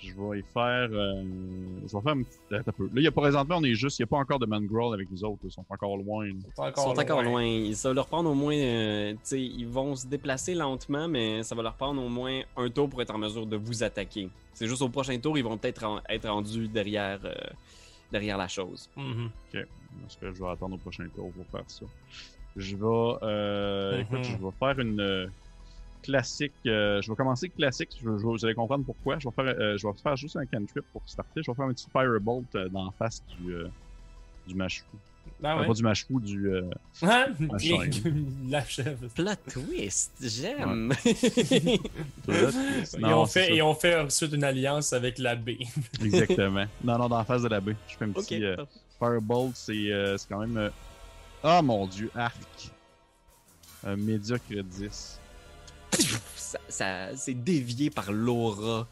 Je 0.00 0.12
vais 0.12 0.38
y 0.38 0.42
faire. 0.42 0.88
euh, 0.92 1.22
Je 1.86 1.92
vais 1.96 2.02
faire 2.02 2.12
une 2.14 2.24
petite. 2.24 2.40
Un 2.52 2.72
peu. 2.72 2.84
Là, 2.84 2.90
il 2.96 3.02
y 3.02 3.06
a 3.06 3.10
présentement, 3.10 3.56
on 3.58 3.64
est 3.64 3.74
juste. 3.74 3.98
Il 3.98 4.02
n'y 4.02 4.04
a 4.04 4.06
pas 4.06 4.18
encore 4.18 4.38
de 4.38 4.46
Mangroll 4.46 4.94
avec 4.94 5.10
nous 5.10 5.24
autres. 5.24 5.40
Ils 5.44 5.50
sont 5.50 5.64
encore 5.68 5.96
loin. 5.96 6.26
Ils 6.26 6.40
sont 6.54 6.62
encore 7.08 7.22
loin. 7.22 7.72
Ça 7.74 7.88
va 7.88 7.94
leur 7.94 8.06
prendre 8.06 8.30
au 8.30 8.34
moins. 8.34 8.54
euh, 8.54 9.12
tu 9.14 9.18
sais, 9.24 9.42
ils 9.42 9.66
vont 9.66 9.96
se 9.96 10.06
déplacer 10.06 10.54
lentement, 10.54 11.08
mais 11.08 11.42
ça 11.42 11.54
va 11.54 11.62
leur 11.62 11.74
prendre 11.74 12.02
au 12.02 12.08
moins 12.08 12.40
un 12.56 12.70
tour 12.70 12.88
pour 12.88 13.02
être 13.02 13.14
en 13.14 13.18
mesure 13.18 13.46
de 13.46 13.56
vous 13.56 13.82
attaquer. 13.82 14.28
C'est 14.54 14.66
juste 14.66 14.82
au 14.82 14.88
prochain 14.88 15.18
tour, 15.18 15.36
ils 15.38 15.44
vont 15.44 15.56
peut-être 15.58 15.84
en- 15.84 16.00
être 16.08 16.28
rendus 16.28 16.68
derrière, 16.68 17.20
euh, 17.24 17.32
derrière 18.12 18.38
la 18.38 18.48
chose. 18.48 18.88
Mhm. 18.96 19.30
Parce 20.02 20.16
que 20.16 20.32
je 20.32 20.42
vais 20.42 20.48
attendre 20.50 20.74
au 20.76 20.78
prochain 20.78 21.06
tour 21.14 21.30
pour 21.32 21.46
faire 21.46 21.64
ça. 21.68 21.86
Je 22.56 22.76
vais. 22.76 23.18
Euh, 23.22 23.96
Mhm. 23.96 24.00
Écoute, 24.00 24.24
je 24.24 24.36
vais 24.36 24.52
faire 24.58 24.78
une 24.80 25.00
euh, 25.00 25.26
classique. 26.02 26.52
euh, 26.66 27.00
je 27.02 27.10
vais 27.10 27.16
commencer 27.16 27.48
classique. 27.48 27.90
Je, 27.98 28.04
je- 28.04 28.08
vous 28.24 28.44
allez 28.44 28.54
comprendre 28.54 28.84
pourquoi. 28.84 29.18
Je 29.18 29.28
vais 29.28 29.34
faire, 29.34 29.44
euh, 29.58 29.76
je 29.76 29.86
vais 29.86 29.92
faire 30.02 30.16
juste 30.16 30.36
un 30.36 30.46
cantrip 30.46 30.84
pour 30.92 31.02
starter. 31.06 31.42
Je 31.42 31.50
vais 31.50 31.54
faire 31.54 31.66
un 31.66 31.72
petit 31.72 31.88
firebolt 31.90 32.54
euh, 32.54 32.68
dans 32.68 32.84
la 32.86 32.90
face 32.92 33.22
du, 33.38 33.52
euh, 33.54 33.68
du 34.46 34.54
mâche 34.54 34.82
fou. 34.90 34.96
Ah 35.44 35.56
ouais? 35.60 35.66
Pas 35.68 35.72
du 35.74 35.82
mâche 35.84 36.06
fou, 36.06 36.18
du. 36.20 36.50
chaîne. 37.60 38.26
La 38.50 38.64
chèvre. 38.64 39.06
Plot 39.14 39.30
twist, 39.52 40.12
j'aime. 40.20 40.92
Et 41.04 41.80
Non, 42.98 43.20
on 43.22 43.26
fait, 43.26 43.54
et 43.54 43.62
on 43.62 43.74
fait 43.74 44.00
ensuite 44.00 44.32
une 44.32 44.42
alliance 44.42 44.92
avec 44.92 45.18
la 45.18 45.36
B. 45.36 45.50
Exactement. 46.02 46.64
Non, 46.82 46.98
non, 46.98 47.08
dans 47.08 47.18
la 47.18 47.24
face 47.24 47.42
de 47.42 47.48
la 47.48 47.60
baie. 47.60 47.76
Je 47.88 47.96
fais 47.96 48.04
un 48.06 48.10
petit. 48.10 48.42
euh, 48.42 48.56
Firebolt, 48.98 49.52
c'est 49.54 49.92
euh, 49.92 50.16
c'est 50.16 50.28
quand 50.28 50.40
même. 50.40 50.56
euh, 50.56 50.70
Ah 51.44 51.62
mon 51.62 51.86
dieu, 51.86 52.10
arc. 52.16 52.72
Un 53.86 53.94
médiocre 53.94 54.42
10. 54.60 55.17
Ça, 56.36 56.58
ça- 56.68 57.16
c'est 57.16 57.34
dévié 57.34 57.90
par 57.90 58.10
l'aura 58.10 58.88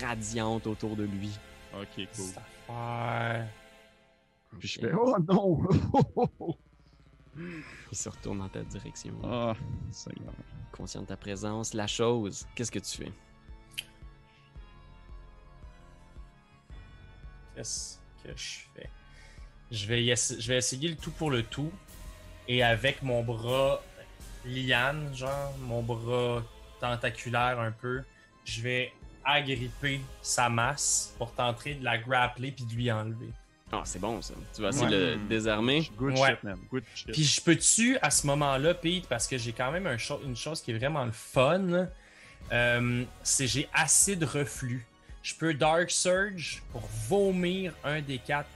radiante 0.00 0.66
autour 0.66 0.96
de 0.96 1.04
lui. 1.04 1.30
Ok, 1.78 2.06
cool. 2.16 2.24
Ça 2.24 2.42
Ouais. 2.68 3.44
Puis 4.58 4.68
je 4.68 4.80
fais 4.80 4.92
Oh 4.98 5.16
non! 5.28 6.56
Il 7.92 7.96
se 7.98 8.08
retourne 8.08 8.38
dans 8.38 8.48
ta 8.48 8.62
direction. 8.62 9.12
Ah, 9.24 9.54
Seigneur. 9.90 10.32
Conscient 10.72 11.02
de 11.02 11.06
ta 11.06 11.16
présence. 11.16 11.74
La 11.74 11.86
chose, 11.86 12.46
qu'est-ce 12.54 12.70
que 12.72 12.78
tu 12.78 12.96
fais? 12.96 13.12
Qu'est-ce 17.54 17.98
que 18.22 18.30
je 18.34 18.58
fais? 18.74 18.90
Je 19.70 19.86
vais, 19.86 20.04
essa- 20.06 20.38
je 20.38 20.48
vais 20.48 20.58
essayer 20.58 20.88
le 20.88 20.96
tout 20.96 21.10
pour 21.10 21.30
le 21.30 21.42
tout. 21.42 21.70
Et 22.48 22.62
avec 22.62 23.02
mon 23.02 23.22
bras 23.22 23.82
liane, 24.44 25.14
genre, 25.14 25.54
mon 25.60 25.82
bras 25.82 26.42
tentaculaire 26.80 27.58
un 27.60 27.70
peu, 27.72 28.02
je 28.44 28.60
vais 28.62 28.92
agripper 29.24 30.00
sa 30.22 30.48
masse 30.48 31.14
pour 31.18 31.32
tenter 31.32 31.74
de 31.74 31.84
la 31.84 31.96
grappler 31.98 32.50
puis 32.52 32.64
de 32.64 32.72
lui 32.74 32.90
enlever. 32.92 33.30
Ah, 33.72 33.80
c'est 33.84 33.98
bon 33.98 34.20
ça. 34.22 34.34
Tu 34.54 34.60
vas 34.62 34.68
essayer 34.68 34.84
Ouais. 34.84 34.90
de 34.90 34.96
le 34.96 35.16
désarmer? 35.28 35.90
Good 35.96 36.18
Ouais. 36.18 36.30
shit, 36.30 36.44
man. 36.44 36.58
Good 36.70 36.84
shit. 36.94 37.12
Puis 37.12 37.24
je 37.24 37.40
peux-tu, 37.40 37.98
à 38.02 38.10
ce 38.10 38.26
moment-là, 38.26 38.74
Pete, 38.74 39.08
parce 39.08 39.26
que 39.26 39.38
j'ai 39.38 39.52
quand 39.52 39.72
même 39.72 39.86
un 39.86 39.96
cho- 39.98 40.20
une 40.24 40.36
chose 40.36 40.60
qui 40.60 40.70
est 40.70 40.78
vraiment 40.78 41.04
le 41.04 41.10
fun, 41.12 41.86
euh, 42.52 43.04
c'est 43.22 43.46
j'ai 43.46 43.68
assez 43.72 44.14
de 44.16 44.26
reflux. 44.26 44.86
Je 45.22 45.34
peux 45.34 45.54
Dark 45.54 45.90
Surge 45.90 46.62
pour 46.70 46.82
vomir 47.08 47.72
un 47.82 48.00
des 48.02 48.18
quatre 48.18 48.48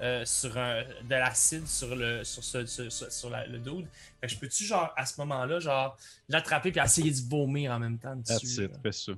euh, 0.00 0.24
sur 0.24 0.56
un, 0.58 0.82
de 1.04 1.10
l'acide 1.14 1.66
sur 1.66 1.94
le 1.94 2.24
sur, 2.24 2.42
ce, 2.42 2.66
ce- 2.66 2.90
ce- 2.90 3.10
sur 3.10 3.30
la- 3.30 3.46
le 3.46 3.58
dude. 3.58 3.86
Fait 4.20 4.26
que 4.26 4.32
je 4.32 4.38
peux-tu, 4.38 4.64
genre, 4.64 4.92
à 4.96 5.06
ce 5.06 5.20
moment-là, 5.20 5.60
genre, 5.60 5.96
l'attraper 6.28 6.72
puis 6.72 6.80
essayer 6.80 7.10
de 7.10 7.20
vomir 7.28 7.72
en 7.72 7.78
même 7.78 7.98
temps 7.98 8.16
That's 8.26 8.42
dessus? 8.42 8.64
it, 8.64 8.72
là? 8.72 8.78
fais 8.82 8.92
ça. 8.92 9.12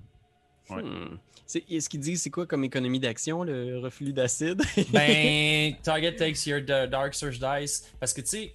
Ouais. 0.69 0.83
Hmm. 0.83 1.19
C'est- 1.47 1.65
Est-ce 1.71 1.89
qu'il 1.89 2.01
dit 2.01 2.19
c'est 2.19 2.31
quoi 2.31 2.45
comme 2.47 2.65
économie 2.65 2.99
d'action, 3.01 3.45
le 3.45 3.79
reflux 3.79 4.13
d'acide? 4.13 4.61
Ben, 4.93 5.75
target 5.83 6.17
takes 6.17 6.45
your 6.47 6.61
da- 6.61 6.87
Dark 6.87 7.15
Surge 7.15 7.39
Dice. 7.39 7.85
Parce 8.01 8.13
que, 8.13 8.21
tu 8.21 8.27
sais, 8.27 8.55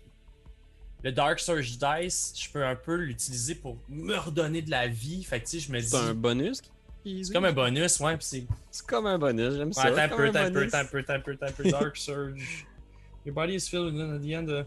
le 1.03 1.11
Dark 1.11 1.39
Surge 1.39 1.77
Dice, 1.79 2.33
je 2.37 2.49
peux 2.51 2.63
un 2.65 2.75
peu 2.75 2.95
l'utiliser 2.95 3.55
pour 3.55 3.77
me 3.89 4.15
redonner 4.17 4.61
de 4.61 4.69
la 4.69 4.87
vie. 4.87 5.23
Fait 5.23 5.39
que, 5.39 5.45
tu 5.45 5.51
sais, 5.51 5.59
je 5.59 5.71
me 5.71 5.79
dis. 5.79 5.87
c'est 5.87 5.95
un 5.97 6.13
bonus? 6.13 6.61
C'est 7.03 7.33
comme 7.33 7.45
un 7.45 7.51
bonus, 7.53 7.99
ouais. 7.99 8.15
C'est. 8.19 8.43
C'est 8.69 8.85
comme 8.85 9.07
un 9.07 9.17
bonus, 9.17 9.53
j'aime 9.55 9.67
Ouais, 9.69 9.73
ça. 9.73 9.83
attends 9.87 10.15
peu, 10.15 10.25
un 10.25 10.29
attends 10.29 10.45
peu, 10.45 10.51
bonus. 10.51 10.73
attends 10.73 10.77
un 10.79 10.85
peu, 10.85 10.99
attends 10.99 11.13
un 11.13 11.19
peu, 11.19 11.31
attends 11.33 11.45
un 11.47 11.51
peu. 11.51 11.71
Dark 11.71 11.97
Surge. 11.97 12.67
Your 13.25 13.33
body 13.35 13.55
is 13.55 13.67
filled 13.69 13.93
with 13.93 14.01
at 14.01 14.19
the 14.19 14.33
end 14.33 14.49
of. 14.49 14.65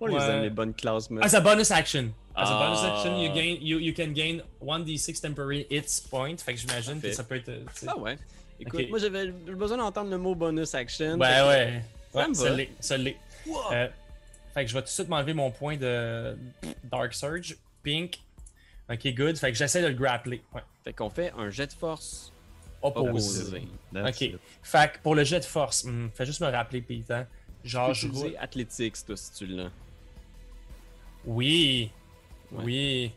On 0.00 0.06
les 0.06 0.14
Ouais. 0.14 0.30
aime, 0.36 0.42
les 0.42 0.50
bonnes 0.50 0.74
classes, 0.74 1.08
mais... 1.10 1.22
As 1.24 1.34
a 1.34 1.40
bonus 1.40 1.70
action. 1.70 2.12
As 2.36 2.50
a 2.50 2.58
bonus 2.58 2.80
Ah. 2.82 2.92
action, 2.96 3.16
you, 3.18 3.32
gain, 3.32 3.56
you, 3.62 3.78
you 3.78 3.94
can 3.94 4.12
gain 4.12 4.42
1d6 4.62 5.20
temporary 5.22 5.66
hits 5.70 6.00
point. 6.10 6.36
Fait 6.36 6.52
que 6.54 6.60
j'imagine 6.60 7.00
que 7.00 7.12
ça 7.12 7.24
peut 7.24 7.36
être. 7.36 7.48
euh, 7.48 7.64
tu 7.74 7.80
sais. 7.80 7.86
Ah 7.88 7.96
ouais. 7.98 8.18
Écoute, 8.60 8.80
Ok. 8.82 8.90
moi 8.90 8.98
j'avais 8.98 9.28
besoin 9.30 9.78
d'entendre 9.78 10.10
le 10.10 10.18
mot 10.18 10.34
bonus 10.34 10.74
action. 10.74 11.18
Ouais, 11.18 11.26
fait 11.26 11.48
ouais. 11.48 11.82
Ça 12.12 12.18
Ouais, 12.18 12.28
me 12.28 12.34
ça 12.34 12.50
va. 12.50 12.56
l'est, 12.56 12.70
ça 12.78 12.96
l'est. 12.98 13.16
Wow. 13.46 13.72
Euh, 13.72 13.88
fait 14.52 14.64
que 14.64 14.70
je 14.70 14.74
vais 14.74 14.80
tout 14.80 14.86
de 14.86 14.90
suite 14.90 15.08
m'enlever 15.08 15.32
mon 15.32 15.50
point 15.50 15.76
de 15.78 16.36
Dark 16.84 17.14
Surge. 17.14 17.56
Pink. 17.82 18.18
Ok, 18.90 19.14
good. 19.14 19.36
Fait 19.38 19.52
que 19.52 19.56
j'essaie 19.58 19.82
de 19.82 19.86
le 19.88 19.94
grappler. 19.94 20.42
Ouais. 20.54 20.62
Fait 20.82 20.92
qu'on 20.92 21.10
fait 21.10 21.32
un 21.36 21.48
jet 21.50 21.66
de 21.68 21.72
force 21.72 22.32
Opposé. 22.82 23.68
Ok. 23.94 24.20
it. 24.22 24.38
Fait 24.62 24.92
que 24.92 24.98
pour 25.00 25.14
le 25.14 25.22
jet 25.22 25.40
de 25.40 25.44
force, 25.44 25.84
hmm, 25.84 26.08
fais 26.14 26.24
juste 26.26 26.40
me 26.40 26.48
rappeler, 26.48 26.80
Pete. 26.80 27.10
hein. 27.10 27.26
Genre, 27.62 27.92
je 27.92 28.08
roule. 28.08 28.34
Athletics, 28.40 29.04
toi, 29.06 29.16
si 29.16 29.32
tu 29.32 29.46
l'as? 29.46 29.70
Oui. 31.26 31.90
Ouais. 32.52 32.64
Oui. 32.64 33.12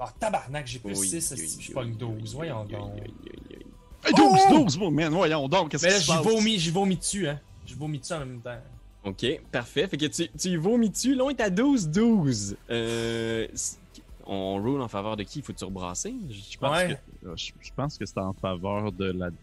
Oh, 0.00 0.04
tabarnak, 0.18 0.66
j'ai 0.66 0.78
plus 0.78 0.98
Oui, 0.98 1.06
6, 1.08 1.34
oui, 1.38 1.56
je 1.60 1.72
pogne 1.72 1.90
oui, 1.90 1.96
12. 1.96 2.12
oui, 2.16 2.30
Voyons 2.34 2.62
oui, 2.64 2.72
donc. 2.72 2.92
oui, 2.94 3.00
oui, 3.04 3.30
oui, 3.50 3.56
oui. 3.58 3.66
Hey, 4.06 4.12
12, 4.14 4.40
12, 4.50 4.78
bon, 4.78 4.90
man, 4.90 5.12
voyons 5.12 5.48
donc, 5.48 5.70
qu'est-ce 5.70 5.84
Mais 5.84 5.90
qui 5.92 5.94
là, 5.94 6.00
se 6.00 6.06
j'ai 6.06 6.12
passe? 6.14 6.32
vomi, 6.32 6.58
j'ai 6.58 6.70
vomi 6.70 6.96
dessus, 6.96 7.28
hein. 7.28 7.40
J'ai 7.64 7.74
vomi 7.74 7.98
dessus 8.00 8.12
en 8.12 8.18
même 8.20 8.40
temps. 8.40 8.58
Ok, 9.04 9.26
parfait. 9.52 9.86
Fait 9.86 9.96
que 9.98 10.06
tu, 10.06 10.28
tu 10.38 10.48
y 10.48 10.56
vomis 10.56 10.88
dessus. 10.90 11.14
Là, 11.14 11.24
on 11.24 11.30
est 11.30 11.40
à 11.40 11.50
12-12. 11.50 12.56
Euh, 12.70 13.46
on 14.26 14.60
roule 14.62 14.80
en 14.80 14.88
faveur 14.88 15.16
de 15.16 15.22
qui? 15.24 15.42
Faut-tu 15.42 15.64
rebrasser? 15.64 16.14
Je 16.30 16.56
pense, 16.58 16.70
Ouais. 16.76 16.98
que, 17.22 17.28
euh, 17.28 17.34
je, 17.36 17.52
je 17.60 17.70
pense 17.76 17.98
que 17.98 18.06
c'est 18.06 18.18
en 18.18 18.32
faveur 18.32 18.90
de 18.92 19.06
la, 19.12 19.28
du 19.30 19.36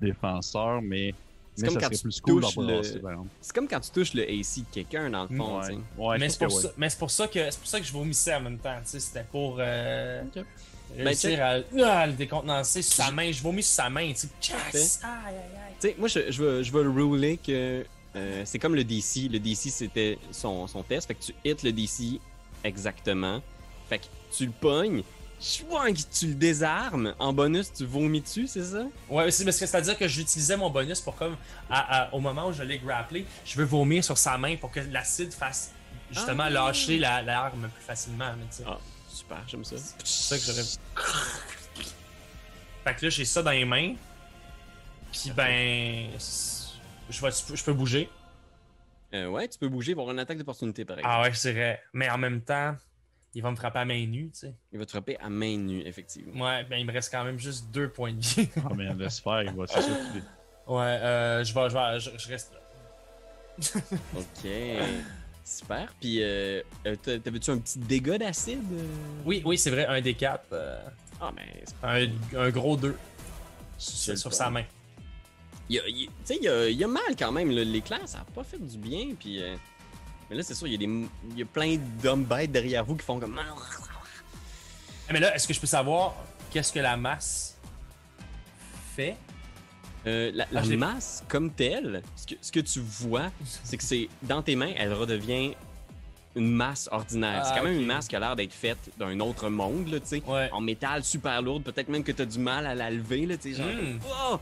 défenseur, 0.00 0.82
mais, 0.82 1.14
C'est 1.54 1.62
mais 1.62 1.68
comme 1.68 1.74
ça 1.74 1.80
quand 1.80 1.86
serait 1.86 1.96
tu 1.96 2.02
plus 2.02 2.20
cool 2.20 2.42
le- 2.42 3.52
comme 3.54 3.66
quand 3.68 3.80
tu 3.80 3.90
touches 3.90 4.12
le 4.12 4.22
AC 4.24 4.58
de 4.60 4.64
quelqu'un, 4.70 5.08
dans 5.08 5.22
le 5.22 5.34
fond, 5.36 5.58
Ouais, 5.58 5.68
tu 5.68 5.74
sais. 5.74 5.80
ouais, 5.96 6.18
mais 6.18 6.28
c'est 6.28 6.38
pour, 6.44 6.60
ça- 6.60 6.72
mais 6.76 6.90
c'est 6.90 6.98
pour 6.98 7.10
ça 7.10 7.26
que 7.28 7.50
c'est 7.50 7.58
pour 7.58 7.68
ça 7.68 7.80
que 7.80 7.86
je 7.86 7.92
vomissais 7.92 8.34
en 8.34 8.42
même 8.42 8.58
temps. 8.58 8.76
Tu 8.84 8.90
sais, 8.90 9.00
c'était 9.00 9.24
pour 9.24 9.56
euh, 9.58 10.22
Ok. 10.36 10.44
réussir 10.98 11.42
à, 11.42 11.92
à 12.02 12.06
le 12.06 12.12
décontenancer 12.12 12.82
sur 12.82 13.02
sa 13.04 13.10
main. 13.10 13.32
Je 13.32 13.42
vomis 13.42 13.62
sur 13.62 13.74
sa 13.82 13.88
main. 13.88 14.08
Tu 14.12 14.16
sais, 14.16 14.28
Tchass! 14.42 15.00
aïe 15.02 15.10
aïe 15.28 15.34
aïe. 15.36 15.74
Tu 15.80 15.88
sais, 15.88 15.96
moi, 15.98 16.08
je, 16.08 16.30
je, 16.30 16.42
vais, 16.44 16.62
je 16.64 16.70
vais 16.72 16.82
le 16.82 16.90
rouler 16.90 17.38
que 17.38 17.84
euh, 18.16 18.42
c'est 18.44 18.58
comme 18.58 18.74
le 18.74 18.84
DC. 18.84 19.28
Le 19.30 19.38
DC, 19.38 19.70
c'était 19.70 20.18
son, 20.32 20.66
son 20.66 20.82
test. 20.82 21.06
Fait 21.08 21.14
que 21.14 21.22
tu 21.22 21.34
hits 21.44 21.56
le 21.64 21.72
DC 21.72 22.20
exactement. 22.64 23.40
Fait 23.88 23.98
que 23.98 24.04
tu 24.36 24.46
le 24.46 24.52
pognes, 24.52 25.02
chouang, 25.40 25.94
tu 25.94 26.26
le 26.28 26.34
désarmes. 26.34 27.14
En 27.18 27.32
bonus, 27.32 27.72
tu 27.72 27.84
vomis 27.86 28.20
dessus, 28.20 28.46
c'est 28.46 28.64
ça? 28.64 28.84
Ouais, 29.08 29.30
c'est 29.30 29.44
parce 29.44 29.58
que 29.58 29.66
c'est-à-dire 29.66 29.96
que 29.96 30.08
j'utilisais 30.08 30.56
mon 30.56 30.68
bonus 30.70 31.00
pour 31.00 31.14
comme 31.16 31.36
à- 31.70 32.02
à- 32.06 32.14
au 32.14 32.20
moment 32.20 32.48
où 32.48 32.52
je 32.52 32.62
l'ai 32.62 32.78
grapplé, 32.78 33.24
je 33.44 33.56
veux 33.56 33.64
vomir 33.64 34.02
sur 34.04 34.18
sa 34.18 34.36
main 34.36 34.56
pour 34.56 34.70
que 34.70 34.80
l'acide 34.80 35.32
fasse 35.32 35.70
justement 36.10 36.44
Ah. 36.46 36.50
lâcher 36.50 36.98
la- 36.98 37.22
l'arme 37.22 37.68
plus 37.74 37.84
facilement. 37.84 38.32
Ah, 38.66 38.78
super, 39.08 39.38
j'aime 39.46 39.64
ça. 39.64 39.76
C'est 40.04 40.36
ça 40.36 40.38
que 40.38 40.44
j'aurais. 40.44 40.68
Fait 42.84 42.94
que 42.94 43.04
là, 43.06 43.10
j'ai 43.10 43.24
ça 43.24 43.42
dans 43.42 43.50
les 43.50 43.64
mains. 43.64 43.94
Puis 45.12 45.30
ben. 45.30 46.08
C'est- 47.08 47.12
Je, 47.12 47.24
vais, 47.24 47.56
je 47.56 47.64
peux 47.64 47.72
bouger. 47.72 48.08
Euh, 49.14 49.28
ouais, 49.28 49.48
tu 49.48 49.58
peux 49.58 49.68
bouger, 49.68 49.92
avoir 49.92 50.10
une 50.10 50.18
attaque 50.18 50.38
d'opportunité, 50.38 50.84
par 50.84 50.98
exemple. 50.98 51.14
Ah 51.18 51.22
ouais, 51.22 51.32
je 51.32 51.40
dirais. 51.40 51.82
Mais 51.94 52.10
en 52.10 52.18
même 52.18 52.42
temps, 52.42 52.76
il 53.34 53.42
va 53.42 53.50
me 53.50 53.56
frapper 53.56 53.78
à 53.78 53.84
main 53.84 54.06
nue, 54.06 54.30
tu 54.32 54.40
sais. 54.40 54.54
Il 54.72 54.78
va 54.78 54.84
te 54.84 54.90
frapper 54.90 55.16
à 55.18 55.28
main 55.30 55.56
nue, 55.56 55.82
effectivement. 55.86 56.44
Ouais, 56.44 56.64
ben 56.64 56.76
il 56.76 56.86
me 56.86 56.92
reste 56.92 57.10
quand 57.10 57.24
même 57.24 57.38
juste 57.38 57.70
deux 57.70 57.88
points 57.88 58.12
de 58.12 58.20
vie. 58.20 58.48
Ah, 58.64 58.68
mais 58.76 58.88
faire, 59.08 59.42
il 59.42 59.52
va 59.52 59.66
c'est 59.66 59.80
est. 59.80 60.22
ouais, 60.66 60.76
euh, 60.82 61.44
je 61.44 61.54
vais, 61.54 61.70
je 61.70 61.74
vais, 61.74 62.00
je, 62.00 62.10
je 62.22 62.28
reste 62.28 62.52
là. 62.52 62.60
Ok. 64.16 64.50
Super. 65.44 65.92
Puis, 65.98 66.22
euh, 66.22 66.60
euh, 66.86 66.96
t'a- 66.96 67.18
t'avais-tu 67.18 67.50
un 67.50 67.58
petit 67.58 67.78
dégât 67.78 68.18
d'acide? 68.18 68.60
euh? 68.72 68.86
Oui, 69.24 69.42
oui, 69.46 69.56
c'est 69.56 69.70
vrai, 69.70 69.86
un 69.86 70.00
des 70.02 70.12
quatre. 70.14 70.44
euh, 70.52 70.78
Ah, 71.20 71.32
mais 71.34 71.64
c'est 71.64 71.74
un, 71.82 72.08
un 72.38 72.50
gros 72.50 72.76
2 72.76 72.96
C'est 73.78 74.16
sur, 74.16 74.34
sa 74.34 74.50
main. 74.50 74.64
Il 75.68 75.76
y 75.76 76.08
y 76.42 76.48
a, 76.48 76.68
y 76.70 76.84
a 76.84 76.88
mal 76.88 77.14
quand 77.18 77.32
même. 77.32 77.50
là. 77.50 77.62
L'éclair, 77.64 78.00
ça 78.06 78.18
a 78.20 78.24
pas 78.24 78.44
fait 78.44 78.58
du 78.58 78.78
bien. 78.78 79.08
Puis, 79.18 79.42
euh, 79.42 79.54
Mais 80.30 80.36
là, 80.36 80.42
c'est 80.42 80.54
sûr, 80.54 80.66
il 80.66 80.80
y, 80.82 80.84
a 80.84 81.40
y 81.40 81.44
plein 81.44 81.76
d'hommes 82.02 82.24
bêtes 82.24 82.52
derrière 82.52 82.84
vous 82.84 82.96
qui 82.96 83.04
font 83.04 83.18
comme. 83.20 83.38
Ah, 83.38 85.12
Mais 85.12 85.20
là, 85.20 85.34
est-ce 85.34 85.46
que 85.48 85.54
je 85.54 85.60
peux 85.60 85.66
savoir 85.66 86.14
qu'est-ce 86.50 86.72
que 86.72 86.80
la 86.80 86.96
masse 86.96 87.56
fait? 88.96 89.16
Euh, 90.06 90.30
la 90.34 90.46
Ah, 90.54 90.64
masse 90.76 91.24
comme 91.28 91.50
telle, 91.50 92.02
ce 92.16 92.26
que, 92.26 92.34
ce 92.40 92.52
que 92.52 92.60
tu 92.60 92.80
vois, 92.80 93.30
c'est 93.64 93.76
que 93.76 93.82
c'est 93.82 94.08
dans 94.22 94.42
tes 94.42 94.54
mains, 94.56 94.72
elle 94.76 94.92
redevient 94.94 95.54
une 96.36 96.50
masse 96.50 96.88
ordinaire. 96.92 97.42
c'est 97.44 97.52
Ah, 97.52 97.58
quand 97.58 97.64
même 97.64 97.78
une 97.80 97.86
masse 97.86 98.06
qui 98.06 98.14
a 98.16 98.20
l'air 98.20 98.36
d'être 98.36 98.52
faite 98.54 98.78
d'un 98.96 99.18
autre 99.20 99.50
monde, 99.50 99.88
là, 99.88 99.98
tu 100.00 100.06
sais. 100.06 100.22
Ouais. 100.26 100.48
En 100.52 100.60
métal 100.60 101.02
super 101.04 101.42
lourde, 101.42 101.64
peut-être 101.64 101.88
même 101.88 102.04
que 102.04 102.12
tu 102.12 102.22
as 102.22 102.26
du 102.26 102.38
mal 102.38 102.66
à 102.66 102.74
la 102.74 102.90
lever, 102.90 103.26
là, 103.26 103.36
tu 103.36 103.54
sais, 103.54 103.58
genre. 103.62 103.66
Mm. 103.66 103.98
Wow! 104.06 104.40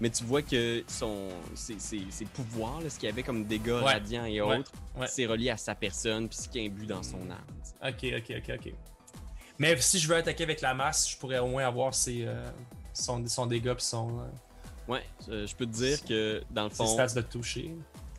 Mais 0.00 0.10
tu 0.10 0.24
vois 0.24 0.42
que 0.42 0.84
son, 0.88 1.28
ses, 1.54 1.78
ses- 1.78 2.10
ses 2.10 2.24
pouvoirs, 2.26 2.80
là, 2.82 2.90
ce 2.90 2.98
qu'il 2.98 3.08
y 3.08 3.12
avait 3.12 3.22
comme 3.22 3.44
dégâts 3.44 3.68
Ouais. 3.68 3.82
radiants 3.94 4.26
et 4.26 4.40
Ouais. 4.42 4.58
autres, 4.58 4.72
Ouais. 4.98 5.06
c'est 5.08 5.24
relié 5.26 5.50
à 5.50 5.56
sa 5.56 5.74
personne 5.74 6.28
puis 6.28 6.36
ce 6.38 6.48
qui 6.48 6.58
est 6.58 6.66
imbu 6.66 6.84
dans 6.86 7.02
son 7.02 7.20
âme. 7.30 7.44
Ok, 7.82 8.04
ok, 8.18 8.36
ok, 8.38 8.58
ok. 8.58 8.72
Mais 9.58 9.74
si 9.80 9.98
je 9.98 10.06
veux 10.06 10.16
attaquer 10.16 10.44
avec 10.44 10.60
la 10.60 10.74
masse, 10.74 11.10
je 11.10 11.16
pourrais 11.16 11.38
au 11.38 11.46
moins 11.46 11.64
avoir 11.66 11.94
ses, 11.94 12.24
euh, 12.26 12.46
son, 12.92 13.26
son 13.26 13.46
dégât 13.46 13.74
puis 13.74 13.84
son, 13.84 14.20
euh, 14.20 14.22
Ouais, 14.92 15.02
euh, 15.30 15.46
je 15.46 15.56
peux 15.56 15.66
te 15.66 15.72
dire 15.72 16.04
que 16.04 16.42
dans 16.50 16.64
le 16.64 16.70
ses 16.70 16.76
fond, 16.76 16.86
stats 16.86 17.08
de 17.20 17.22
toucher. 17.22 17.74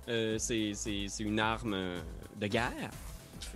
euh, 0.09 0.37
c'est 0.39 0.73
une 1.19 1.39
arme 1.39 1.77
de 2.35 2.47
guerre. 2.47 2.89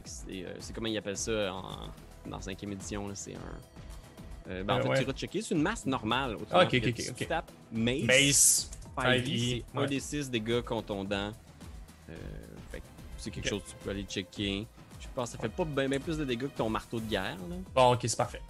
C'est 0.06 0.74
comment 0.74 0.88
ils 0.88 0.98
appellent 0.98 1.18
ça 1.18 1.54
en, 1.54 1.90
dans 2.30 2.40
5e 2.40 2.72
édition, 2.72 3.10
c'est 3.16 3.34
un. 3.36 4.50
euh, 4.52 4.64
ben, 4.64 4.76
en 4.76 4.82
fait, 4.82 4.88
ouais. 4.90 4.98
tu 4.98 5.04
iras 5.04 5.14
checker, 5.14 5.42
c'est 5.42 5.56
une 5.56 5.62
masse 5.62 5.86
normale. 5.86 6.38
Ah, 6.52 6.64
ok, 6.64 6.74
ok, 6.76 6.94
tu 6.94 7.10
ok. 7.10 7.28
tapes 7.28 7.52
mace, 7.72 8.04
Mace. 8.04 8.72
5e, 8.98 9.24
5e, 9.24 9.64
c'est 9.74 9.80
un 9.80 9.86
des 9.86 10.00
6 10.00 10.30
dégâts 10.30 10.62
contondants. 10.62 11.32
Euh, 12.10 12.16
fait 12.72 12.82
c'est 13.18 13.32
quelque 13.32 13.46
Ok. 13.46 13.50
chose 13.50 13.62
que 13.64 13.70
tu 13.70 13.76
peux 13.84 13.90
aller 13.92 14.04
checker. 14.04 14.68
Je 15.00 15.08
pense 15.16 15.32
que 15.32 15.38
ça 15.38 15.42
fait 15.42 15.50
pas 15.50 15.66
bien 15.66 16.00
plus 16.00 16.18
de 16.18 16.26
dégâts 16.26 16.42
que 16.48 16.58
ton 16.58 16.70
marteau 16.70 17.00
de 17.00 17.06
guerre. 17.08 17.38
Là. 17.50 17.56
Bon, 17.74 17.94
ok, 17.94 18.00
c'est 18.04 18.18
parfait. 18.18 18.42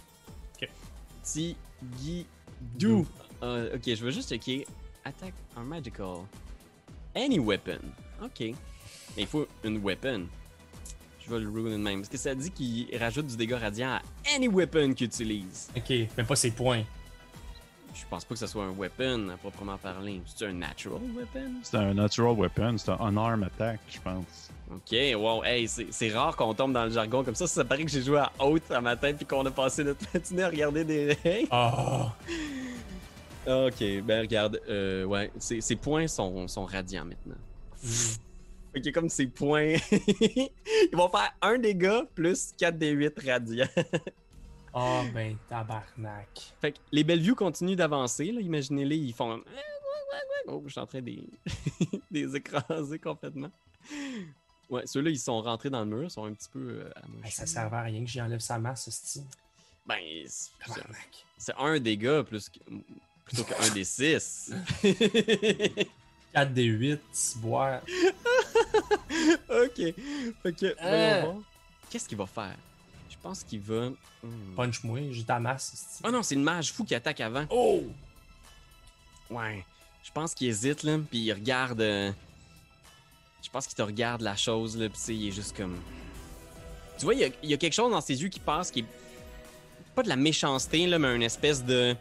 Petit 1.22 1.56
Guidou. 2.00 3.06
Euh, 3.42 3.76
ok, 3.76 3.82
je 3.86 4.04
veux 4.04 4.10
juste 4.10 4.28
checker. 4.30 4.66
Attaque 5.04 5.34
un 5.56 5.62
magical. 5.62 6.16
Any 7.14 7.38
weapon. 7.38 7.78
Ok. 8.22 8.40
Mais 8.40 8.54
il 9.18 9.26
faut 9.26 9.46
une 9.62 9.78
weapon. 9.84 10.26
Je 11.24 11.30
vais 11.30 11.38
le 11.38 11.50
de 11.50 11.76
même. 11.76 12.00
Parce 12.00 12.08
que 12.08 12.16
ça 12.16 12.34
dit 12.34 12.50
qu'il 12.50 12.88
rajoute 12.96 13.26
du 13.26 13.36
dégât 13.36 13.58
radiant 13.58 13.90
à 13.90 14.02
any 14.34 14.48
weapon 14.48 14.94
qu'il 14.94 15.06
utilise. 15.06 15.68
Ok, 15.76 15.90
mais 15.90 16.24
pas 16.24 16.36
ses 16.36 16.50
points. 16.50 16.82
Je 17.94 18.04
pense 18.08 18.24
pas 18.24 18.34
que 18.34 18.38
ce 18.38 18.46
soit 18.46 18.64
un 18.64 18.70
weapon 18.72 19.28
à 19.28 19.36
proprement 19.36 19.76
parler. 19.76 20.20
C'est 20.24 20.46
un 20.46 20.52
natural 20.52 21.00
weapon? 21.14 21.52
C'est 21.62 21.76
un 21.76 21.94
natural 21.94 22.34
weapon, 22.34 22.76
c'est 22.78 22.90
un 22.90 22.98
unarmed 23.00 23.44
attack, 23.44 23.80
je 23.88 24.00
pense. 24.00 24.50
Ok, 24.70 24.96
wow, 25.16 25.44
hey, 25.44 25.68
c'est 25.68 26.10
rare 26.10 26.34
qu'on 26.34 26.54
tombe 26.54 26.72
dans 26.72 26.84
le 26.84 26.90
jargon 26.90 27.22
comme 27.22 27.34
ça. 27.34 27.46
Ça 27.46 27.64
paraît 27.64 27.84
que 27.84 27.90
j'ai 27.90 28.02
joué 28.02 28.18
à 28.18 28.32
haute 28.40 28.70
à 28.70 28.80
ma 28.80 28.96
tête 28.96 29.16
puis 29.16 29.26
qu'on 29.26 29.44
a 29.44 29.50
passé 29.50 29.84
notre 29.84 30.00
matinée 30.14 30.42
à 30.42 30.48
regarder 30.48 30.84
des 30.84 31.12
règles. 31.22 31.48
Oh! 31.52 32.06
Ok, 33.46 33.82
ben 34.04 34.20
regarde, 34.20 34.60
euh, 34.68 35.04
ouais, 35.04 35.30
ses, 35.38 35.60
ses 35.60 35.76
points 35.76 36.06
sont, 36.06 36.46
sont 36.48 36.64
radiants 36.64 37.04
maintenant. 37.04 37.36
Ok, 38.74 38.90
comme 38.94 39.10
ses 39.10 39.26
points, 39.26 39.74
ils 39.90 40.48
vont 40.94 41.10
faire 41.10 41.30
un 41.42 41.58
dégât 41.58 42.04
plus 42.14 42.54
4 42.56 42.78
des 42.78 42.88
8 42.92 43.12
radiants. 43.26 43.66
Oh, 44.74 45.02
ben, 45.12 45.36
tabarnak. 45.48 46.28
Fait 46.60 46.72
que 46.72 46.78
les 46.92 47.04
Bellevue 47.04 47.34
continuent 47.34 47.76
d'avancer, 47.76 48.32
là. 48.32 48.40
Imaginez-les, 48.40 48.96
ils 48.96 49.12
font. 49.12 49.42
Oh, 50.46 50.62
je 50.66 50.70
suis 50.72 50.80
en 50.80 50.86
train 50.86 51.00
de 51.00 51.06
les, 51.06 51.24
les 52.10 52.36
écraser 52.36 52.98
complètement. 52.98 53.50
Ouais, 54.70 54.82
ceux-là, 54.86 55.10
ils 55.10 55.18
sont 55.18 55.40
rentrés 55.42 55.70
dans 55.70 55.80
le 55.80 55.86
mur, 55.86 56.04
ils 56.04 56.10
sont 56.10 56.24
un 56.24 56.32
petit 56.32 56.48
peu 56.48 56.58
euh, 56.80 56.90
amochés. 56.96 57.26
Hey, 57.26 57.30
ça 57.32 57.46
servait 57.46 57.76
à 57.76 57.82
rien 57.82 58.00
que 58.02 58.10
j'y 58.10 58.20
enlève 58.20 58.40
sa 58.40 58.58
masse, 58.58 58.88
ce 58.90 59.18
Ben, 59.86 59.98
c'est- 60.26 61.52
un 61.58 61.78
dégât 61.78 62.22
plus 62.24 62.48
que- 62.48 62.58
plutôt 63.24 63.44
qu'un 63.44 63.68
des 63.74 63.84
six. 63.84 64.52
4 66.32 66.52
des 66.54 66.64
8, 66.64 67.00
boire. 67.36 67.82
ok. 69.50 69.94
Fait 70.42 70.52
que, 70.54 70.74
Euh. 70.82 71.32
Qu'est-ce 71.90 72.08
qu'il 72.08 72.16
va 72.18 72.26
faire? 72.26 72.56
Je 73.22 73.28
pense 73.28 73.44
qu'il 73.44 73.60
va. 73.60 73.90
Hmm. 74.24 74.54
Punch-moi, 74.56 74.98
j'ai 75.12 75.22
ta 75.22 75.38
masse. 75.38 76.00
Oh 76.04 76.10
non, 76.10 76.24
c'est 76.24 76.34
le 76.34 76.40
mage 76.40 76.72
fou 76.72 76.82
qui 76.84 76.92
attaque 76.94 77.20
avant. 77.20 77.44
Oh! 77.50 77.84
Ouais. 79.30 79.64
Je 80.02 80.10
pense 80.10 80.34
qu'il 80.34 80.48
hésite, 80.48 80.82
là, 80.82 80.98
puis 81.08 81.20
il 81.20 81.32
regarde. 81.32 81.80
euh, 81.80 82.10
Je 83.44 83.48
pense 83.48 83.68
qu'il 83.68 83.76
te 83.76 83.82
regarde 83.82 84.22
la 84.22 84.34
chose, 84.34 84.76
là, 84.76 84.88
puis 84.88 85.14
il 85.14 85.28
est 85.28 85.30
juste 85.30 85.56
comme. 85.56 85.76
Tu 86.98 87.04
vois, 87.04 87.14
il 87.14 87.20
y, 87.20 87.24
a, 87.24 87.28
il 87.44 87.50
y 87.50 87.54
a 87.54 87.56
quelque 87.56 87.72
chose 87.74 87.92
dans 87.92 88.00
ses 88.00 88.20
yeux 88.20 88.28
qui 88.28 88.40
passe 88.40 88.72
qui 88.72 88.80
est. 88.80 88.86
Pas 89.94 90.02
de 90.02 90.08
la 90.08 90.16
méchanceté, 90.16 90.86
là, 90.88 90.98
mais 90.98 91.14
une 91.14 91.22
espèce 91.22 91.64
de. 91.64 91.94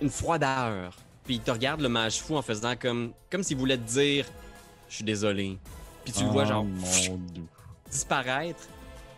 Une 0.00 0.08
froideur. 0.10 0.96
Puis 1.24 1.34
il 1.34 1.40
te 1.42 1.50
regarde, 1.50 1.82
le 1.82 1.90
mage 1.90 2.22
fou, 2.22 2.36
en 2.36 2.42
faisant 2.42 2.74
comme. 2.74 3.12
Comme 3.30 3.42
s'il 3.42 3.58
voulait 3.58 3.76
te 3.76 3.86
dire 3.88 4.24
Je 4.88 4.94
suis 4.94 5.04
désolé. 5.04 5.58
Puis 6.04 6.14
tu 6.14 6.24
le 6.24 6.30
vois, 6.30 6.44
Oh, 6.44 6.48
genre. 6.48 6.66
disparaître, 7.90 8.66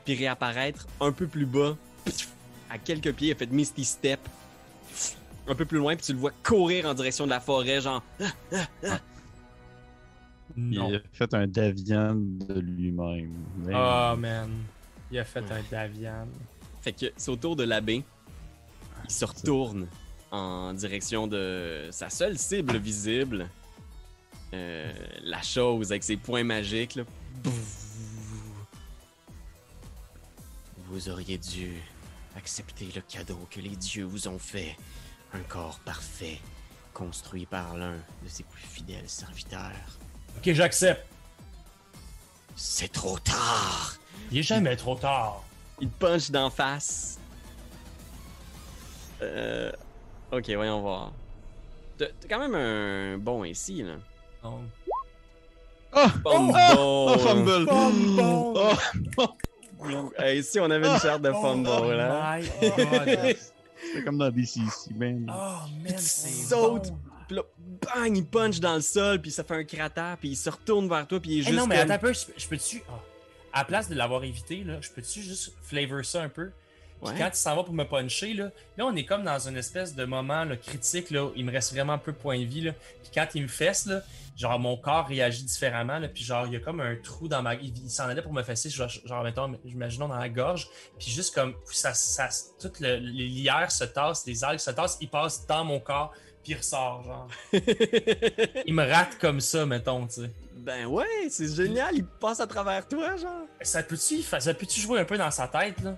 puis 0.04 0.14
réapparaître 0.14 0.86
un 1.00 1.12
peu 1.12 1.26
plus 1.26 1.46
bas, 1.46 1.76
à 2.70 2.78
quelques 2.78 3.12
pieds, 3.12 3.28
il 3.28 3.32
a 3.32 3.34
fait 3.36 3.50
Misty 3.50 3.84
Step, 3.84 4.20
un 5.46 5.54
peu 5.54 5.64
plus 5.64 5.78
loin, 5.78 5.96
puis 5.96 6.06
tu 6.06 6.12
le 6.12 6.18
vois 6.18 6.32
courir 6.42 6.86
en 6.86 6.94
direction 6.94 7.24
de 7.24 7.30
la 7.30 7.40
forêt, 7.40 7.80
genre. 7.80 8.02
Non. 10.56 10.88
Il 10.88 10.96
a 10.96 11.00
fait 11.12 11.34
un 11.34 11.46
Davian 11.46 12.14
de 12.14 12.60
lui-même. 12.60 13.32
Oh, 13.68 14.14
man. 14.16 14.50
Il 15.10 15.18
a 15.18 15.24
fait 15.24 15.44
un 15.50 15.62
Davian. 15.70 16.28
Fait 16.80 16.92
que 16.92 17.06
c'est 17.16 17.30
au 17.30 17.36
tour 17.36 17.56
de 17.56 17.64
l'abbé. 17.64 18.04
Il 19.04 19.10
se 19.10 19.24
retourne 19.24 19.86
en 20.30 20.72
direction 20.74 21.26
de 21.26 21.88
sa 21.90 22.10
seule 22.10 22.38
cible 22.38 22.76
visible. 22.76 23.48
Euh, 24.52 24.92
la 25.24 25.42
chose 25.42 25.90
avec 25.90 26.04
ses 26.04 26.16
points 26.16 26.44
magiques. 26.44 26.94
Là. 26.96 27.04
Vous 30.94 31.08
auriez 31.08 31.38
dû 31.38 31.82
accepter 32.36 32.88
le 32.94 33.00
cadeau 33.00 33.48
que 33.50 33.58
les 33.58 33.74
dieux 33.74 34.04
vous 34.04 34.28
ont 34.28 34.38
fait. 34.38 34.76
Un 35.32 35.40
corps 35.40 35.80
parfait, 35.80 36.40
construit 36.92 37.46
par 37.46 37.76
l'un 37.76 37.96
de 38.22 38.28
ses 38.28 38.44
plus 38.44 38.62
fidèles 38.62 39.08
serviteurs. 39.08 39.98
Ok, 40.36 40.52
j'accepte. 40.52 41.04
C'est 42.54 42.92
trop 42.92 43.18
tard! 43.18 43.96
Il 44.30 44.38
est 44.38 44.44
jamais 44.44 44.76
trop 44.76 44.94
tard. 44.94 45.42
Il 45.80 45.88
te 45.88 45.98
punch 45.98 46.30
d'en 46.30 46.48
face. 46.48 47.18
Euh... 49.20 49.72
Ok, 50.30 50.48
voyons 50.50 50.80
voir. 50.80 51.10
T'as 51.98 52.06
quand 52.30 52.38
même 52.38 52.54
un 52.54 53.18
bon 53.18 53.42
ici, 53.42 53.82
là. 53.82 53.96
Non. 54.44 54.60
Ah! 55.92 56.08
Fumble! 56.22 56.78
Oh, 56.78 57.16
fumble! 57.18 57.66
Fumble! 57.66 58.20
Oh, 59.18 59.28
Hey, 60.18 60.38
ici, 60.40 60.58
on 60.60 60.70
avait 60.70 60.86
une 60.88 60.98
charte 60.98 61.22
de 61.22 61.30
fumble, 61.42 61.68
Oh 61.70 61.90
là. 61.92 62.38
my 62.40 62.48
god. 62.76 63.36
c'est 63.94 64.04
comme 64.04 64.18
dans 64.18 64.30
DCC, 64.30 64.92
man. 64.94 65.26
Oh, 65.32 65.68
man, 65.82 65.94
c'est 65.98 66.28
Saute. 66.48 66.90
bon. 66.90 66.98
Puis 67.26 67.36
là, 67.36 67.42
bang, 67.94 68.16
il 68.16 68.26
punch 68.26 68.60
dans 68.60 68.74
le 68.74 68.80
sol, 68.82 69.20
puis 69.20 69.30
ça 69.30 69.44
fait 69.44 69.54
un 69.54 69.64
cratère, 69.64 70.16
puis 70.18 70.30
il 70.30 70.36
se 70.36 70.50
retourne 70.50 70.88
vers 70.88 71.06
toi, 71.06 71.20
puis 71.20 71.30
il 71.32 71.38
est 71.38 71.40
Eh 71.40 71.44
juste 71.44 71.56
non, 71.58 71.66
mais 71.66 71.76
comme- 71.76 71.84
attends 71.90 71.94
un 72.06 72.08
peu, 72.08 72.12
je, 72.12 72.46
peux-tu. 72.48 72.82
ah, 72.88 73.00
à 73.52 73.58
la 73.60 73.64
place 73.64 73.88
de 73.88 73.94
l'avoir 73.94 74.24
évité, 74.24 74.62
là, 74.64 74.74
je 74.80 74.90
peux-tu 74.90 75.22
juste 75.22 75.54
flavor 75.62 76.04
ça 76.04 76.22
un 76.22 76.28
peu? 76.28 76.50
Puis 77.02 77.12
Ouais. 77.12 77.18
quand 77.18 77.28
il 77.32 77.36
s'en 77.36 77.56
va 77.56 77.64
pour 77.64 77.74
me 77.74 77.84
puncher, 77.84 78.32
là, 78.34 78.50
là, 78.78 78.86
on 78.86 78.94
est 78.96 79.04
comme 79.04 79.24
dans 79.24 79.38
une 79.48 79.56
espèce 79.56 79.94
de 79.94 80.04
moment 80.04 80.44
là, 80.44 80.56
critique. 80.56 81.10
Là, 81.10 81.24
où 81.26 81.32
il 81.36 81.44
me 81.44 81.52
reste 81.52 81.72
vraiment 81.72 81.98
peu 81.98 82.12
de 82.12 82.16
points 82.16 82.38
de 82.38 82.44
vie. 82.44 82.62
Là. 82.62 82.72
Puis 83.02 83.10
quand 83.14 83.26
il 83.34 83.42
me 83.42 83.48
fesse, 83.48 83.84
là, 83.86 84.00
genre 84.36 84.58
mon 84.58 84.76
corps 84.76 85.06
réagit 85.06 85.44
différemment. 85.44 85.98
Là, 85.98 86.08
puis 86.08 86.24
genre, 86.24 86.46
il 86.46 86.52
y 86.52 86.56
a 86.56 86.60
comme 86.60 86.80
un 86.80 86.96
trou 86.96 87.28
dans 87.28 87.42
ma. 87.42 87.54
Il, 87.54 87.76
il 87.84 87.90
s'en 87.90 88.04
allait 88.04 88.22
pour 88.22 88.32
me 88.32 88.42
fesser, 88.42 88.70
genre, 88.70 88.88
genre 88.88 89.22
mettons, 89.22 89.58
imaginons 89.64 90.08
dans 90.08 90.18
la 90.18 90.28
gorge. 90.28 90.68
Puis 90.98 91.10
juste 91.10 91.34
comme 91.34 91.54
ça, 91.66 91.94
ça, 91.94 92.28
toutes 92.60 92.80
le- 92.80 92.96
les 92.96 93.26
lierres 93.28 93.70
se 93.70 93.84
tassent, 93.84 94.26
les 94.26 94.42
algues 94.44 94.58
se 94.60 94.70
tassent, 94.70 94.98
il 95.00 95.08
passe 95.08 95.46
dans 95.46 95.64
mon 95.64 95.80
corps, 95.80 96.12
puis 96.42 96.52
il 96.52 96.56
ressort, 96.56 97.02
genre. 97.04 97.28
il 98.66 98.74
me 98.74 98.82
rate 98.88 99.18
comme 99.18 99.40
ça, 99.40 99.64
mettons, 99.66 100.06
tu 100.06 100.22
sais. 100.22 100.30
ben 100.56 100.86
ouais, 100.86 101.28
c'est 101.30 101.54
génial, 101.54 101.94
il 101.94 102.04
passe 102.04 102.40
à 102.40 102.46
travers 102.46 102.86
toi, 102.88 103.16
genre. 103.16 103.46
Ça 103.62 103.82
peut-tu 103.82 104.22
ça 104.22 104.54
peut-tu 104.54 104.80
jouer 104.80 105.00
un 105.00 105.04
peu 105.04 105.16
dans 105.16 105.30
sa 105.30 105.48
tête, 105.48 105.80
là? 105.80 105.96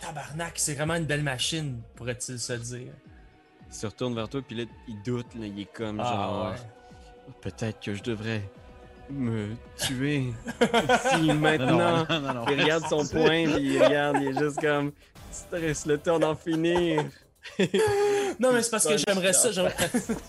Tabarnak, 0.00 0.52
c'est 0.56 0.74
vraiment 0.74 0.96
une 0.96 1.06
belle 1.06 1.22
machine, 1.22 1.80
pourrait-il 1.96 2.38
se 2.38 2.52
dire. 2.52 2.92
Il 3.74 3.76
se 3.76 3.86
retourne 3.86 4.14
vers 4.14 4.28
toi, 4.28 4.40
puis 4.46 4.56
là, 4.56 4.64
il 4.86 5.02
doute, 5.02 5.26
là, 5.34 5.46
il 5.46 5.60
est 5.60 5.64
comme 5.72 5.98
Ah, 5.98 6.04
genre... 6.04 6.50
ouais. 6.52 7.32
Peut-être 7.40 7.80
que 7.80 7.92
je 7.94 8.02
devrais 8.04 8.40
me 9.10 9.54
tuer. 9.76 10.32
si 11.10 11.32
maintenant... 11.32 12.06
non, 12.08 12.20
non, 12.20 12.34
non. 12.34 12.44
Il 12.48 12.62
regarde 12.62 12.84
son 12.88 13.04
point, 13.04 13.46
puis 13.52 13.74
il 13.74 13.82
regarde, 13.82 14.18
il 14.20 14.28
est 14.28 14.38
juste 14.38 14.60
comme... 14.60 14.92
Stress, 15.32 15.86
le 15.86 15.98
temps 15.98 16.20
d'en 16.20 16.36
finir. 16.36 17.04
Non, 18.40 18.52
mais 18.52 18.62
c'est 18.62 18.70
parce 18.70 18.86
que 18.86 18.96
j'aimerais 18.96 19.32
ça. 19.32 19.52
j'aimerais- 19.52 19.76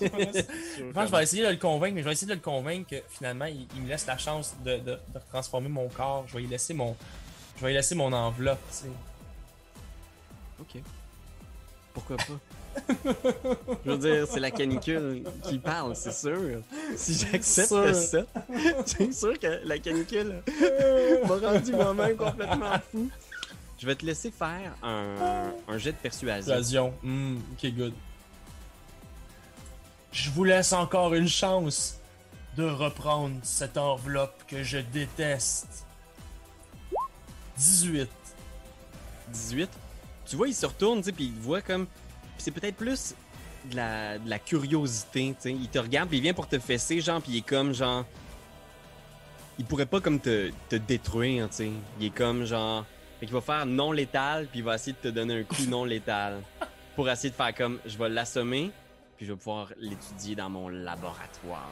Je 0.01 0.91
pense 0.91 1.03
que 1.05 1.07
je 1.07 1.15
vais 1.15 1.23
essayer 1.23 1.43
de 1.43 1.49
le 1.49 1.55
convaincre, 1.57 1.95
mais 1.95 2.01
je 2.01 2.05
vais 2.05 2.11
essayer 2.11 2.27
de 2.29 2.33
le 2.35 2.39
convaincre 2.41 2.87
que 2.89 2.97
finalement, 3.09 3.45
il, 3.45 3.67
il 3.75 3.81
me 3.81 3.87
laisse 3.87 4.05
la 4.05 4.17
chance 4.17 4.53
de, 4.63 4.77
de, 4.77 4.91
de 4.91 5.19
transformer 5.31 5.69
mon 5.69 5.87
corps. 5.89 6.25
Je 6.27 6.33
vais 6.35 6.41
lui 6.41 6.47
laisser 6.49 6.73
mon, 6.75 6.95
je 7.57 7.61
vais 7.61 7.69
lui 7.69 7.75
laisser 7.75 7.95
mon 7.95 8.11
enveloppe, 8.13 8.59
tu 8.69 8.75
sais. 8.77 8.89
Ok. 10.59 10.81
Pourquoi 11.93 12.17
pas? 12.17 12.23
Je 13.85 13.91
veux 13.91 13.97
dire, 13.97 14.27
c'est 14.29 14.39
la 14.39 14.51
canicule 14.51 15.23
qui 15.43 15.57
parle, 15.57 15.95
c'est 15.95 16.13
sûr. 16.13 16.61
Si 16.95 17.13
j'accepte 17.13 17.69
ça, 17.93 18.23
c'est 18.85 19.13
sûr 19.13 19.39
que 19.39 19.61
la 19.63 19.77
canicule 19.79 20.41
m'a 21.27 21.35
rendu 21.35 21.71
moi-même 21.73 22.15
complètement 22.15 22.79
fou. 22.91 23.09
Je 23.77 23.85
vais 23.85 23.95
te 23.95 24.05
laisser 24.05 24.31
faire 24.31 24.73
un, 24.81 25.51
un 25.67 25.77
jet 25.77 25.91
de 25.91 25.97
persuasion. 25.97 26.53
Persuasion. 26.53 26.93
Hmm, 27.03 27.37
ok, 27.53 27.71
good. 27.73 27.93
Je 30.11 30.29
vous 30.29 30.45
laisse 30.45 30.71
encore 30.71 31.13
une 31.13 31.27
chance 31.27 31.99
de 32.55 32.63
reprendre 32.63 33.35
cette 33.43 33.77
enveloppe 33.77 34.43
que 34.47 34.63
je 34.63 34.77
déteste. 34.77 35.85
18. 37.57 38.09
18. 39.29 39.69
Tu 40.25 40.35
vois, 40.35 40.47
il 40.47 40.55
se 40.55 40.65
retourne, 40.65 40.99
tu 40.99 41.05
sais, 41.05 41.11
puis 41.11 41.25
il 41.25 41.39
voit 41.41 41.61
comme. 41.61 41.87
C'est 42.37 42.51
peut-être 42.51 42.75
plus 42.75 43.15
de 43.71 43.75
la, 43.75 44.19
de 44.19 44.29
la 44.29 44.39
curiosité, 44.39 45.35
tu 45.35 45.41
sais. 45.41 45.51
Il 45.51 45.67
te 45.69 45.79
regarde, 45.79 46.09
puis 46.09 46.17
il 46.17 46.21
vient 46.21 46.33
pour 46.33 46.47
te 46.47 46.59
fesser, 46.59 47.01
genre, 47.01 47.21
puis 47.21 47.33
il 47.33 47.37
est 47.37 47.47
comme, 47.47 47.73
genre. 47.73 48.05
Il 49.57 49.65
pourrait 49.65 49.85
pas 49.85 50.01
comme 50.01 50.19
te, 50.19 50.51
te 50.69 50.75
détruire, 50.75 51.49
tu 51.49 51.55
sais. 51.55 51.71
Il 51.99 52.07
est 52.07 52.15
comme, 52.15 52.45
genre. 52.45 52.85
Fait 53.19 53.25
qu'il 53.25 53.33
va 53.33 53.41
faire 53.41 53.65
non 53.65 53.91
létal, 53.91 54.47
puis 54.47 54.59
il 54.59 54.65
va 54.65 54.75
essayer 54.75 54.93
de 54.93 55.09
te 55.09 55.13
donner 55.13 55.39
un 55.39 55.43
coup 55.43 55.63
non 55.67 55.85
létal. 55.85 56.41
Pour 56.95 57.09
essayer 57.09 57.29
de 57.29 57.35
faire 57.35 57.53
comme, 57.55 57.79
je 57.85 57.97
vais 57.97 58.09
l'assommer, 58.09 58.71
puis 59.17 59.25
je 59.25 59.33
vais 59.33 59.37
pouvoir 59.37 59.71
l'étudier 59.77 60.35
dans 60.35 60.49
mon 60.49 60.69
laboratoire. 60.69 61.69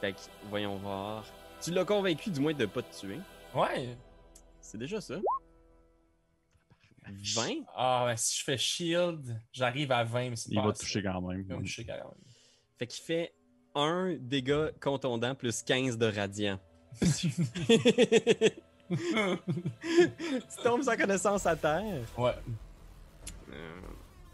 Fait 0.00 0.12
que, 0.12 0.18
voyons 0.48 0.76
voir. 0.76 1.24
Tu 1.60 1.70
l'as 1.70 1.84
convaincu, 1.84 2.30
du 2.30 2.40
moins, 2.40 2.54
de 2.54 2.66
pas 2.66 2.82
te 2.82 2.98
tuer? 2.98 3.20
Ouais. 3.54 3.96
C'est 4.60 4.78
déjà 4.78 5.00
ça. 5.00 5.16
20? 7.34 7.64
Ah, 7.76 8.04
ouais, 8.06 8.16
si 8.16 8.38
je 8.38 8.44
fais 8.44 8.58
shield, 8.58 9.36
j'arrive 9.52 9.92
à 9.92 10.04
20, 10.04 10.30
mais 10.30 10.36
c'est 10.36 10.50
Il 10.50 10.56
pas 10.56 10.62
va 10.64 10.70
assez. 10.70 10.80
toucher 10.80 11.02
quand 11.02 11.20
même. 11.20 11.40
Il 11.40 11.46
va 11.46 11.56
toucher 11.60 11.84
quand 11.84 11.92
même. 11.94 12.04
Fait 12.78 12.86
qu'il 12.86 13.04
fait 13.04 13.32
un 13.74 14.16
dégât 14.20 14.70
contondant 14.80 15.34
plus 15.34 15.62
15 15.62 15.96
de 15.98 16.06
radiant. 16.06 16.58
tu 17.02 17.28
tombes 20.64 20.82
sans 20.82 20.96
connaissance 20.96 21.46
à 21.46 21.56
terre. 21.56 21.84
Ouais. 22.18 22.34
Euh, 23.52 23.80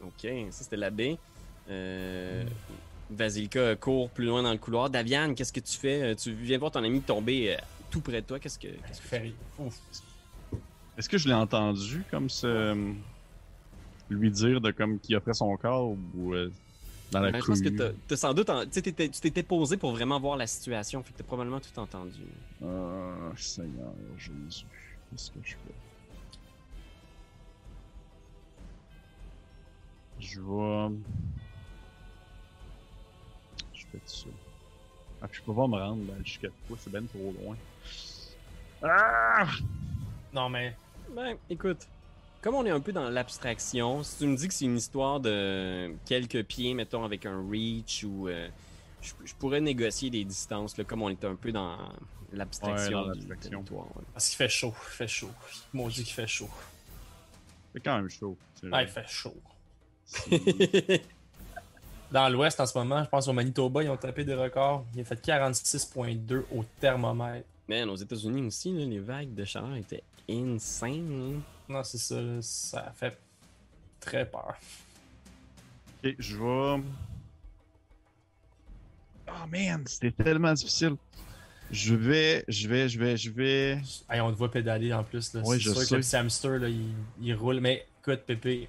ok, 0.05 0.27
ça 0.51 0.65
c'était 0.65 0.77
la 0.77 0.91
baie. 0.91 1.19
Euh, 1.69 2.45
Vasilka 3.11 3.77
court 3.77 4.11
plus 4.11 4.25
loin 4.27 4.43
dans 4.43 4.53
le 4.53 4.59
couloir. 4.59 4.89
Daviane, 4.91 5.35
qu'est-ce 5.35 5.53
que 5.53 5.61
tu 5.61 5.77
fais? 5.77 6.03
Euh, 6.03 6.15
Tu 6.15 6.33
viens 6.33 6.59
voir 6.59 6.71
ton 6.71 6.83
ami 6.85 7.01
tomber 7.01 7.55
euh, 7.55 7.59
tout 7.91 8.01
près 8.01 8.21
de 8.23 8.27
toi. 8.27 8.39
Qu'est-ce 8.39 8.59
que. 8.59 8.69
qu'est-ce 8.69 9.01
que- 9.01 9.07
Ferry. 9.09 9.35
Ouf. 9.59 9.75
Est-ce 10.97 11.09
que 11.09 11.19
je 11.19 11.29
l'ai 11.29 11.35
entendu 11.35 12.05
comme 12.11 12.31
ça 12.31 12.49
lui 14.09 14.31
dire 14.31 14.61
de 14.61 14.71
comme 14.71 14.99
qu'il 15.01 15.17
offrait 15.17 15.35
son 15.35 15.57
corps 15.57 15.97
ou 16.15 16.33
euh, 16.33 16.51
dans 17.11 17.21
la 17.21 17.33
Ben, 17.33 17.41
je 17.41 17.47
pense 17.47 17.61
que 17.61 17.69
t'as- 17.69 17.93
t'as 18.07 18.17
sans 18.17 18.35
doute. 18.35 18.49
en- 18.51 18.65
tu 18.65 18.71
sais, 18.73 18.83
t'étais- 18.83 19.09
tu 19.09 19.21
t'étais 19.21 19.43
posé 19.43 19.77
pour 19.77 19.91
vraiment 19.93 20.19
voir 20.21 20.37
la 20.37 20.47
situation. 20.47 21.03
Fait 21.03 21.13
que 21.13 21.19
t'as 21.19 21.25
probablement 21.25 21.61
tout 21.61 21.77
entendu. 21.79 22.23
Ah, 22.65 23.33
Seigneur 23.37 23.93
Jésus, 24.17 24.67
qu'est-ce 25.11 25.31
que 25.31 25.39
je 25.43 25.55
fais? 25.55 25.75
Je 30.19 30.41
vais. 30.41 30.97
Je 33.75 33.85
fais 33.93 34.01
ça. 34.07 34.29
Ah, 35.21 35.29
puis 35.29 35.41
je 35.41 35.45
peux 35.45 35.55
pas 35.55 35.67
me 35.67 35.77
rendre 35.77 36.07
là, 36.07 36.15
jusqu'à 36.23 36.49
toi, 36.67 36.77
c'est 36.81 36.91
ben 36.91 37.07
trop 37.07 37.35
loin. 37.43 37.57
Ah! 38.83 39.49
Non, 40.33 40.49
mais. 40.49 40.77
Ben, 41.15 41.37
écoute. 41.51 41.87
Comme 42.43 42.55
on 42.55 42.65
est 42.67 42.71
un 42.71 42.81
peu 42.81 42.93
dans 42.93 43.09
l'abstraction, 43.11 44.03
si 44.05 44.19
tu 44.19 44.27
me 44.27 44.37
dis 44.37 44.47
que 44.47 44.55
c'est 44.55 44.67
une 44.67 44.77
histoire 44.77 45.19
de 45.19 45.93
quelques 46.05 46.45
pieds, 46.45 46.75
mettons, 46.75 47.05
avec 47.05 47.27
un 47.27 47.45
reach 47.51 48.05
ou. 48.05 48.29
euh, 48.29 48.49
je, 49.03 49.13
je 49.25 49.35
pourrais 49.35 49.61
négocier 49.61 50.11
des 50.11 50.25
distances, 50.25 50.77
là, 50.79 50.85
comme 50.85 51.03
on 51.03 51.09
est 51.11 51.25
un 51.25 51.35
peu 51.35 51.51
dans 51.51 51.77
l'abstraction 52.33 53.01
Ouais, 53.01 53.07
dans 53.09 53.13
du 53.15 53.19
l'abstraction. 53.29 53.51
territoire. 53.65 53.87
ouais. 53.97 54.03
Parce 54.13 54.29
qu'il 54.29 54.37
fait 54.37 54.49
chaud. 54.49 54.75
Il 54.89 54.93
fait 54.93 55.09
chaud. 55.09 55.31
Maudit 55.73 56.05
qu'il 56.05 56.15
fait 56.15 56.27
chaud. 56.27 56.49
C'est 57.73 57.81
quand 57.81 57.97
même 57.97 58.09
chaud. 58.11 58.37
Ah, 58.73 58.83
il 58.83 58.89
fait 58.89 59.09
chaud. 59.09 59.35
Dans 62.13 62.29
l'ouest 62.29 62.61
en 62.61 62.67
ce 62.67 62.79
moment, 62.79 63.03
je 63.03 63.09
pense 63.09 63.27
au 63.27 63.33
Manitoba, 63.33 63.83
ils 63.83 63.91
ont 63.91 63.97
tapé 63.97 64.25
des 64.25 64.35
records. 64.35 64.85
Il 64.95 65.01
a 65.01 65.05
fait 65.05 65.21
46.2 65.27 66.45
au 66.55 66.65
thermomètre. 66.81 67.47
Man, 67.69 67.89
aux 67.91 67.97
États-Unis 67.97 68.47
aussi, 68.47 68.73
là, 68.73 68.85
les 68.85 68.99
vagues 69.01 69.35
de 69.35 69.45
chaleur 69.45 69.75
étaient 69.77 70.03
insane. 70.31 71.35
hein. 71.39 71.41
Non, 71.69 71.83
c'est 71.83 71.99
ça. 71.99 72.21
là, 72.21 72.39
Ça 72.41 72.93
fait 72.97 73.19
très 74.01 74.25
peur. 74.25 74.55
Ok, 76.05 76.15
je 76.19 76.37
vais. 76.37 76.83
Oh 79.29 79.47
man, 79.51 79.83
c'était 79.87 80.13
tellement 80.13 80.53
difficile. 80.53 80.95
Je 81.73 81.95
vais, 81.97 82.45
je 82.47 82.69
vais, 82.69 82.89
je 82.89 82.99
vais, 83.01 83.17
je 83.17 83.31
vais. 83.31 83.73
Hey, 84.09 84.21
on 84.21 84.31
te 84.33 84.37
voit 84.39 84.51
pédaler 84.51 84.93
en 84.93 85.03
plus. 85.03 85.35
Là. 85.35 85.41
Ouais, 85.41 85.57
c'est 85.57 85.63
je 85.65 85.71
sûr 85.73 85.81
sais. 85.83 85.89
que 85.89 85.95
le 85.97 86.01
petit 86.03 86.17
hamster, 86.17 86.59
là, 86.61 86.69
il, 86.69 86.93
il 87.21 87.35
roule. 87.35 87.59
Mais 87.61 87.85
écoute, 88.01 88.21
Pépé, 88.25 88.69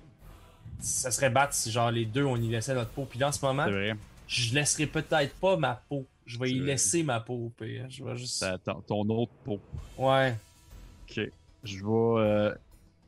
ça 0.80 1.12
serait 1.12 1.30
battre 1.30 1.54
si 1.54 1.70
genre 1.72 1.91
les 1.91 2.06
deux, 2.06 2.24
on 2.26 2.38
y 2.38 2.48
laissait 2.50 2.74
notre 2.74 2.89
peau. 2.89 3.06
Puis 3.06 3.20
là, 3.20 3.28
en 3.28 3.32
ce 3.32 3.45
moment, 3.45 3.66
C'est 3.66 3.72
vrai. 3.72 3.95
Je 4.28 4.53
laisserai 4.53 4.88
peut-être 4.88 5.34
pas 5.36 5.57
ma 5.57 5.75
peau. 5.89 6.05
Je 6.25 6.38
vais 6.38 6.51
y 6.51 6.59
laisser 6.59 7.03
ma 7.03 7.19
peau, 7.21 7.51
P. 7.57 7.84
Je 7.89 8.03
vais 8.03 8.15
juste. 8.15 8.39
T'as 8.39 8.57
ton, 8.86 9.07
autre 9.09 9.32
peau. 9.45 9.59
Ouais. 9.97 10.36
Ok. 11.09 11.21
Je 11.63 11.78
vais. 11.78 12.21
euh, 12.21 12.53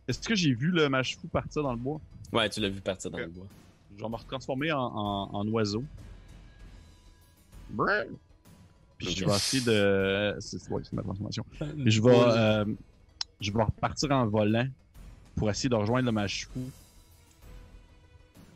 Est-ce 0.07 0.19
que 0.27 0.35
j'ai 0.35 0.53
vu 0.53 0.71
le 0.71 0.87
match 0.89 1.17
fou 1.17 1.27
partir 1.27 1.63
dans 1.63 1.73
le 1.73 1.77
bois? 1.79 1.99
Ouais, 2.31 2.49
tu 2.49 2.59
l'as 2.61 2.69
vu 2.69 2.79
partir 2.81 3.11
dans 3.11 3.17
le 3.17 3.27
bois. 3.27 3.45
Je 3.97 4.01
vais 4.03 4.09
me 4.09 4.15
retransformer 4.15 4.71
en, 4.71 4.79
en, 4.79 5.29
en 5.33 5.47
oiseau. 5.49 5.83
Brrr. 7.69 8.05
Puis 8.97 9.15
je 9.15 9.25
vais 9.25 9.31
essayer 9.35 9.63
de. 9.63 10.35
C'est 10.39 10.69
ouais, 10.69 10.81
c'est 10.83 10.93
ma 10.93 11.01
transformation. 11.03 11.45
Puis 11.59 11.91
je 11.91 12.01
vais, 12.01 12.15
euh, 12.15 12.65
je 13.39 13.51
vais 13.51 13.63
repartir 13.63 14.11
en 14.11 14.25
volant 14.27 14.67
pour 15.35 15.49
essayer 15.49 15.69
de 15.69 15.75
rejoindre 15.75 16.11
le 16.11 16.27
fou. 16.27 16.69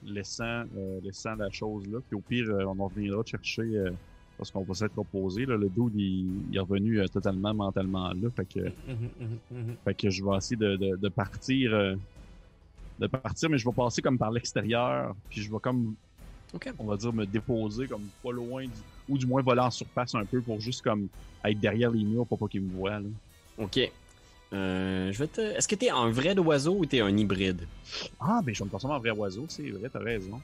Laissant, 0.06 0.66
euh, 0.76 1.00
laissant 1.02 1.36
la 1.36 1.50
chose 1.52 1.88
là. 1.88 2.00
Puis 2.08 2.16
au 2.18 2.22
pire, 2.22 2.46
euh, 2.50 2.66
on 2.66 2.80
en 2.80 2.88
reviendra 2.90 3.24
chercher 3.26 3.62
euh, 3.64 3.92
parce 4.38 4.52
qu'on 4.52 4.64
va 4.66 4.74
s'être 4.74 4.96
reposé. 4.98 5.46
Là. 5.46 5.58
Le 5.58 5.70
dude, 5.70 5.94
il, 5.96 6.48
il 6.50 6.56
est 6.58 6.60
revenu 6.60 7.00
euh, 7.02 7.08
totalement 7.08 7.54
mentalement 7.54 8.14
là. 8.14 8.30
Fait 8.36 8.46
que, 8.48 8.60
Mhm, 8.88 9.12
mhm, 9.20 9.42
mhm. 9.52 9.78
fait 9.86 9.96
que 9.96 10.10
je 10.10 10.24
vais 10.24 10.38
essayer 10.38 10.58
de, 10.58 10.76
de, 10.78 10.98
de 10.98 11.10
partir. 11.10 11.74
euh, 11.74 11.96
de 13.00 13.08
partir, 13.08 13.50
mais 13.50 13.58
je 13.58 13.66
vais 13.68 13.74
passer 13.74 14.02
comme 14.02 14.18
par 14.18 14.32
l'extérieur. 14.32 15.16
Puis 15.30 15.42
je 15.42 15.52
vais 15.52 15.60
comme, 15.62 15.96
on 16.80 16.88
va 16.88 16.98
dire, 16.98 17.14
me 17.14 17.26
déposer 17.26 17.88
comme 17.88 18.12
pas 18.22 18.32
loin 18.32 18.68
du, 18.68 18.82
ou 19.08 19.18
du 19.18 19.28
moins 19.28 19.42
voler 19.44 19.62
en 19.62 19.72
surface 19.72 20.16
un 20.16 20.26
peu 20.26 20.42
pour 20.44 20.60
juste 20.60 20.82
comme 20.84 21.10
être 21.46 21.60
derrière 21.60 21.92
les 21.92 22.06
murs 22.06 22.28
pour 22.28 22.40
pas 22.40 22.48
qu'ils 22.48 22.64
me 22.64 22.72
voient. 22.72 23.00
Là. 23.00 23.10
Ok. 23.58 23.80
Euh, 24.54 25.12
je 25.12 25.18
vais 25.18 25.28
te... 25.28 25.42
Est-ce 25.42 25.68
que 25.68 25.76
t'es 25.76 25.90
un 25.90 26.10
vrai 26.12 26.38
oiseau 26.38 26.76
ou 26.78 26.86
t'es 26.86 27.02
un 27.02 27.16
hybride? 27.18 27.68
Ah, 28.20 28.40
ben 28.44 28.54
je 28.54 28.60
vais 28.60 28.66
me 28.66 28.70
transformer 28.70 28.96
en 28.98 29.00
vrai 29.00 29.10
oiseau, 29.12 29.46
c'est 29.50 29.70
vrai, 29.72 29.90
t'as 29.90 30.00
raison. 30.00 30.40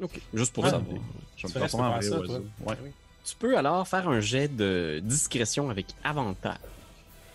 Ok. 0.00 0.18
Juste 0.32 0.54
pour 0.54 0.64
Ah, 0.64 0.70
savoir. 0.70 0.96
Je 1.36 1.46
vais 1.46 1.52
me 1.54 1.58
transformer 1.58 1.86
en 1.86 1.90
vrai 1.92 2.02
ça, 2.02 2.18
oiseau. 2.18 2.44
Ouais, 2.60 2.76
Oui. 2.82 2.90
Tu 3.22 3.36
peux 3.36 3.56
alors 3.58 3.86
faire 3.86 4.08
un 4.08 4.20
jet 4.20 4.48
de 4.48 5.00
discrétion 5.04 5.68
avec 5.68 5.86
avantage. 6.02 6.56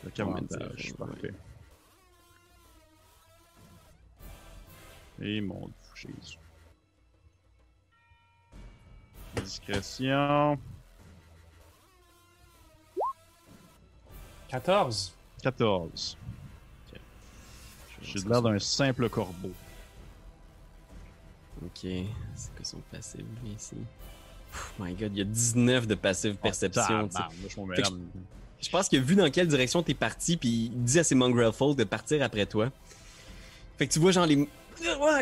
va 0.03 0.23
avantage, 0.23 0.93
parfait. 0.97 1.33
Et 5.21 5.41
mon 5.41 5.67
Dieu, 5.67 6.09
Jésus. 6.17 6.37
Discrétion. 9.35 10.57
14. 14.47 15.13
14. 15.45 16.17
Je 18.01 18.19
J'ai 18.19 18.27
l'air 18.27 18.41
d'un 18.41 18.57
simple 18.57 19.09
corbeau. 19.09 19.51
Ok. 21.63 21.71
C'est 21.81 22.55
quoi 22.55 22.63
son 22.63 22.79
passif, 22.91 23.21
ici? 23.55 23.75
Pff, 24.51 24.73
my 24.79 24.93
god, 24.93 25.11
il 25.13 25.19
y 25.19 25.21
a 25.21 25.25
19 25.25 25.85
de 25.85 25.95
passive 25.95 26.35
perception. 26.35 27.09
Ah, 27.13 27.29
tabarnouche, 27.47 27.55
je 27.77 27.81
que. 27.81 27.97
Je 28.59 28.69
pense 28.71 28.89
qu'il 28.89 28.99
a 28.99 29.01
vu 29.03 29.15
dans 29.15 29.29
quelle 29.29 29.47
direction 29.47 29.83
t'es 29.83 29.93
parti, 29.93 30.37
puis 30.37 30.71
il 30.73 30.83
dit 30.83 30.97
à 30.97 31.03
ses 31.03 31.13
mongrel 31.13 31.51
folk 31.53 31.77
de 31.77 31.83
partir 31.83 32.23
après 32.23 32.47
toi. 32.47 32.71
Fait 33.77 33.85
que 33.87 33.93
tu 33.93 33.99
vois, 33.99 34.11
genre, 34.11 34.25
les, 34.25 34.47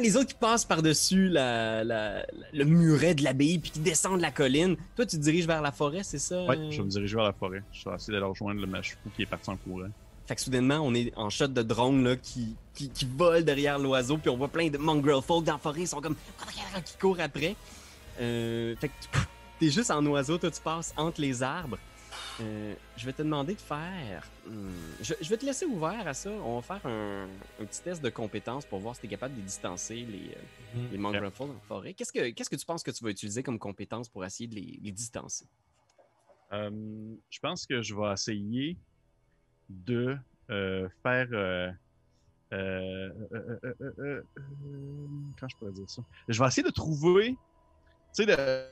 les 0.02 0.16
autres 0.16 0.28
qui 0.30 0.34
passent 0.36 0.64
par-dessus 0.66 1.28
la, 1.28 1.84
la- 1.84 2.20
la- 2.20 2.26
le 2.54 2.64
muret 2.66 3.14
de 3.16 3.24
l'abbaye, 3.24 3.60
puis 3.60 3.72
qui 3.72 3.80
descendent 3.80 4.22
la 4.22 4.32
colline. 4.32 4.78
Toi, 4.96 5.06
tu 5.06 5.18
te 5.18 5.22
diriges 5.22 5.48
vers 5.48 5.62
la 5.62 5.72
forêt, 5.74 6.04
c'est 6.04 6.20
ça? 6.20 6.46
Ouais, 6.46 6.58
euh? 6.58 6.72
je 6.72 6.78
vais 6.78 6.84
me 6.84 6.90
diriger 6.90 7.16
vers 7.16 7.26
la 7.26 7.34
forêt. 7.34 7.64
Je 7.74 7.90
vais 7.90 7.96
essayer 7.96 8.14
d'aller 8.14 8.30
rejoindre 8.30 8.62
le 8.62 8.68
mâche 8.68 8.96
fou 9.04 9.10
qui 9.16 9.24
est 9.24 9.28
parti 9.28 9.50
en 9.50 9.58
courant. 9.58 9.90
Fait 10.26 10.36
que 10.36 10.42
soudainement, 10.42 10.78
on 10.80 10.94
est 10.94 11.12
en 11.18 11.30
shot 11.30 11.48
de 11.50 11.62
drone 11.64 12.04
là, 12.04 12.16
qui, 12.16 12.56
qui, 12.74 12.90
qui 12.90 13.06
vole 13.06 13.44
derrière 13.44 13.78
l'oiseau, 13.78 14.18
puis 14.18 14.30
on 14.30 14.38
voit 14.38 14.48
plein 14.48 14.70
de 14.70 14.78
mongrel 14.78 15.22
folk 15.22 15.44
dans 15.44 15.54
la 15.54 15.58
forêt, 15.60 15.82
ils 15.82 15.88
sont 15.88 16.00
comme 16.02 16.16
qui 16.86 16.98
courent 16.98 17.20
après. 17.20 17.56
Euh, 18.20 18.76
fait 18.78 18.88
que 18.88 18.94
tu- 19.02 19.20
t'es 19.60 19.70
juste 19.70 19.92
en 19.92 20.06
oiseau, 20.06 20.38
toi 20.38 20.50
tu 20.50 20.62
passes 20.62 20.94
entre 20.98 21.20
les 21.20 21.44
arbres. 21.44 21.78
Euh, 22.42 22.74
je 22.98 23.06
vais 23.06 23.14
te 23.14 23.22
demander 23.22 23.54
de 23.54 23.60
faire. 23.62 24.28
hmm, 24.48 24.70
je, 25.02 25.14
je 25.22 25.30
vais 25.30 25.38
te 25.38 25.46
laisser 25.46 25.66
ouvert 25.66 26.08
à 26.08 26.14
ça. 26.14 26.30
On 26.32 26.60
va 26.60 26.62
faire 26.80 26.90
un, 26.90 27.26
un 27.62 27.66
petit 27.66 27.82
test 27.82 28.02
de 28.04 28.10
compétence 28.10 28.66
pour 28.66 28.80
voir 28.80 28.96
si 28.96 29.02
t'es 29.02 29.08
capable 29.08 29.36
de 29.36 29.42
distancer 29.42 29.96
les, 29.96 30.32
euh, 30.36 30.76
Mhm. 30.80 30.88
les 30.92 30.98
mongrel 30.98 31.30
folk 31.32 31.50
dans 31.50 31.54
la 31.56 31.60
forêt. 31.68 31.94
Qu'est-ce 31.94 32.12
que 32.12 32.30
qu'est-ce 32.32 32.50
que 32.50 32.56
tu 32.56 32.66
penses 32.66 32.82
que 32.82 32.90
tu 32.92 33.04
vas 33.04 33.12
utiliser 33.12 33.44
comme 33.44 33.60
compétence 33.60 34.10
pour 34.10 34.26
essayer 34.26 34.48
de 34.48 34.56
les, 34.56 34.80
les 34.82 34.92
distancer? 34.92 35.46
Euh, 36.52 36.72
je 37.30 37.40
pense 37.40 37.66
que 37.68 37.82
je 37.84 37.94
vais 37.96 38.12
essayer 38.14 38.78
de 39.70 40.18
euh, 40.52 40.88
faire. 41.02 41.28
euh, 41.34 41.72
euh, 42.54 43.10
euh, 43.32 44.22
comment 44.38 45.50
je 45.50 45.56
pourrais 45.58 45.72
dire 45.72 45.90
ça? 45.90 46.02
Je 46.28 46.40
vais 46.40 46.48
essayer 46.48 46.64
de 46.68 46.74
trouver. 46.74 47.40
Tu 48.16 48.26
sais, 48.26 48.70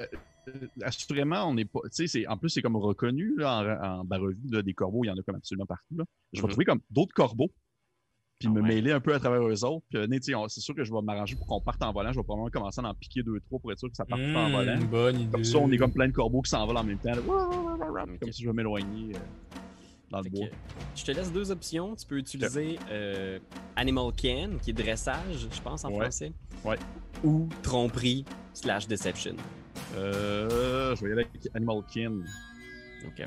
assurément, 0.84 1.46
on 1.50 1.54
n'est 1.56 1.66
pas. 1.66 1.80
Tu 1.94 2.08
sais, 2.08 2.28
en 2.28 2.38
plus, 2.38 2.50
c'est 2.50 2.62
comme 2.62 2.76
reconnu 2.76 3.36
là, 3.38 3.80
en, 3.82 4.00
en 4.02 4.06
Barovie, 4.06 4.50
là, 4.50 4.62
des 4.62 4.74
corbeaux, 4.74 5.04
il 5.04 5.08
y 5.08 5.12
en 5.12 5.18
a 5.18 5.22
comme 5.24 5.36
absolument 5.36 5.66
partout. 5.66 5.98
Là. 5.98 6.06
Je 6.34 6.42
vais 6.42 6.48
Mhm. 6.48 6.52
trouver 6.52 6.66
comme 6.66 6.82
d'autres 6.92 7.14
corbeaux, 7.14 7.52
puis 8.38 8.48
Ah 8.50 8.52
me 8.52 8.62
ouais. 8.62 8.68
mêler 8.68 8.92
un 8.92 9.00
peu 9.00 9.14
à 9.16 9.20
travers 9.20 9.42
eux 9.48 9.66
autres. 9.66 9.86
Puis, 9.90 10.00
venez, 10.00 10.20
c'est 10.22 10.62
sûr 10.62 10.76
que 10.76 10.84
je 10.84 10.94
vais 10.94 11.02
m'arranger 11.02 11.36
pour 11.36 11.48
qu'on 11.48 11.62
parte 11.62 11.82
en 11.82 11.92
volant. 11.92 12.12
Je 12.12 12.20
vais 12.20 12.24
probablement 12.24 12.50
commencer 12.52 12.82
à 12.82 12.88
en 12.88 12.94
piquer 12.94 13.24
deux, 13.24 13.40
trois 13.42 13.60
pour 13.60 13.72
être 13.72 13.80
sûr 13.80 13.90
que 13.90 13.96
ça 13.96 14.06
parte 14.06 14.22
pas 14.34 14.46
en 14.46 14.50
Mmh, 14.50 14.52
volant. 14.52 14.82
bonne 14.86 15.18
idée. 15.18 15.32
Comme 15.32 15.44
ça, 15.44 15.58
on 15.58 15.72
est 15.72 15.78
comme 15.78 15.94
plein 15.94 16.08
de 16.08 16.14
corbeaux 16.14 16.42
qui 16.42 16.50
s'envolent 16.50 16.78
en 16.78 16.84
même 16.84 17.00
temps. 17.00 17.16
là. 17.16 17.22
Comme 18.20 18.32
si 18.32 18.44
je 18.44 18.48
vais 18.48 18.54
m'éloigner 18.54 19.16
euh, 19.18 19.24
dans 20.12 20.22
Fait 20.24 20.30
le 20.30 20.36
que, 20.36 20.40
bois. 20.42 20.48
je 20.96 21.04
te 21.04 21.12
laisse 21.12 21.32
deux 21.32 21.52
options. 21.52 21.96
Tu 21.96 22.06
peux 22.06 22.18
utiliser 22.18 22.78
euh, 22.90 23.40
Animal 23.76 24.12
Can, 24.20 24.52
qui 24.62 24.72
est 24.72 24.74
dressage, 24.74 25.48
je 25.52 25.62
pense 25.62 25.86
en 25.86 25.90
Ouais. 25.92 26.02
français. 26.02 26.32
Ouais. 26.66 26.78
Ou 27.24 27.48
tromperie 27.64 28.26
slash 28.54 28.88
deception. 28.88 29.36
Euh, 29.96 30.96
je 30.96 31.02
vais 31.04 31.10
y 31.10 31.14
aller 31.14 31.28
avec 31.34 31.48
Animal 31.56 31.82
Kin. 31.94 32.22
Ok. 33.08 33.26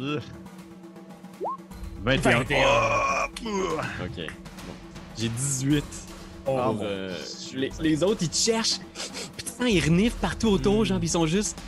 Ugh. 0.00 0.22
21. 2.02 2.38
21. 2.38 2.66
Ok. 4.04 4.16
Bon. 4.16 4.72
J'ai 5.18 5.28
18 5.28 5.84
Oh, 6.48 6.56
Ah, 6.60 6.72
bon. 6.72 6.78
euh, 6.84 7.16
les, 7.54 7.70
les 7.80 8.02
autres, 8.04 8.22
ils 8.22 8.28
te 8.28 8.36
cherchent. 8.36 8.78
Sens, 8.94 9.66
ils 9.68 9.80
reniflent 9.84 10.16
partout 10.20 10.46
autour, 10.48 10.82
Mm. 10.82 10.84
genre, 10.84 10.98
ils 11.02 11.08
sont 11.08 11.26
juste. 11.26 11.56
Puis 11.56 11.64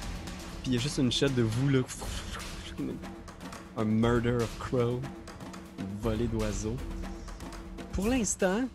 puis 0.63 0.71
il 0.71 0.75
y 0.75 0.77
a 0.79 0.81
juste 0.81 0.99
une 0.99 1.11
shot 1.11 1.29
de 1.31 1.43
vous, 1.43 1.69
là. 1.69 1.81
Un 3.77 3.85
murder 3.85 4.37
of 4.37 4.59
crow. 4.59 5.01
Volée 6.01 6.29
d'oiseaux. 6.29 6.77
Pour 7.93 8.07
l'instant, 8.07 8.69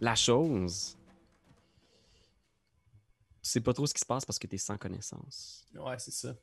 la 0.00 0.14
chose. 0.14 0.96
Tu 3.42 3.50
sais 3.50 3.60
pas 3.60 3.72
trop 3.72 3.86
ce 3.86 3.94
qui 3.94 4.00
se 4.00 4.06
passe 4.06 4.24
parce 4.24 4.38
que 4.38 4.46
t'es 4.46 4.58
sans 4.58 4.76
connaissance. 4.78 5.66
Ouais, 5.74 5.98
c'est 5.98 6.12
ça. 6.12 6.34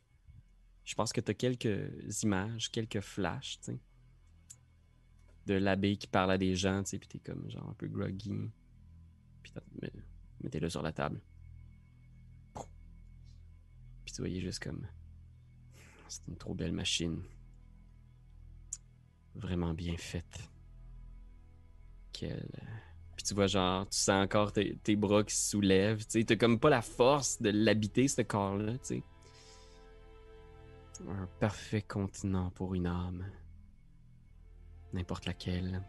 Je 0.85 0.95
pense 0.95 1.11
que 1.13 1.21
t'as 1.21 1.33
quelques 1.33 2.23
images, 2.23 2.71
quelques 2.71 3.01
flashs, 3.01 3.59
tu 3.59 3.71
sais. 3.73 3.79
De 5.45 5.55
l'abbé 5.55 5.97
qui 5.97 6.07
parle 6.07 6.31
à 6.31 6.37
des 6.37 6.55
gens, 6.55 6.83
tu 6.83 6.91
sais, 6.91 6.99
puis 6.99 7.07
t'es 7.07 7.19
comme 7.19 7.49
genre 7.49 7.67
un 7.69 7.73
peu 7.73 7.87
groggy. 7.87 8.51
Puis 9.43 9.53
mettez-le 10.41 10.69
sur 10.69 10.81
la 10.81 10.91
table. 10.91 11.21
Puis 14.05 14.13
tu 14.13 14.21
voyais 14.21 14.41
juste 14.41 14.63
comme. 14.63 14.87
C'est 16.09 16.27
une 16.27 16.37
trop 16.37 16.55
belle 16.55 16.73
machine. 16.73 17.21
Vraiment 19.35 19.73
bien 19.73 19.95
faite. 19.95 20.49
Quelle. 22.11 22.49
Puis 23.15 23.23
tu 23.23 23.35
vois, 23.35 23.47
genre, 23.47 23.87
tu 23.87 23.97
sens 23.97 24.23
encore 24.23 24.51
tes, 24.51 24.75
tes 24.77 24.95
bras 24.95 25.23
qui 25.23 25.35
se 25.35 25.51
soulèvent. 25.51 26.03
Tu 26.05 26.19
sais, 26.19 26.23
t'as 26.23 26.35
comme 26.35 26.59
pas 26.59 26.71
la 26.71 26.81
force 26.81 27.39
de 27.41 27.51
l'habiter, 27.51 28.07
ce 28.07 28.23
corps-là, 28.23 28.73
sais. 28.81 29.03
Un 31.07 31.27
parfait 31.39 31.83
continent 31.83 32.49
pour 32.51 32.73
une 32.73 32.87
âme. 32.87 33.25
N'importe 34.91 35.25
laquelle. 35.25 35.81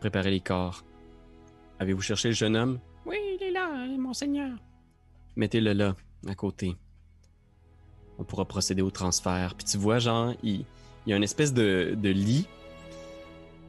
Préparez 0.00 0.32
les 0.32 0.40
corps. 0.40 0.84
Avez-vous 1.78 2.02
cherché 2.02 2.28
le 2.28 2.34
jeune 2.34 2.56
homme? 2.56 2.80
Oui, 3.06 3.16
il 3.38 3.42
est 3.44 3.52
là, 3.52 3.86
monseigneur. 3.96 4.58
Mettez-le 5.36 5.72
là, 5.72 5.94
à 6.26 6.34
côté. 6.34 6.76
On 8.20 8.24
pourra 8.24 8.44
procéder 8.44 8.82
au 8.82 8.90
transfert. 8.90 9.54
Puis 9.56 9.66
tu 9.66 9.78
vois, 9.78 9.98
genre, 9.98 10.34
il, 10.42 10.64
y 11.06 11.12
a 11.12 11.16
une 11.16 11.22
espèce 11.22 11.54
de, 11.54 11.96
de 11.96 12.10
lit. 12.10 12.46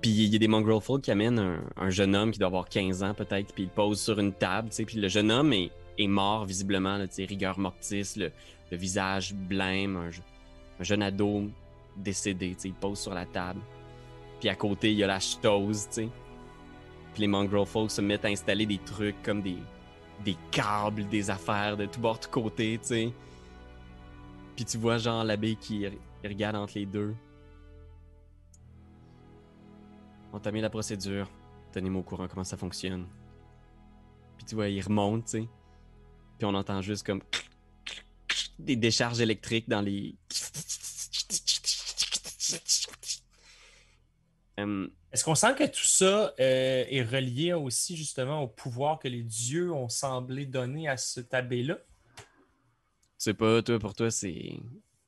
Puis 0.02 0.12
il 0.12 0.34
y 0.34 0.36
a 0.36 0.40
des 0.40 0.48
mongrel 0.48 0.82
folk 0.82 1.04
qui 1.04 1.12
amènent 1.12 1.40
un, 1.40 1.62
un 1.78 1.90
jeune 1.90 2.16
homme 2.16 2.32
qui 2.32 2.40
doit 2.40 2.48
avoir 2.48 2.68
15 2.68 3.02
ans 3.02 3.14
peut-être. 3.14 3.54
Puis 3.54 3.64
il 3.64 3.70
pose 3.70 4.02
sur 4.02 4.20
une 4.20 4.34
table, 4.34 4.70
tu 4.70 4.76
sais. 4.76 4.86
Puis 4.86 5.00
le 5.00 5.08
jeune 5.08 5.32
homme 5.32 5.54
est, 5.54 5.72
mort 6.08 6.46
visiblement, 6.46 7.00
tu 7.08 7.24
rigueur 7.26 7.60
mortis, 7.60 8.14
le, 8.18 8.32
visage 8.76 9.34
blême, 9.36 9.96
un, 9.96 10.10
je- 10.10 10.22
un 10.80 10.84
jeune 10.84 11.04
ado 11.04 11.44
décédé, 11.96 12.50
tu 12.56 12.62
sais. 12.62 12.68
Il 12.70 12.74
pose 12.74 13.00
sur 13.00 13.14
la 13.14 13.26
table. 13.26 13.62
Puis 14.40 14.50
à 14.50 14.56
côté, 14.56 14.92
il 14.92 14.98
y 14.98 15.04
a 15.04 15.08
la 15.08 15.20
chose, 15.20 15.88
tu 15.88 15.94
sais. 15.94 16.10
Puis 17.14 17.22
les 17.22 17.28
mongrel 17.28 17.66
folk 17.66 17.92
se 17.92 18.02
mettent 18.02 18.26
à 18.26 18.30
installer 18.30 18.66
des 18.66 18.80
trucs 18.80 19.22
comme 19.24 19.42
des, 19.42 19.58
câbles, 20.50 21.08
des 21.08 21.30
affaires 21.30 21.78
de 21.78 21.86
tout 21.86 22.00
bord, 22.00 22.20
tout 22.20 22.30
côté, 22.30 22.80
tu. 22.86 23.12
Puis 24.62 24.68
tu 24.68 24.78
vois 24.78 25.00
genre 25.00 25.24
l'abbé 25.24 25.56
qui 25.56 25.88
regarde 26.24 26.56
entre 26.56 26.74
les 26.76 26.86
deux. 26.86 27.16
Entamez 30.32 30.62
la 30.62 30.70
procédure. 30.70 31.28
Tenez-moi 31.72 32.02
au 32.02 32.04
courant 32.04 32.28
comment 32.28 32.44
ça 32.44 32.58
fonctionne. 32.58 33.08
Puis 34.38 34.46
tu 34.46 34.54
vois, 34.54 34.70
il 34.70 34.80
remonte, 34.80 35.26
tu 35.26 35.32
sais. 35.32 35.48
Puis 36.38 36.46
on 36.46 36.54
entend 36.54 36.80
juste 36.80 37.04
comme 37.04 37.24
des 38.60 38.76
décharges 38.76 39.20
électriques 39.20 39.68
dans 39.68 39.82
les. 39.82 40.16
Hum, 44.58 44.92
Est-ce 45.12 45.24
qu'on 45.24 45.34
sent 45.34 45.56
que 45.56 45.66
tout 45.66 45.86
ça 45.86 46.36
euh, 46.40 46.86
est 46.88 47.04
relié 47.04 47.54
aussi 47.54 47.96
justement 47.96 48.44
au 48.44 48.48
pouvoir 48.48 49.00
que 49.00 49.08
les 49.08 49.24
dieux 49.24 49.72
ont 49.72 49.90
semblé 49.90 50.46
donner 50.46 50.88
à 50.88 50.98
cet 50.98 51.34
abbé-là? 51.34 51.80
Sais 53.22 53.36
pas, 53.36 53.62
toi, 53.62 53.78
pour 53.78 53.94
toi, 53.94 54.10
c'est. 54.10 54.50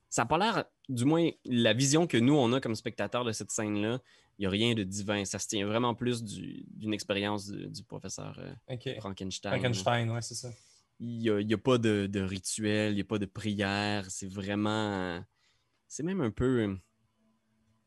Ça 0.08 0.22
a 0.22 0.26
pas 0.26 0.38
l'air, 0.38 0.66
du 0.88 1.04
moins, 1.04 1.28
la 1.44 1.72
vision 1.72 2.06
que 2.06 2.16
nous, 2.16 2.34
on 2.36 2.52
a 2.52 2.60
comme 2.60 2.76
spectateurs 2.76 3.24
de 3.24 3.32
cette 3.32 3.50
scène-là, 3.50 3.98
il 4.38 4.42
n'y 4.42 4.46
a 4.46 4.50
rien 4.50 4.74
de 4.74 4.84
divin. 4.84 5.24
Ça 5.24 5.40
se 5.40 5.48
tient 5.48 5.66
vraiment 5.66 5.96
plus 5.96 6.22
du- 6.22 6.64
d'une 6.68 6.94
expérience 6.94 7.50
du, 7.50 7.66
du 7.66 7.82
professeur 7.82 8.38
euh. 8.38 8.54
Frankenstein. 9.00 9.50
Frankenstein, 9.50 10.10
ouais, 10.12 10.22
c'est 10.22 10.36
ça. 10.36 10.48
Il 11.00 11.18
n'y 11.18 11.28
a, 11.28 11.56
a 11.56 11.58
pas 11.58 11.76
de, 11.78 12.06
de 12.06 12.20
rituel, 12.20 12.92
il 12.92 12.94
n'y 12.94 13.00
a 13.00 13.04
pas 13.04 13.18
de 13.18 13.26
prière. 13.26 14.08
C'est 14.08 14.28
vraiment. 14.28 15.20
C'est 15.88 16.04
même 16.04 16.20
un 16.20 16.30
peu 16.30 16.60
euh, 16.68 16.76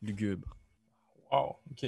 lugubre. 0.01 0.57
Wow, 1.31 1.55
ok. 1.71 1.85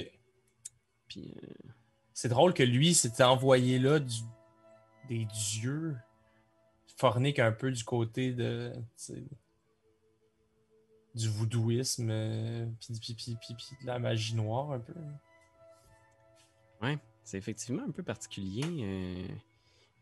Puis, 1.08 1.34
euh, 1.42 1.68
C'est 2.14 2.30
drôle 2.30 2.54
que 2.54 2.62
lui 2.62 2.94
s'était 2.94 3.22
envoyé 3.22 3.78
là 3.78 3.98
du- 3.98 4.22
des 5.08 5.26
dieux, 5.26 5.94
fornique 7.00 7.38
un 7.38 7.50
peu 7.52 7.70
du 7.72 7.82
côté 7.82 8.32
de 8.32 8.72
du 11.14 11.28
voodooisme, 11.28 12.08
euh, 12.10 12.66
puis, 12.78 13.00
puis, 13.00 13.14
puis, 13.14 13.36
puis- 13.40 13.54
puis 13.54 13.76
de 13.82 13.86
la 13.86 13.98
magie 13.98 14.34
noire 14.36 14.70
un 14.72 14.78
peu. 14.80 14.92
ouais, 16.82 16.98
c'est 17.24 17.38
effectivement 17.38 17.82
un 17.88 17.90
peu 17.90 18.02
particulier. 18.02 18.62
euh. 18.84 19.26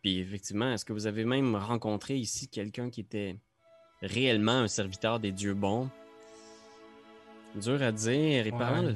Puis, 0.02 0.18
effectivement, 0.18 0.72
est-ce 0.72 0.84
que 0.84 0.92
vous 0.92 1.06
avez 1.06 1.24
même 1.24 1.54
rencontré 1.56 2.16
ici 2.16 2.48
quelqu'un 2.48 2.90
qui 2.90 3.00
était 3.00 3.38
réellement 4.02 4.52
un 4.60 4.68
serviteur 4.68 5.18
des 5.18 5.32
dieux 5.32 5.54
bons? 5.54 5.88
Dur 7.54 7.82
à 7.82 7.90
dire. 7.92 8.46
Et 8.46 8.50
Ouais. 8.52 8.58
parlant 8.58 8.82
de, 8.82 8.94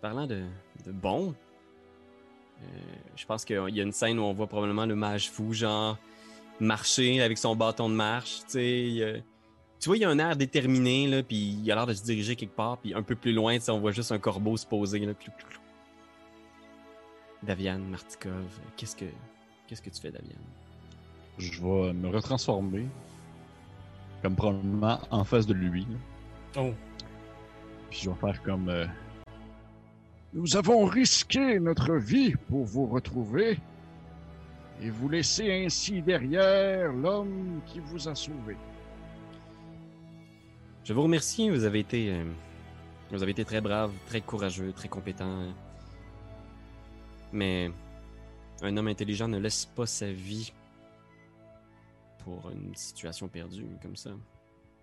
parlant 0.00 0.26
de, 0.26 0.44
de 0.84 0.92
bons, 0.92 1.34
euh, 2.62 2.64
je 3.16 3.24
pense 3.26 3.44
qu'il 3.44 3.56
y 3.74 3.80
a 3.80 3.82
une 3.84 3.92
scène 3.92 4.18
où 4.18 4.22
on 4.22 4.32
voit 4.34 4.46
probablement 4.46 4.84
le 4.86 4.94
mage 4.94 5.30
fou, 5.30 5.52
genre, 5.52 5.96
marcher 6.60 7.20
avec 7.22 7.38
son 7.38 7.56
bâton 7.56 7.88
de 7.88 7.94
marche. 7.94 8.38
Tu 8.46 8.50
sais, 8.52 8.80
il 8.82 8.92
y 8.94 9.04
a- 9.04 9.14
tu 9.78 9.88
vois, 9.88 9.96
il 9.96 10.00
y 10.00 10.04
a 10.04 10.10
un 10.10 10.18
air 10.18 10.36
déterminé, 10.36 11.06
là, 11.06 11.22
puis 11.22 11.36
il 11.36 11.72
a 11.72 11.74
l'air 11.74 11.86
de 11.86 11.94
se 11.94 12.02
diriger 12.04 12.36
quelque 12.36 12.54
part, 12.54 12.76
puis 12.78 12.92
un 12.94 13.02
peu 13.02 13.14
plus 13.16 13.32
loin, 13.32 13.54
tu 13.58 13.64
sais, 13.64 13.70
on 13.72 13.80
voit 13.80 13.92
juste 13.92 14.12
un 14.12 14.18
corbeau 14.18 14.56
se 14.56 14.66
poser. 14.66 14.98
Là, 15.00 15.14
clou, 15.14 15.32
clou, 15.38 15.48
clou. 15.48 15.60
Daviane 17.42 17.82
Martikov, 17.84 18.44
qu'est-ce 18.76 18.94
que 18.96 19.06
qu'est-ce 19.66 19.80
que 19.80 19.88
tu 19.90 20.00
fais, 20.00 20.10
Daviane? 20.10 20.36
Je 21.38 21.60
vais 21.62 21.92
me 21.94 22.08
retransformer. 22.08 22.86
Comme 24.22 24.36
probablement 24.36 25.00
en 25.10 25.24
face 25.24 25.46
de 25.46 25.54
lui. 25.54 25.80
là. 25.82 26.60
Oh, 26.62 26.74
Puis 27.88 28.00
je 28.02 28.10
vais 28.10 28.16
faire 28.16 28.42
comme. 28.42 28.68
euh, 28.68 28.84
Nous 30.34 30.56
avons 30.56 30.84
risqué 30.84 31.58
notre 31.58 31.94
vie 31.94 32.34
pour 32.50 32.64
vous 32.66 32.84
retrouver 32.86 33.58
et 34.80 34.90
vous 34.90 35.08
laisser 35.08 35.64
ainsi 35.64 36.00
derrière 36.02 36.92
l'homme 36.92 37.60
qui 37.66 37.80
vous 37.80 38.08
a 38.08 38.14
sauvé. 38.14 38.56
Je 40.84 40.92
vous 40.94 41.02
remercie, 41.02 41.50
vous 41.50 41.64
avez 41.64 41.80
été 41.80 42.12
euh, 42.12 42.24
vous 43.10 43.22
avez 43.22 43.32
été 43.32 43.44
très 43.44 43.60
brave, 43.60 43.92
très 44.06 44.20
courageux, 44.20 44.72
très 44.72 44.88
compétent. 44.88 45.52
Mais 47.32 47.70
un 48.62 48.76
homme 48.76 48.88
intelligent 48.88 49.28
ne 49.28 49.38
laisse 49.38 49.66
pas 49.66 49.86
sa 49.86 50.10
vie 50.10 50.52
pour 52.24 52.50
une 52.50 52.74
situation 52.74 53.28
perdue 53.28 53.66
comme 53.82 53.96
ça. 53.96 54.10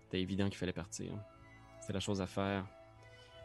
C'était 0.03 0.21
évident 0.21 0.47
qu'il 0.47 0.57
fallait 0.57 0.73
partir. 0.73 1.11
C'est 1.81 1.93
la 1.93 1.99
chose 1.99 2.21
à 2.21 2.27
faire. 2.27 2.65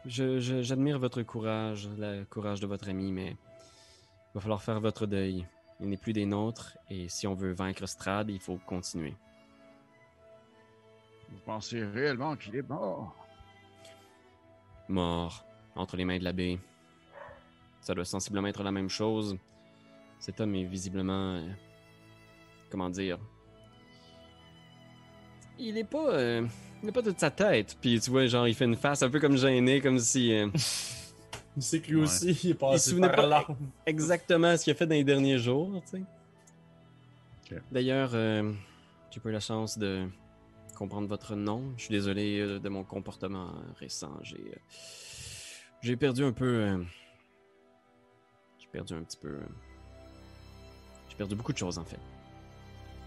Je- 0.05 0.39
je- 0.39 0.61
J'admire 0.61 0.99
votre 0.99 1.21
courage, 1.23 1.89
le 1.97 2.23
courage 2.25 2.59
de 2.59 2.67
votre 2.67 2.89
ami, 2.89 3.11
mais 3.11 3.29
il 3.31 4.33
va 4.35 4.41
falloir 4.41 4.61
faire 4.61 4.79
votre 4.79 5.05
deuil. 5.05 5.45
Il 5.83 5.89
n'est 5.89 5.97
plus 5.97 6.13
des 6.13 6.25
nôtres, 6.25 6.77
et 6.89 7.09
si 7.09 7.27
on 7.27 7.33
veut 7.33 7.51
vaincre 7.51 7.85
Strad, 7.85 8.29
il 8.29 8.39
faut 8.39 8.57
continuer. 8.65 9.13
Vous 11.29 11.39
pensez 11.45 11.83
réellement 11.83 12.35
qu'il 12.37 12.55
est 12.55 12.67
mort? 12.67 13.13
mort 14.87 15.45
entre 15.75 15.97
les 15.97 16.05
mains 16.05 16.19
de 16.19 16.23
l'abbé. 16.23 16.59
Ça 17.81 17.93
doit 17.93 18.05
sensiblement 18.05 18.47
être 18.47 18.63
la 18.63 18.71
même 18.71 18.89
chose. 18.89 19.37
Cet 20.19 20.39
homme 20.39 20.55
est 20.55 20.63
visiblement. 20.65 21.35
euh, 21.35 21.49
comment 22.69 22.89
dire? 22.89 23.17
Il 25.59 25.77
est 25.77 25.83
pas. 25.83 26.11
euh, 26.13 26.47
il 26.81 26.85
n'est 26.85 26.91
pas 26.91 27.01
toute 27.03 27.19
sa 27.19 27.31
tête. 27.31 27.77
Puis 27.81 27.99
tu 27.99 28.09
vois, 28.09 28.25
genre, 28.27 28.47
il 28.47 28.53
fait 28.55 28.65
une 28.65 28.75
face 28.77 29.03
un 29.03 29.09
peu 29.09 29.19
comme 29.19 29.35
gêné, 29.37 29.81
comme 29.81 29.99
si. 29.99 30.33
euh, 30.33 30.47
il 31.55 31.61
sait 31.63 31.79
que 31.79 31.87
lui 31.89 31.97
Ouais. 31.97 32.03
aussi 32.03 32.25
il 32.25 32.29
est 32.29 32.33
Il 32.35 32.47
se 32.49 32.53
passé 32.53 32.89
souvenait 32.89 33.07
par 33.07 33.15
pas- 33.17 33.27
là. 33.27 33.47
exactement 33.85 34.55
ce 34.57 34.63
qu'il 34.63 34.71
a 34.71 34.75
fait 34.75 34.87
dans 34.87 34.95
les 34.95 35.03
derniers 35.03 35.37
jours, 35.37 35.81
tu 35.91 35.97
sais. 35.97 36.03
D'ailleurs, 37.71 38.11
euh, 38.15 38.51
j'ai 39.11 39.19
pas 39.19 39.29
eu 39.29 39.33
la 39.33 39.39
chance 39.39 39.77
de 39.77 40.07
comprendre 40.75 41.07
votre 41.07 41.35
nom. 41.35 41.61
Je 41.77 41.83
suis 41.83 41.91
désolé 41.91 42.39
euh, 42.39 42.59
de 42.59 42.67
mon 42.69 42.83
comportement 42.83 43.51
récent. 43.79 44.11
J'ai 44.23 44.37
euh, 44.37 44.55
j'ai 45.81 45.95
perdu 45.95 46.23
un 46.23 46.31
peu. 46.31 46.45
euh, 46.45 46.83
j'ai 48.59 48.67
perdu 48.71 48.93
un 48.95 49.03
petit 49.03 49.17
peu. 49.17 49.27
euh, 49.27 49.41
j'ai 51.09 51.15
perdu 51.15 51.35
beaucoup 51.35 51.53
de 51.53 51.57
choses 51.59 51.77
en 51.77 51.83
fait. 51.85 51.99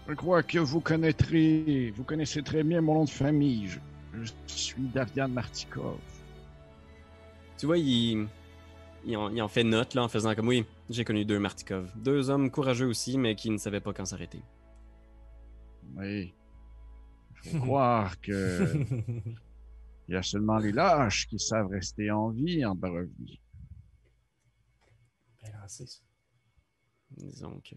Je 0.07 0.13
crois 0.13 0.41
que 0.43 0.59
vous 0.59 0.79
connaîtrez, 0.79 1.91
vous 1.93 2.05
connaissez 2.05 2.41
très 2.41 2.63
bien 2.63 2.79
mon 2.79 2.93
nom 2.93 3.03
de 3.03 3.09
famille. 3.09 3.67
Je, 3.67 3.79
je 4.23 4.31
suis 4.53 4.81
Davian 4.83 5.27
Martikov. 5.27 5.97
Tu 7.57 7.65
vois, 7.65 7.77
il, 7.77 8.27
il, 9.05 9.17
en, 9.17 9.29
il 9.29 9.41
en 9.41 9.47
fait 9.47 9.63
note 9.63 9.93
là 9.93 10.03
en 10.03 10.09
faisant 10.09 10.33
comme 10.35 10.47
oui, 10.47 10.65
j'ai 10.89 11.03
connu 11.03 11.25
deux 11.25 11.39
Martikov, 11.39 11.91
deux 11.95 12.29
hommes 12.29 12.51
courageux 12.51 12.87
aussi, 12.87 13.17
mais 13.17 13.35
qui 13.35 13.49
ne 13.49 13.57
savaient 13.57 13.81
pas 13.81 13.93
quand 13.93 14.05
s'arrêter. 14.05 14.41
Oui. 15.95 16.33
Il 17.43 17.49
faut 17.51 17.59
croire 17.61 18.19
que 18.21 18.73
il 20.07 20.13
y 20.13 20.15
a 20.15 20.23
seulement 20.23 20.57
les 20.57 20.71
lâches 20.71 21.27
qui 21.27 21.39
savent 21.39 21.67
rester 21.67 22.11
en 22.11 22.29
vie 22.29 22.65
en 22.65 22.75
Barovie. 22.75 23.39
Bien 25.41 25.51
lancé, 25.59 25.85
ça. 25.85 26.01
Disons 27.11 27.61
que 27.61 27.75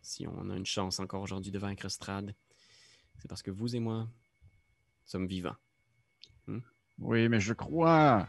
si 0.00 0.26
on 0.28 0.50
a 0.50 0.56
une 0.56 0.66
chance 0.66 1.00
encore 1.00 1.22
aujourd'hui 1.22 1.50
de 1.50 1.58
vaincre 1.58 1.88
Strad, 1.88 2.34
c'est 3.18 3.28
parce 3.28 3.42
que 3.42 3.50
vous 3.50 3.74
et 3.74 3.80
moi 3.80 4.08
sommes 5.04 5.26
vivants. 5.26 5.56
Oui, 6.98 7.28
mais 7.28 7.40
je 7.40 7.52
crois, 7.52 8.26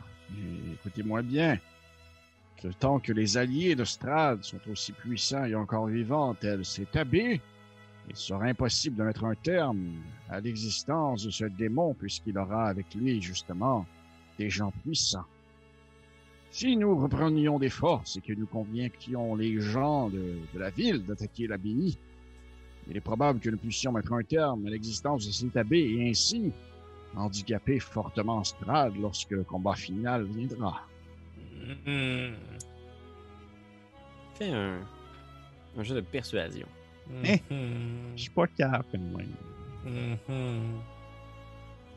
écoutez-moi 0.74 1.22
bien, 1.22 1.60
tant 2.80 3.00
que 3.00 3.14
les 3.14 3.38
alliés 3.38 3.76
de 3.76 3.84
Strad 3.84 4.44
sont 4.44 4.60
aussi 4.70 4.92
puissants 4.92 5.46
et 5.46 5.56
encore 5.56 5.88
vivants 5.88 6.34
tels 6.34 6.66
ces 6.66 6.86
tabés, 6.86 7.42
il 8.10 8.16
sera 8.16 8.46
impossible 8.46 8.96
de 8.96 9.04
mettre 9.04 9.26
un 9.26 9.36
terme 9.36 10.02
à 10.30 10.40
l'existence 10.40 11.26
de 11.26 11.30
ce 11.30 11.46
démon 11.46 11.94
puisqu'il 11.94 12.38
aura 12.38 12.68
avec 12.68 12.94
lui, 12.96 13.22
justement, 13.22 13.86
des 14.38 14.50
gens 14.50 14.72
puissants. 14.84 15.26
Si 16.50 16.78
nous 16.78 16.98
reprenions 16.98 17.60
des 17.60 17.70
forces 17.70 18.16
et 18.16 18.22
que 18.22 18.34
nous 18.34 18.48
convainquions 18.48 19.36
les 19.36 19.60
gens 19.60 20.10
de, 20.10 20.38
de 20.54 20.60
la 20.60 20.70
ville 20.70 21.06
d'attaquer 21.06 21.48
l'abbaye, 21.48 21.98
il 22.90 22.96
est 22.96 23.02
probable 23.02 23.40
que 23.40 23.50
nous 23.50 23.58
puissions 23.58 23.92
mettre 23.92 24.14
un 24.14 24.24
terme 24.24 24.66
à 24.66 24.70
l'existence 24.70 25.28
de 25.28 25.32
cet 25.32 25.58
abbé 25.58 25.80
et 25.80 26.10
ainsi 26.10 26.54
handicaper 27.16 27.80
fortement 27.80 28.44
Strad 28.44 28.96
lorsque 28.98 29.32
le 29.32 29.44
combat 29.44 29.76
final 29.76 30.26
viendra. 30.26 30.82
Mhm. 31.86 32.36
Fais 34.36 34.50
un, 34.52 34.80
un 35.78 35.84
jeu 35.84 35.96
de 35.96 36.02
persuasion. 36.02 36.68
Mhm. 37.10 38.14
Je 38.16 38.22
suis 38.22 38.30
pas 38.30 38.48
capable, 38.48 39.00
moi. 39.00 39.22
Mhm. 39.86 40.80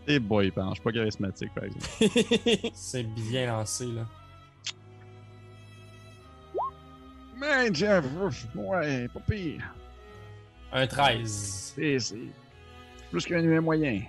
Eh 0.06 0.18
boy, 0.18 0.52
je 0.56 0.72
suis 0.72 0.82
pas 0.82 0.92
charismatique, 0.92 1.52
par 1.54 1.64
exemple. 1.64 2.70
C'est 2.74 3.04
bien 3.04 3.46
lancé, 3.46 3.86
là. 3.86 4.06
Mais 7.36 7.72
Jeff, 7.72 8.04
ouais, 8.54 9.08
pas 9.08 9.20
pire. 9.20 9.74
Un 10.72 10.86
13. 10.86 11.72
C'est 11.74 11.98
c'est 11.98 12.18
plus 13.10 13.24
qu'un 13.24 13.42
humain 13.42 13.60
moyen. 13.60 14.02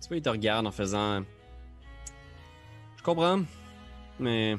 Tu 0.00 0.08
vois, 0.08 0.16
il 0.16 0.22
te 0.22 0.28
regarde 0.28 0.66
en 0.66 0.70
faisant. 0.70 1.22
Je 2.96 3.02
comprends, 3.02 3.42
mais. 4.18 4.56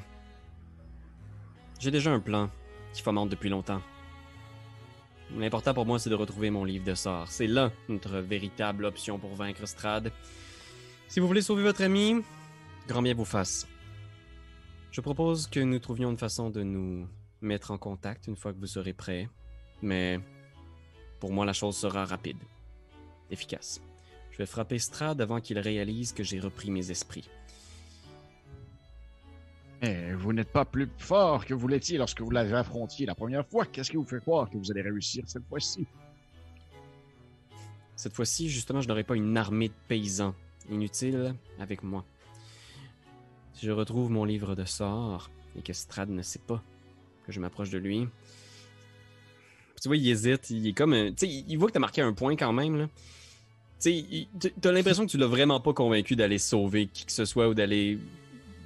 J'ai 1.79 1.91
déjà 1.91 2.11
un 2.11 2.19
plan 2.19 2.49
qui 2.93 3.01
fomente 3.01 3.29
depuis 3.29 3.49
longtemps. 3.49 3.81
L'important 5.37 5.73
pour 5.73 5.85
moi, 5.85 5.97
c'est 5.97 6.09
de 6.09 6.15
retrouver 6.15 6.49
mon 6.49 6.63
livre 6.63 6.85
de 6.85 6.93
sorts. 6.93 7.29
C'est 7.29 7.47
là 7.47 7.71
notre 7.87 8.17
véritable 8.19 8.85
option 8.85 9.17
pour 9.17 9.33
vaincre 9.33 9.65
Strad. 9.65 10.11
Si 11.07 11.19
vous 11.19 11.27
voulez 11.27 11.41
sauver 11.41 11.63
votre 11.63 11.81
ami, 11.81 12.21
grand 12.87 13.01
bien 13.01 13.13
vous 13.13 13.25
fasse. 13.25 13.67
Je 14.91 15.01
propose 15.01 15.47
que 15.47 15.59
nous 15.59 15.79
trouvions 15.79 16.11
une 16.11 16.17
façon 16.17 16.49
de 16.49 16.63
nous 16.63 17.07
mettre 17.39 17.71
en 17.71 17.77
contact 17.77 18.27
une 18.27 18.35
fois 18.35 18.53
que 18.53 18.59
vous 18.59 18.67
serez 18.67 18.93
prêt. 18.93 19.29
Mais 19.81 20.19
pour 21.19 21.31
moi, 21.31 21.45
la 21.45 21.53
chose 21.53 21.77
sera 21.77 22.05
rapide, 22.05 22.37
efficace. 23.29 23.81
Je 24.31 24.37
vais 24.37 24.45
frapper 24.45 24.79
Strad 24.79 25.19
avant 25.21 25.39
qu'il 25.41 25.59
réalise 25.59 26.13
que 26.13 26.23
j'ai 26.23 26.39
repris 26.39 26.71
mes 26.71 26.89
esprits. 26.91 27.27
Mais 29.81 30.13
vous 30.13 30.31
n'êtes 30.31 30.51
pas 30.51 30.63
plus 30.65 30.87
fort 30.97 31.45
que 31.45 31.53
vous 31.53 31.67
l'étiez 31.67 31.97
lorsque 31.97 32.21
vous 32.21 32.29
l'avez 32.29 32.53
affronté 32.53 33.05
la 33.05 33.15
première 33.15 33.45
fois. 33.47 33.65
Qu'est-ce 33.65 33.89
qui 33.89 33.97
vous 33.97 34.05
fait 34.05 34.19
croire 34.19 34.49
que 34.49 34.57
vous 34.57 34.71
allez 34.71 34.81
réussir 34.83 35.23
cette 35.27 35.47
fois-ci? 35.47 35.85
Cette 37.95 38.13
fois-ci, 38.13 38.49
justement, 38.49 38.81
je 38.81 38.87
n'aurai 38.87 39.03
pas 39.03 39.15
une 39.15 39.35
armée 39.37 39.69
de 39.69 39.73
paysans 39.87 40.35
inutiles 40.69 41.35
avec 41.59 41.83
moi. 41.83 42.05
Si 43.53 43.65
je 43.65 43.71
retrouve 43.71 44.09
mon 44.11 44.23
livre 44.23 44.55
de 44.55 44.65
sorts 44.65 45.29
et 45.57 45.61
que 45.61 45.73
Strad 45.73 46.09
ne 46.09 46.21
sait 46.21 46.39
pas 46.39 46.63
que 47.25 47.31
je 47.31 47.39
m'approche 47.39 47.69
de 47.69 47.77
lui, 47.77 48.07
tu 49.81 49.87
vois, 49.89 49.97
il 49.97 50.07
hésite. 50.09 50.51
Il 50.51 50.67
est 50.67 50.73
comme. 50.73 50.93
un- 50.93 51.09
Tu 51.09 51.25
sais, 51.25 51.27
il 51.27 51.45
il 51.49 51.57
voit 51.57 51.67
que 51.67 51.73
t'as 51.73 51.79
marqué 51.79 52.01
un 52.01 52.13
point 52.13 52.35
quand 52.35 52.53
même, 52.53 52.77
là. 52.77 52.87
Tu 53.81 54.27
t'as 54.61 54.71
l'impression 54.71 55.05
que 55.05 55.11
tu 55.11 55.17
l'as 55.17 55.27
vraiment 55.27 55.59
pas 55.59 55.73
convaincu 55.73 56.15
d'aller 56.15 56.37
sauver 56.37 56.87
qui 56.87 57.05
que 57.05 57.11
ce 57.11 57.25
soit 57.25 57.49
ou 57.49 57.53
d'aller 57.53 57.97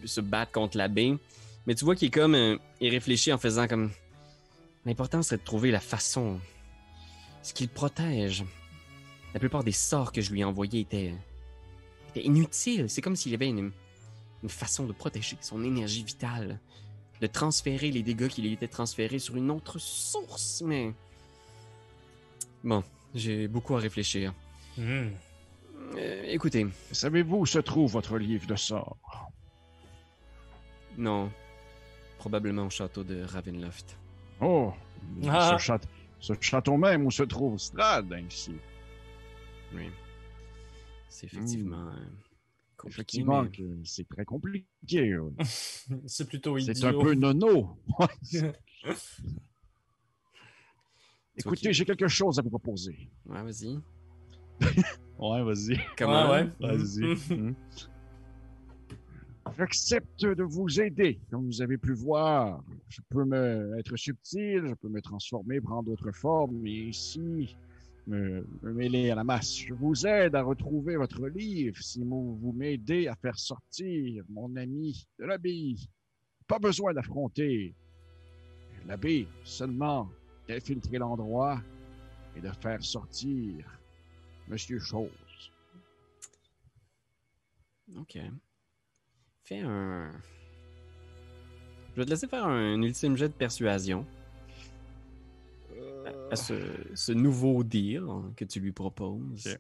se 0.04 0.20
battre 0.20 0.52
contre 0.52 0.78
l'abbé. 0.78 1.18
Mais 1.66 1.76
tu 1.76 1.86
vois 1.86 1.96
qu'il 1.96 2.10
est 2.10 2.12
comme. 2.12 2.36
euh, 2.36 2.58
il 2.82 2.90
réfléchit 2.90 3.32
en 3.32 3.38
faisant 3.38 3.68
comme. 3.68 3.92
L'important 4.86 5.24
serait 5.24 5.38
de 5.38 5.44
trouver 5.44 5.72
la 5.72 5.80
façon. 5.80 6.40
Ce 7.44 7.54
qu'il 7.54 7.70
protège. 7.70 8.44
La 9.34 9.40
plupart 9.40 9.64
des 9.64 9.72
sorts 9.72 10.12
que 10.12 10.22
je 10.22 10.32
lui 10.32 10.42
ai 10.42 10.44
envoyés 10.44 10.82
étaient, 10.82 11.14
étaient 12.10 12.26
inutiles. 12.26 12.90
C'est 12.90 13.02
comme 13.02 13.16
s'il 13.16 13.32
y 13.32 13.36
avait 13.36 13.50
une, 13.50 13.72
une 14.44 14.50
façon 14.50 14.86
de 14.86 14.94
protéger 14.94 15.38
son 15.42 15.64
énergie 15.64 16.04
vitale, 16.04 16.60
de 17.20 17.28
transférer 17.28 17.92
les 17.92 18.04
dégâts 18.04 18.28
qui 18.28 18.42
lui 18.42 18.54
étaient 18.54 18.68
transférés 18.68 19.20
sur 19.20 19.36
une 19.36 19.52
autre 19.52 19.80
source. 19.80 20.62
Mais 20.66 20.94
bon, 22.64 22.84
j'ai 23.14 23.48
beaucoup 23.48 23.76
à 23.76 23.80
réfléchir. 23.80 24.34
Mhm. 24.78 25.12
Euh, 25.98 26.24
écoutez, 26.26 26.66
Savez-vous 26.92 27.38
où 27.38 27.46
se 27.46 27.60
trouve 27.60 27.92
votre 27.92 28.18
livre 28.18 28.48
de 28.48 28.56
sorts? 28.56 28.98
non, 30.98 31.30
probablement 32.18 32.66
au 32.68 32.70
château 32.70 33.04
de 33.04 33.22
Ravenloft. 33.24 33.98
Oh, 34.42 34.74
Ah. 35.28 35.58
ce, 35.58 35.64
châte- 35.64 35.88
ce 36.20 36.34
château 36.40 36.78
même 36.78 37.06
où 37.06 37.12
se 37.12 37.24
trouve 37.24 37.58
Strad, 37.60 38.12
ainsi. 38.14 38.56
Oui, 39.74 39.90
c'est 41.10 41.28
effectivement 41.28 41.92
compliqué. 42.78 42.94
Effectivement, 42.94 43.44
mais- 43.44 43.50
que 43.50 43.64
c'est 43.84 44.08
très 44.08 44.24
compliqué. 44.26 45.18
oui. 45.18 45.34
C'est 46.08 46.28
plutôt 46.28 46.58
idiot. 46.58 46.74
C'est 46.74 46.86
un 46.86 46.94
peu 46.94 47.14
nono. 47.14 47.78
Écoutez, 51.38 51.74
j'ai 51.74 51.84
quelque 51.86 52.08
chose 52.08 52.40
à 52.40 52.42
vous 52.42 52.50
proposer. 52.50 53.10
Ouais, 53.26 53.42
vas-y. 53.44 53.78
Ouais, 55.18 55.44
vas-y. 55.44 55.80
Comment? 55.98 56.30
Ouais, 56.32 56.50
ouais. 56.60 56.76
Vas-y. 56.76 57.02
Mhm. 57.04 57.50
Hmm. 57.50 57.56
J'accepte 59.58 60.26
de 60.26 60.44
vous 60.44 60.82
aider. 60.82 61.20
Comme 61.30 61.46
vous 61.46 61.62
avez 61.62 61.78
pu 61.78 61.94
voir, 61.94 62.64
je 62.90 63.00
peux 63.10 63.24
me 63.24 63.78
être 63.80 63.96
subtil, 63.96 64.64
je 64.68 64.74
peux 64.74 64.90
me 64.90 65.02
transformer, 65.02 65.62
prendre 65.62 65.84
d'autres 65.84 66.12
formes, 66.12 66.58
mais 66.62 66.72
ici, 66.72 67.56
me, 68.08 68.46
me 68.64 68.74
mêler 68.74 69.12
à 69.12 69.16
la 69.16 69.24
masse. 69.24 69.56
Je 69.58 69.74
vous 69.74 70.06
aide 70.06 70.36
à 70.36 70.42
retrouver 70.42 70.98
votre 70.98 71.28
livre 71.28 71.78
si 71.80 72.04
vous, 72.04 72.36
vous 72.36 72.52
m'aidez 72.52 73.08
à 73.08 73.16
faire 73.16 73.38
sortir 73.38 74.24
mon 74.30 74.54
ami 74.56 75.08
de 75.20 75.26
l'abbaye. 75.26 75.90
Pas 76.48 76.60
besoin 76.60 76.94
d'affronter 76.94 77.74
l'abbé, 78.88 79.28
seulement 79.44 80.10
d'infiltrer 80.48 80.98
l'endroit 80.98 81.62
et 82.36 82.42
de 82.42 82.50
faire 82.50 82.84
sortir 82.84 83.66
Monsieur 84.48 84.80
Chose. 84.80 85.10
Ok. 87.98 88.18
Fais 89.44 89.60
un. 89.60 90.12
Je 91.92 92.02
vais 92.02 92.06
te 92.06 92.10
laisser 92.10 92.28
faire 92.28 92.46
un 92.46 92.82
ultime 92.82 93.16
jet 93.16 93.30
de 93.30 93.34
persuasion 93.34 94.06
à, 96.06 96.34
à 96.34 96.36
ce, 96.36 96.54
ce 96.94 97.12
nouveau 97.12 97.64
deal 97.64 98.04
que 98.36 98.46
tu 98.46 98.60
lui 98.60 98.72
proposes. 98.72 99.48
Ok. 99.48 99.60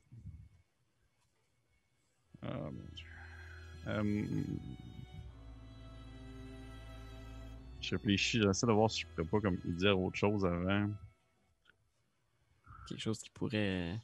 Ah, 2.41 2.69
mon 2.71 2.71
Dieu. 2.93 3.05
Euh, 3.87 4.43
Je 7.81 7.91
réfléchis, 7.95 8.41
j'essaie 8.41 8.65
de 8.65 8.71
voir 8.71 8.89
si 8.89 9.01
je 9.01 9.07
pourrais 9.07 9.27
pas 9.27 9.39
comme 9.41 9.57
lui 9.63 9.73
dire 9.75 9.99
autre 9.99 10.17
chose 10.17 10.43
avant. 10.43 10.89
Quelque 12.87 12.99
chose 12.99 13.19
qui 13.19 13.29
pourrait 13.29 13.99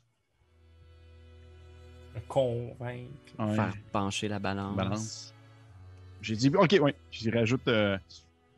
Convaincre. 2.27 3.09
Ouais. 3.39 3.55
faire 3.55 3.73
pencher 3.91 4.27
la 4.27 4.39
balance. 4.39 4.75
Balance. 4.75 5.33
J'ai 6.21 6.35
dit, 6.35 6.49
OK, 6.49 6.77
oui. 6.81 6.91
J'y 7.11 7.29
rajoute. 7.31 7.67
euh, 7.67 7.97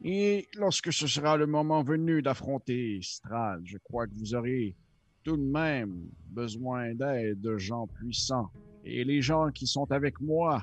et 0.04 0.48
lorsque 0.58 0.92
ce 0.92 1.08
sera 1.08 1.38
le 1.38 1.46
moment 1.48 1.82
venu 1.84 2.22
d'affronter 2.22 3.00
Strad, 3.02 3.62
je 3.64 3.78
crois 3.78 4.06
que 4.08 4.14
vous 4.16 4.36
aurez 4.36 4.76
tout 5.24 5.38
de 5.38 5.42
même 5.44 6.10
besoin 6.28 6.94
d'aide 6.94 7.40
de 7.40 7.58
gens 7.58 7.88
puissants. 7.88 8.50
Et 8.84 9.06
les 9.06 9.22
gens 9.22 9.50
qui 9.52 9.66
sont 9.66 9.90
avec 9.94 10.20
moi 10.20 10.62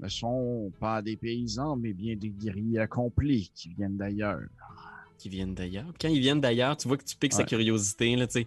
ne 0.00 0.08
sont 0.08 0.72
pas 0.80 1.00
des 1.02 1.16
paysans, 1.16 1.76
mais 1.76 1.92
bien 1.92 2.16
des 2.16 2.30
guerriers 2.30 2.80
accomplis 2.80 3.50
qui 3.54 3.68
viennent 3.74 3.96
d'ailleurs. 3.96 4.40
Qui 5.18 5.28
viennent 5.28 5.54
d'ailleurs. 5.54 5.86
Quand 6.00 6.08
ils 6.08 6.18
viennent 6.20 6.40
d'ailleurs, 6.40 6.76
tu 6.76 6.88
vois 6.88 6.96
que 6.96 7.04
tu 7.04 7.16
piques 7.16 7.32
sa 7.32 7.38
Ouais. 7.42 7.46
curiosité. 7.46 8.16
Là, 8.16 8.26
tu 8.26 8.40
sais. 8.40 8.46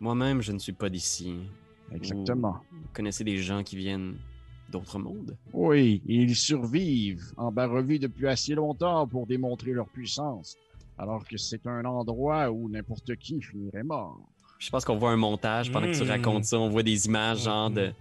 Moi-même, 0.00 0.42
je 0.42 0.50
ne 0.50 0.58
suis 0.58 0.72
pas 0.72 0.90
d'ici. 0.90 1.34
Exactement. 1.92 2.56
Vous 2.72 2.88
connaissez 2.92 3.24
des 3.24 3.36
gens 3.38 3.62
qui 3.62 3.76
viennent 3.76 4.16
d'autres 4.70 4.98
mondes? 4.98 5.36
Oui, 5.52 6.02
ils 6.06 6.34
survivent 6.34 7.32
en 7.36 7.52
Barovie 7.52 7.98
depuis 7.98 8.26
assez 8.26 8.54
longtemps 8.54 9.06
pour 9.06 9.26
démontrer 9.26 9.72
leur 9.72 9.88
puissance. 9.88 10.56
alors 10.96 11.26
que 11.26 11.36
c'est 11.36 11.66
un 11.66 11.84
endroit 11.86 12.52
où 12.52 12.68
n'importe 12.68 13.16
qui 13.16 13.42
finirait 13.42 13.82
mort. 13.82 14.16
Je 14.60 14.70
pense 14.70 14.84
qu'on 14.84 14.96
voit 14.96 15.10
un 15.10 15.16
montage 15.16 15.72
pendant 15.72 15.88
que 15.88 15.96
tu 15.98 16.04
Mm. 16.04 16.08
racontes 16.08 16.44
ça. 16.44 16.56
On 16.56 16.68
voit 16.68 16.84
des 16.84 17.06
images 17.06 17.42
genre 17.42 17.68
Mhm. 17.68 17.74
de, 17.74 17.92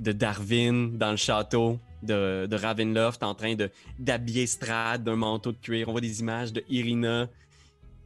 de 0.00 0.12
Darwin 0.12 0.98
dans 0.98 1.12
le 1.12 1.16
château 1.16 1.78
de, 2.02 2.44
de 2.44 2.56
Ravenloft 2.56 3.22
en 3.22 3.34
train 3.34 3.54
de 3.54 3.70
d'habiller 3.98 4.46
Strad 4.46 5.02
d'un 5.02 5.16
manteau 5.16 5.52
de 5.52 5.56
cuir. 5.56 5.88
On 5.88 5.92
voit 5.92 6.02
des 6.02 6.20
images 6.20 6.52
de 6.52 6.62
Irina 6.68 7.26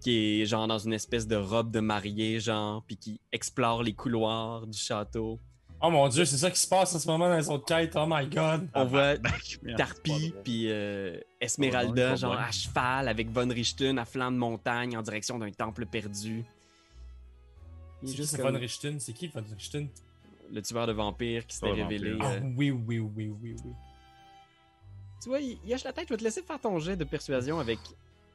qui 0.04 0.42
est 0.42 0.46
genre 0.46 0.68
dans 0.68 0.78
une 0.78 0.92
espèce 0.92 1.26
de 1.26 1.36
robe 1.36 1.70
de 1.70 1.80
mariée, 1.80 2.38
genre, 2.38 2.84
puis 2.86 2.96
qui 2.96 3.20
explore 3.32 3.82
les 3.82 3.94
couloirs 3.94 4.66
du 4.66 4.78
château. 4.78 5.40
Oh 5.82 5.90
mon 5.90 6.08
dieu, 6.08 6.24
c'est 6.24 6.36
ça 6.36 6.50
qui 6.50 6.60
se 6.60 6.68
passe 6.68 6.94
en 6.94 6.98
ce 6.98 7.06
moment 7.06 7.28
dans 7.28 7.36
les 7.36 7.48
autres 7.48 7.64
quêtes. 7.64 7.94
Oh 7.96 8.04
my 8.06 8.26
god. 8.26 8.68
On 8.74 8.84
voit 8.84 9.16
Merde, 9.18 9.34
c'est 9.42 9.74
Tarpi 9.76 10.34
puis 10.44 10.70
euh, 10.70 11.18
Esmeralda, 11.40 12.16
genre 12.16 12.38
à 12.38 12.50
cheval 12.50 13.08
avec 13.08 13.30
Von 13.30 13.48
Richten 13.48 13.98
à 13.98 14.04
flanc 14.04 14.30
de 14.30 14.36
montagne 14.36 14.96
en 14.96 15.02
direction 15.02 15.38
d'un 15.38 15.50
temple 15.50 15.86
perdu. 15.86 16.44
C'est 18.04 18.16
juste 18.16 18.38
Von 18.38 18.52
Richten. 18.52 19.00
C'est 19.00 19.12
qui 19.12 19.28
Von 19.28 19.44
Richten? 19.54 19.88
le 20.52 20.62
tueur 20.62 20.86
de 20.86 20.92
vampires 20.92 21.46
qui 21.46 21.56
s'était 21.56 21.72
révélé. 21.72 22.12
vampires. 22.12 22.28
Ah 22.28 22.44
euh, 22.44 22.52
oui, 22.56 22.70
oui, 22.70 22.98
oui, 22.98 23.32
oui, 23.42 23.56
oui. 23.64 23.72
Tu 25.22 25.28
vois, 25.30 25.40
il, 25.40 25.58
la 25.66 25.92
tête. 25.92 26.06
Je 26.08 26.14
vais 26.14 26.18
te 26.18 26.24
laisser 26.24 26.42
faire 26.42 26.60
ton 26.60 26.78
jet 26.78 26.96
de 26.96 27.04
persuasion 27.04 27.58
avec 27.58 27.78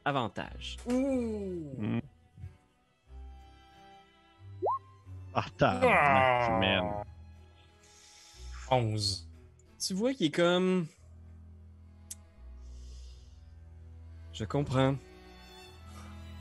avantage. 0.04 0.76
Ouh. 0.86 2.00
Ah, 5.32 5.46
tabarnak, 5.56 6.60
man. 6.60 7.04
11. 8.70 9.28
Tu 9.78 9.94
vois 9.94 10.12
qu'il 10.12 10.26
est 10.26 10.30
comme. 10.30 10.86
Je 14.32 14.44
comprends. 14.44 14.96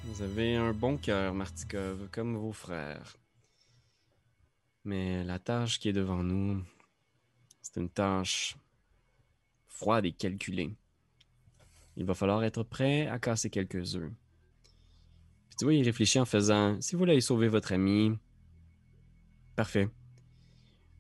Vous 0.06 0.22
avez 0.22 0.56
un 0.56 0.74
bon 0.74 0.98
cœur, 0.98 1.34
Martikov, 1.34 2.08
comme 2.12 2.38
vos 2.38 2.54
frères. 2.54 3.18
Mais 4.86 5.24
la 5.24 5.38
tâche 5.38 5.80
qui 5.80 5.90
est 5.90 5.94
devant 5.94 6.24
nous, 6.24 6.64
c'est 7.62 7.80
une 7.80 7.90
tâche 7.90 8.56
froide 9.68 10.06
et 10.06 10.14
calculée. 10.14 10.74
Il 12.00 12.06
va 12.06 12.14
falloir 12.14 12.46
être 12.46 12.64
prêt 12.64 13.08
à 13.08 13.20
casser 13.20 13.50
quelques 13.50 13.96
œufs. 13.96 14.10
Puis 15.50 15.58
tu 15.60 15.66
vois, 15.66 15.74
il 15.74 15.84
réfléchit 15.84 16.18
en 16.18 16.26
faisant 16.26 16.80
Si 16.80 16.96
vous 16.96 17.00
voulez 17.00 17.20
sauver 17.20 17.50
votre 17.50 17.74
ami, 17.74 18.18
parfait. 19.58 19.90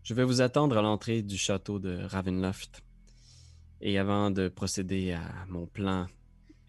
Je 0.03 0.13
vais 0.13 0.25
vous 0.25 0.41
attendre 0.41 0.77
à 0.77 0.81
l'entrée 0.81 1.21
du 1.21 1.37
château 1.37 1.79
de 1.79 2.03
Ravenloft. 2.03 2.81
Et 3.79 3.97
avant 3.97 4.29
de 4.29 4.49
procéder 4.49 5.13
à 5.13 5.45
mon 5.47 5.67
plan 5.67 6.07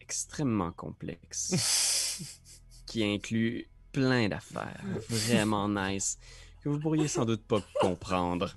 extrêmement 0.01 0.71
complexe, 0.71 2.23
qui 2.87 3.03
inclut 3.03 3.67
plein 3.91 4.29
d'affaires 4.29 4.85
vraiment 5.09 5.69
nice, 5.69 6.19
que 6.63 6.69
vous 6.69 6.79
pourriez 6.79 7.09
sans 7.09 7.25
doute 7.25 7.43
pas 7.43 7.61
comprendre, 7.81 8.57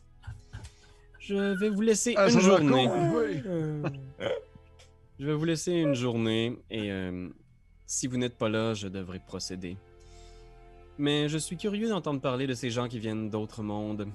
je 1.18 1.58
vais 1.60 1.70
vous 1.70 1.82
laisser 1.82 2.14
Ah, 2.16 2.30
une 2.30 2.40
journée. 2.42 2.88
Je 5.20 5.28
vais 5.28 5.34
vous 5.34 5.46
laisser 5.46 5.74
une 5.74 5.94
journée 5.94 6.58
et 6.72 6.92
euh, 6.92 7.30
si 7.86 8.08
vous 8.08 8.18
n'êtes 8.18 8.38
pas 8.38 8.50
là, 8.50 8.74
je 8.74 8.88
devrais 8.88 9.20
procéder. 9.20 9.78
Mais 10.98 11.30
je 11.30 11.38
suis 11.38 11.56
curieux 11.56 11.90
d'entendre 11.90 12.20
parler 12.20 12.48
de 12.48 12.54
ces 12.54 12.72
gens 12.72 12.88
qui 12.88 13.00
viennent 13.00 13.30
d'autres 13.30 13.62
mondes. 13.62 14.08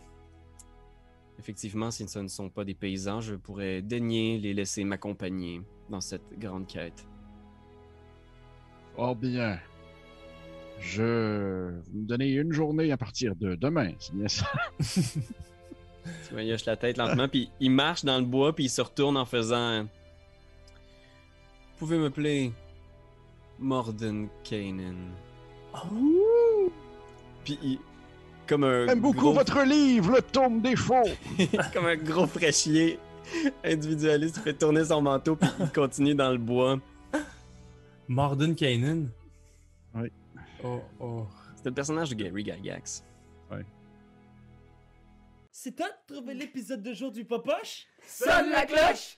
Effectivement, 1.39 1.93
si 1.93 2.09
ce 2.09 2.19
ne 2.19 2.29
sont 2.29 2.51
pas 2.51 2.65
des 2.65 2.75
paysans, 2.75 3.21
je 3.21 3.37
pourrais 3.37 3.81
daigner 3.81 4.39
les 4.39 4.53
laisser 4.55 4.83
m'accompagner 4.83 5.63
dans 5.89 6.01
cette 6.01 6.37
grande 6.37 6.67
quête. 6.67 7.07
Fort 8.97 9.15
bien. 9.15 9.61
Je. 10.81 11.81
Vous 11.93 12.01
me 12.01 12.07
donnez 12.07 12.33
une 12.33 12.53
journée 12.53 12.91
à 12.91 12.97
partir 12.97 13.37
de 13.37 13.55
demain, 13.55 13.93
c'est 13.99 14.15
bien 14.15 14.29
ça? 14.29 14.47
Tu 16.27 16.33
vois, 16.33 16.43
il 16.43 16.51
hoche 16.53 16.65
la 16.65 16.77
tête 16.77 16.97
lentement, 16.97 17.29
puis 17.29 17.51
il 17.61 17.71
marche 17.71 18.03
dans 18.03 18.19
le 18.19 18.25
bois, 18.25 18.55
puis 18.55 18.65
il 18.65 18.71
se 18.71 18.81
retourne 18.81 19.19
en 19.19 19.27
faisant... 19.27 19.87
Vous 21.79 21.87
pouvez 21.87 21.99
m'appeler 21.99 22.53
Morden 23.61 24.29
Kanan. 24.43 25.13
Puis 27.45 27.57
il... 27.63 27.79
Comme 28.49 28.65
un 28.65 28.89
J'aime 28.89 29.01
beaucoup 29.01 29.21
gros... 29.21 29.33
votre 29.35 29.63
livre, 29.63 30.17
Le 30.17 30.23
Tome 30.23 30.61
des 30.61 30.75
Faux! 30.75 31.05
comme 31.73 31.87
un 31.87 31.95
gros 31.95 32.27
fraîchier 32.27 32.99
individualiste, 33.63 34.39
il 34.39 34.43
fait 34.43 34.55
tourner 34.55 34.87
son 34.87 35.03
manteau, 35.03 35.37
puis 35.37 35.49
il 35.61 35.71
continue 35.71 36.17
dans 36.17 36.33
le 36.33 36.39
bois. 36.39 36.81
Morden 38.09 38.57
Kanan. 38.57 39.09
Oui. 39.95 40.11
Oh, 40.65 40.81
oh. 40.99 41.27
C'est 41.55 41.67
le 41.67 41.75
personnage 41.75 42.11
de 42.11 42.17
Gary 42.17 42.45
Gygax. 42.45 43.05
C'est 45.53 45.77
toi 45.77 45.87
de 45.89 46.15
trouver 46.15 46.35
l'épisode 46.35 46.83
de 46.83 46.93
jour 46.93 47.13
du 47.13 47.25
Popoche? 47.25 47.87
Sonne 48.05 48.51
la 48.51 48.67
cloche! 48.67 49.18